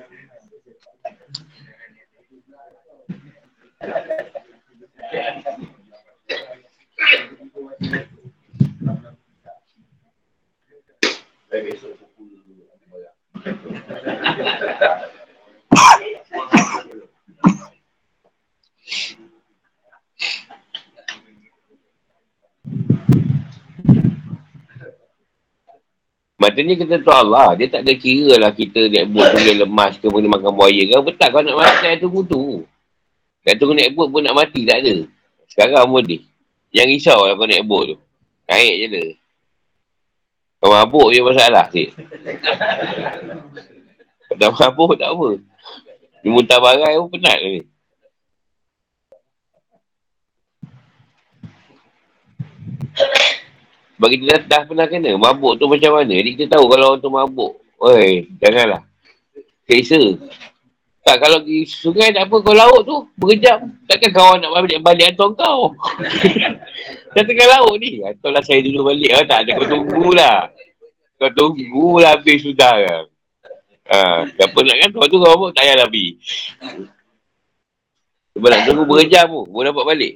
Maksudnya 26.41 26.73
kita 26.73 26.95
tu 27.05 27.13
Allah. 27.13 27.53
Dia 27.53 27.69
tak 27.69 27.85
ada 27.85 27.93
kira 27.93 28.41
lah 28.41 28.49
kita 28.49 28.89
naik 28.89 29.13
boat 29.13 29.29
tu 29.29 29.45
dia 29.45 29.61
lemas 29.61 29.93
ke 30.01 30.09
boleh 30.09 30.25
makan 30.25 30.49
buaya 30.57 30.81
ke. 30.89 30.97
Betul 31.05 31.27
kau 31.29 31.41
nak 31.45 31.53
mati 31.61 31.77
saya 31.85 31.95
tunggu 32.01 32.21
tu. 32.25 32.65
Kat 33.45 33.61
tunggu 33.61 33.77
naik 33.77 33.93
boat 33.93 34.09
pun 34.09 34.25
nak 34.25 34.33
mati 34.33 34.65
tak 34.65 34.81
ada. 34.81 35.05
Sekarang 35.45 35.85
pun 35.93 36.01
ni. 36.01 36.25
Yang 36.73 36.87
risau 36.97 37.29
lah 37.29 37.37
kau 37.37 37.45
naik 37.45 37.61
boat 37.69 37.93
tu. 37.93 37.97
Naik 38.49 38.73
je 38.73 38.87
lah. 38.89 39.09
Kau 40.61 40.69
mabuk 40.73 41.13
je 41.13 41.21
masalah 41.21 41.65
si. 41.69 41.93
Tak 44.41 44.49
mabuk 44.57 44.97
tak 44.97 45.13
apa. 45.13 45.29
Dia 46.25 46.29
muntah 46.29 46.57
barai 46.57 46.97
pun 46.97 47.09
penat 47.17 47.37
ni. 47.45 47.61
Bagi 54.01 54.17
kita 54.17 54.33
dah, 54.33 54.41
dah 54.49 54.61
pernah 54.65 54.89
kena. 54.89 55.13
Mabuk 55.13 55.61
tu 55.61 55.69
macam 55.69 56.01
mana? 56.01 56.09
Jadi 56.09 56.33
kita 56.33 56.57
tahu 56.57 56.65
kalau 56.73 56.97
orang 56.97 57.01
tu 57.05 57.13
mabuk. 57.13 57.53
Oi, 57.77 58.25
janganlah. 58.41 58.81
Seksa. 59.69 60.01
Tak, 61.05 61.17
kalau 61.21 61.41
di 61.45 61.65
sungai 61.69 62.09
tak 62.09 62.25
apa, 62.25 62.35
kau 62.41 62.53
laut 62.53 62.81
tu, 62.81 62.97
berjam. 63.13 63.69
Takkan 63.85 64.09
kawan 64.09 64.37
nak 64.41 64.53
balik, 64.57 64.81
balik 64.81 65.05
hantar 65.13 65.29
kau. 65.37 65.73
Dah 67.13 67.23
tengah 67.25 67.47
laut 67.57 67.77
ni. 67.77 68.01
Hantarlah 68.01 68.41
saya 68.41 68.65
dulu 68.65 68.89
balik. 68.89 69.13
Oh, 69.13 69.25
tak 69.25 69.45
ada, 69.45 69.51
kau 69.61 69.69
tunggulah. 69.69 70.49
Kau 71.21 71.29
tunggulah 71.37 72.17
habis 72.17 72.41
sudah. 72.41 73.05
Ha, 73.85 74.25
siapa 74.33 74.57
nak 74.65 74.77
kan, 74.81 74.89
kau 74.97 75.09
tu 75.09 75.17
kau 75.21 75.49
tak 75.53 75.61
payah 75.61 75.77
lebih. 75.85 76.17
Sebab 78.33 78.49
nak 78.49 78.61
tunggu 78.65 78.83
berjam 78.89 79.25
pun, 79.29 79.45
boleh 79.45 79.69
dapat 79.69 79.85
balik. 79.85 80.13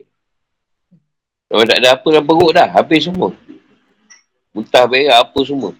Kalau 1.45 1.65
tak 1.69 1.77
ada 1.77 1.87
apa 1.93 2.07
dalam 2.09 2.25
perut 2.25 2.51
dah, 2.53 2.67
habis 2.73 3.05
semua. 3.05 3.29
Muntah 4.55 4.87
berak 4.87 5.19
apa 5.19 5.39
semua. 5.43 5.75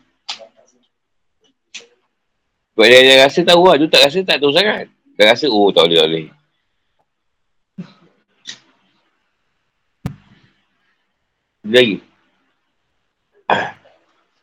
Sebab 2.75 2.91
dia, 2.91 2.99
dia 3.07 3.23
rasa 3.23 3.39
tahu 3.47 3.71
lah. 3.71 3.79
Dia 3.79 3.87
tak 3.87 4.03
rasa 4.03 4.19
tak 4.27 4.37
tahu 4.43 4.51
sangat. 4.51 4.91
Dia 5.15 5.31
rasa 5.31 5.47
oh 5.47 5.71
tak 5.71 5.87
boleh 5.87 5.95
tak 5.95 6.07
boleh. 6.11 6.27
Lagi. 11.71 11.97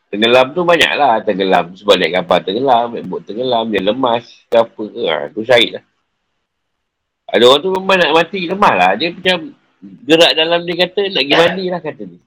Tenggelam 0.08 0.46
tu 0.56 0.64
banyak 0.64 0.92
lah. 0.96 1.20
Tenggelam. 1.20 1.76
Sebab 1.76 1.94
naik 2.00 2.12
kapal 2.24 2.40
tenggelam. 2.40 2.88
Naik 2.96 3.04
tenggelam. 3.28 3.64
Dia 3.68 3.84
lemas. 3.84 4.24
Ke 4.48 4.64
apa 4.64 4.80
ke. 4.80 5.02
Ha, 5.12 5.28
tu 5.28 5.44
syahid 5.44 5.76
lah. 5.76 5.84
Ada 7.28 7.44
orang 7.44 7.60
tu 7.60 7.68
memang 7.68 7.96
nak 8.00 8.12
mati 8.16 8.48
lemah 8.48 8.74
lah. 8.80 8.90
Dia 8.96 9.12
macam 9.12 9.52
gerak 10.08 10.32
dalam 10.32 10.64
dia 10.64 10.74
kata 10.88 11.00
nak 11.12 11.20
pergi 11.20 11.36
mandi 11.36 11.64
lah 11.68 11.80
kata 11.84 12.02
dia. 12.08 12.20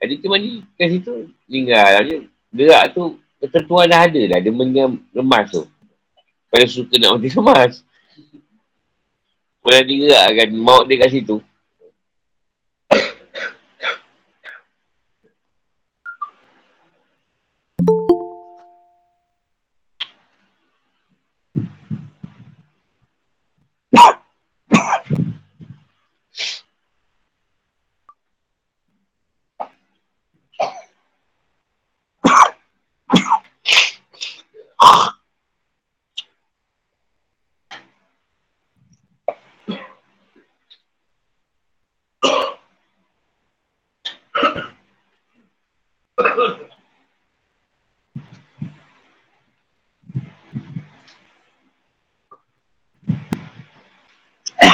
Jadi 0.00 0.14
tu 0.20 0.26
mandi 0.28 0.60
kat 0.76 0.88
situ 0.90 1.12
tinggal 1.46 2.02
dia. 2.04 2.18
Gerak 2.54 2.84
tu 2.94 3.18
ketentuan 3.42 3.86
dah 3.90 4.00
ada 4.06 4.22
dah. 4.30 4.38
Dia 4.38 4.52
mendiam 4.52 4.98
lemas 5.14 5.50
tu. 5.50 5.62
Kalau 6.50 6.66
suka 6.70 6.94
nak 6.98 7.18
mati 7.18 7.28
lemas. 7.36 7.82
Boleh 9.64 9.82
digerak 9.82 10.28
kan 10.36 10.48
maut 10.52 10.84
dia 10.84 11.00
kat 11.00 11.10
situ. 11.10 11.40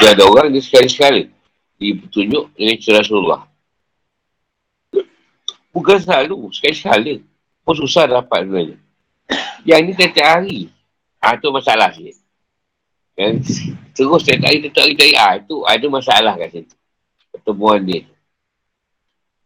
ada 0.11 0.23
orang 0.27 0.51
dia 0.51 0.59
sekali-sekala. 0.59 1.31
Dia 1.79 1.93
petunjuk 1.97 2.51
dengan 2.53 2.75
cerita 2.77 2.99
Rasulullah. 3.01 3.41
Bukan 5.71 5.97
selalu. 6.03 6.51
Sekali-sekala. 6.51 7.23
Pun 7.63 7.75
susah 7.79 8.05
dapat 8.05 8.43
sebenarnya. 8.43 8.77
Yang 9.63 9.79
ni 9.87 9.91
tiap 9.95 10.17
hari. 10.19 10.59
Ha, 11.21 11.37
tu 11.37 11.53
masalah 11.53 11.93
sikit. 11.95 12.17
Yang 13.15 13.33
terus 13.93 14.21
tiap 14.27 14.41
hari, 14.43 14.57
tiap 14.67 14.83
hari, 14.83 14.93
tiap 14.97 15.07
hari. 15.07 15.15
Ha, 15.15 15.39
itu 15.39 15.55
ada 15.63 15.85
masalah 15.87 16.33
kat 16.35 16.49
situ. 16.51 16.75
Pertemuan 17.31 17.79
dia. 17.81 18.03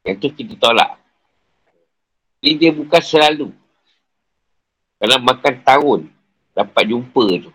Yang 0.02 0.16
tu 0.26 0.28
kita 0.34 0.54
tolak. 0.58 0.98
Ini 2.42 2.58
dia 2.58 2.72
bukan 2.74 3.02
selalu. 3.02 3.50
Kalau 5.02 5.18
makan 5.22 5.56
tahun, 5.62 6.00
dapat 6.56 6.84
jumpa 6.88 7.26
tu. 7.44 7.52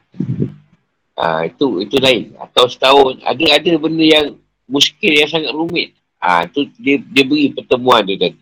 Ha, 1.20 1.44
itu 1.44 1.84
itu 1.84 2.00
lain. 2.00 2.32
Atau 2.40 2.64
setahun 2.64 3.20
ada 3.20 3.44
ada 3.52 3.70
benda 3.76 4.00
yang 4.00 4.40
muskil 4.64 5.12
yang 5.12 5.28
sangat 5.28 5.52
rumit. 5.52 5.92
Ha, 6.16 6.48
tu 6.48 6.64
dia 6.80 6.96
dia 6.96 7.24
beri 7.28 7.52
pertemuan 7.52 8.00
tu 8.08 8.16
tadi. 8.16 8.40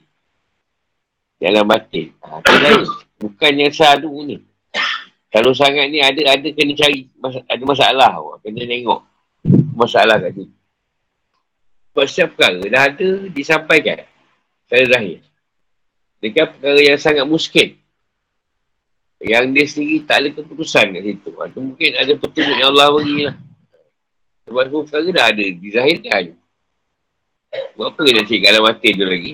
Dalam 1.42 1.66
batin. 1.66 2.14
Ha, 2.22 2.38
itu 2.38 2.54
lain. 2.62 2.86
Bukan 3.18 3.52
yang 3.58 3.74
selalu 3.74 4.10
ni. 4.30 4.36
Kalau 5.28 5.50
sangat 5.50 5.90
ni 5.90 5.98
ada 5.98 6.38
ada 6.38 6.48
kena 6.54 6.72
cari 6.78 7.10
mas, 7.18 7.34
ada 7.50 7.62
masalah. 7.66 8.14
Kena 8.46 8.62
tengok 8.62 9.00
masalah 9.74 10.22
kat 10.22 10.38
situ. 10.38 10.54
Sebab 11.90 12.04
setiap 12.06 12.28
perkara 12.38 12.62
dah 12.62 12.82
ada 12.94 13.08
disampaikan. 13.26 14.06
Secara 14.70 14.84
zahir. 14.86 15.18
Dengan 16.22 16.46
perkara 16.54 16.78
yang 16.78 16.98
sangat 16.98 17.26
muskil. 17.26 17.77
Yang 19.18 19.44
dia 19.50 19.64
sendiri 19.66 19.98
tak 20.06 20.16
ada 20.22 20.28
keputusan 20.30 20.94
kat 20.94 21.02
situ. 21.02 21.30
Itu 21.34 21.58
mungkin 21.58 21.90
ada 21.98 22.12
petunjuk 22.14 22.54
yang 22.54 22.70
Allah 22.70 22.88
beri 22.94 23.16
lah. 23.26 23.36
Sebab 24.46 24.62
semua 24.64 24.82
perkara 24.86 25.08
dah 25.10 25.26
ada, 25.34 25.44
dizahirkan. 25.44 26.24
Buat 27.74 27.96
apa 27.96 28.02
nak 28.06 28.24
cari 28.28 28.40
kalam 28.40 28.62
matin 28.62 28.92
tu 28.94 29.06
lagi? 29.08 29.32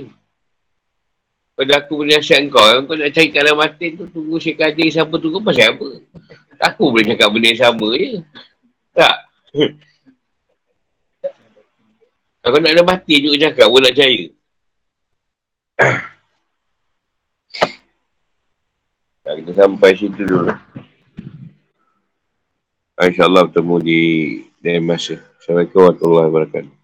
Pada 1.54 1.72
aku 1.78 2.02
boleh 2.02 2.18
nasihat 2.18 2.42
kau, 2.50 2.66
kau 2.82 2.98
nak 2.98 3.14
cari 3.14 3.28
kalam 3.30 3.54
matin 3.54 3.90
tu, 3.94 4.04
tunggu 4.10 4.42
Syekh 4.42 4.58
Kadir 4.58 4.90
siapa 4.90 5.14
tu, 5.22 5.30
kau 5.30 5.38
pasal 5.38 5.76
apa? 5.76 5.86
Aku 6.72 6.90
boleh 6.90 7.06
cakap 7.14 7.30
benda 7.30 7.54
yang 7.54 7.60
sama 7.62 7.88
je. 7.94 8.22
Tak? 8.90 9.16
Kalau 12.44 12.58
nak 12.60 12.72
ada 12.76 12.82
mati 12.82 13.14
juga 13.22 13.48
cakap, 13.48 13.66
pun 13.70 13.80
nak 13.84 13.92
percaya. 13.94 14.24
Nah, 19.24 19.40
kita 19.40 19.43
sampai 19.54 19.94
situ 19.94 20.22
dulu. 20.26 20.52
InsyaAllah 22.94 23.50
bertemu 23.50 23.76
di 23.82 24.00
lain 24.62 24.86
masa. 24.86 25.18
Assalamualaikum 25.38 25.78
warahmatullahi 25.82 26.28
wabarakatuh. 26.30 26.83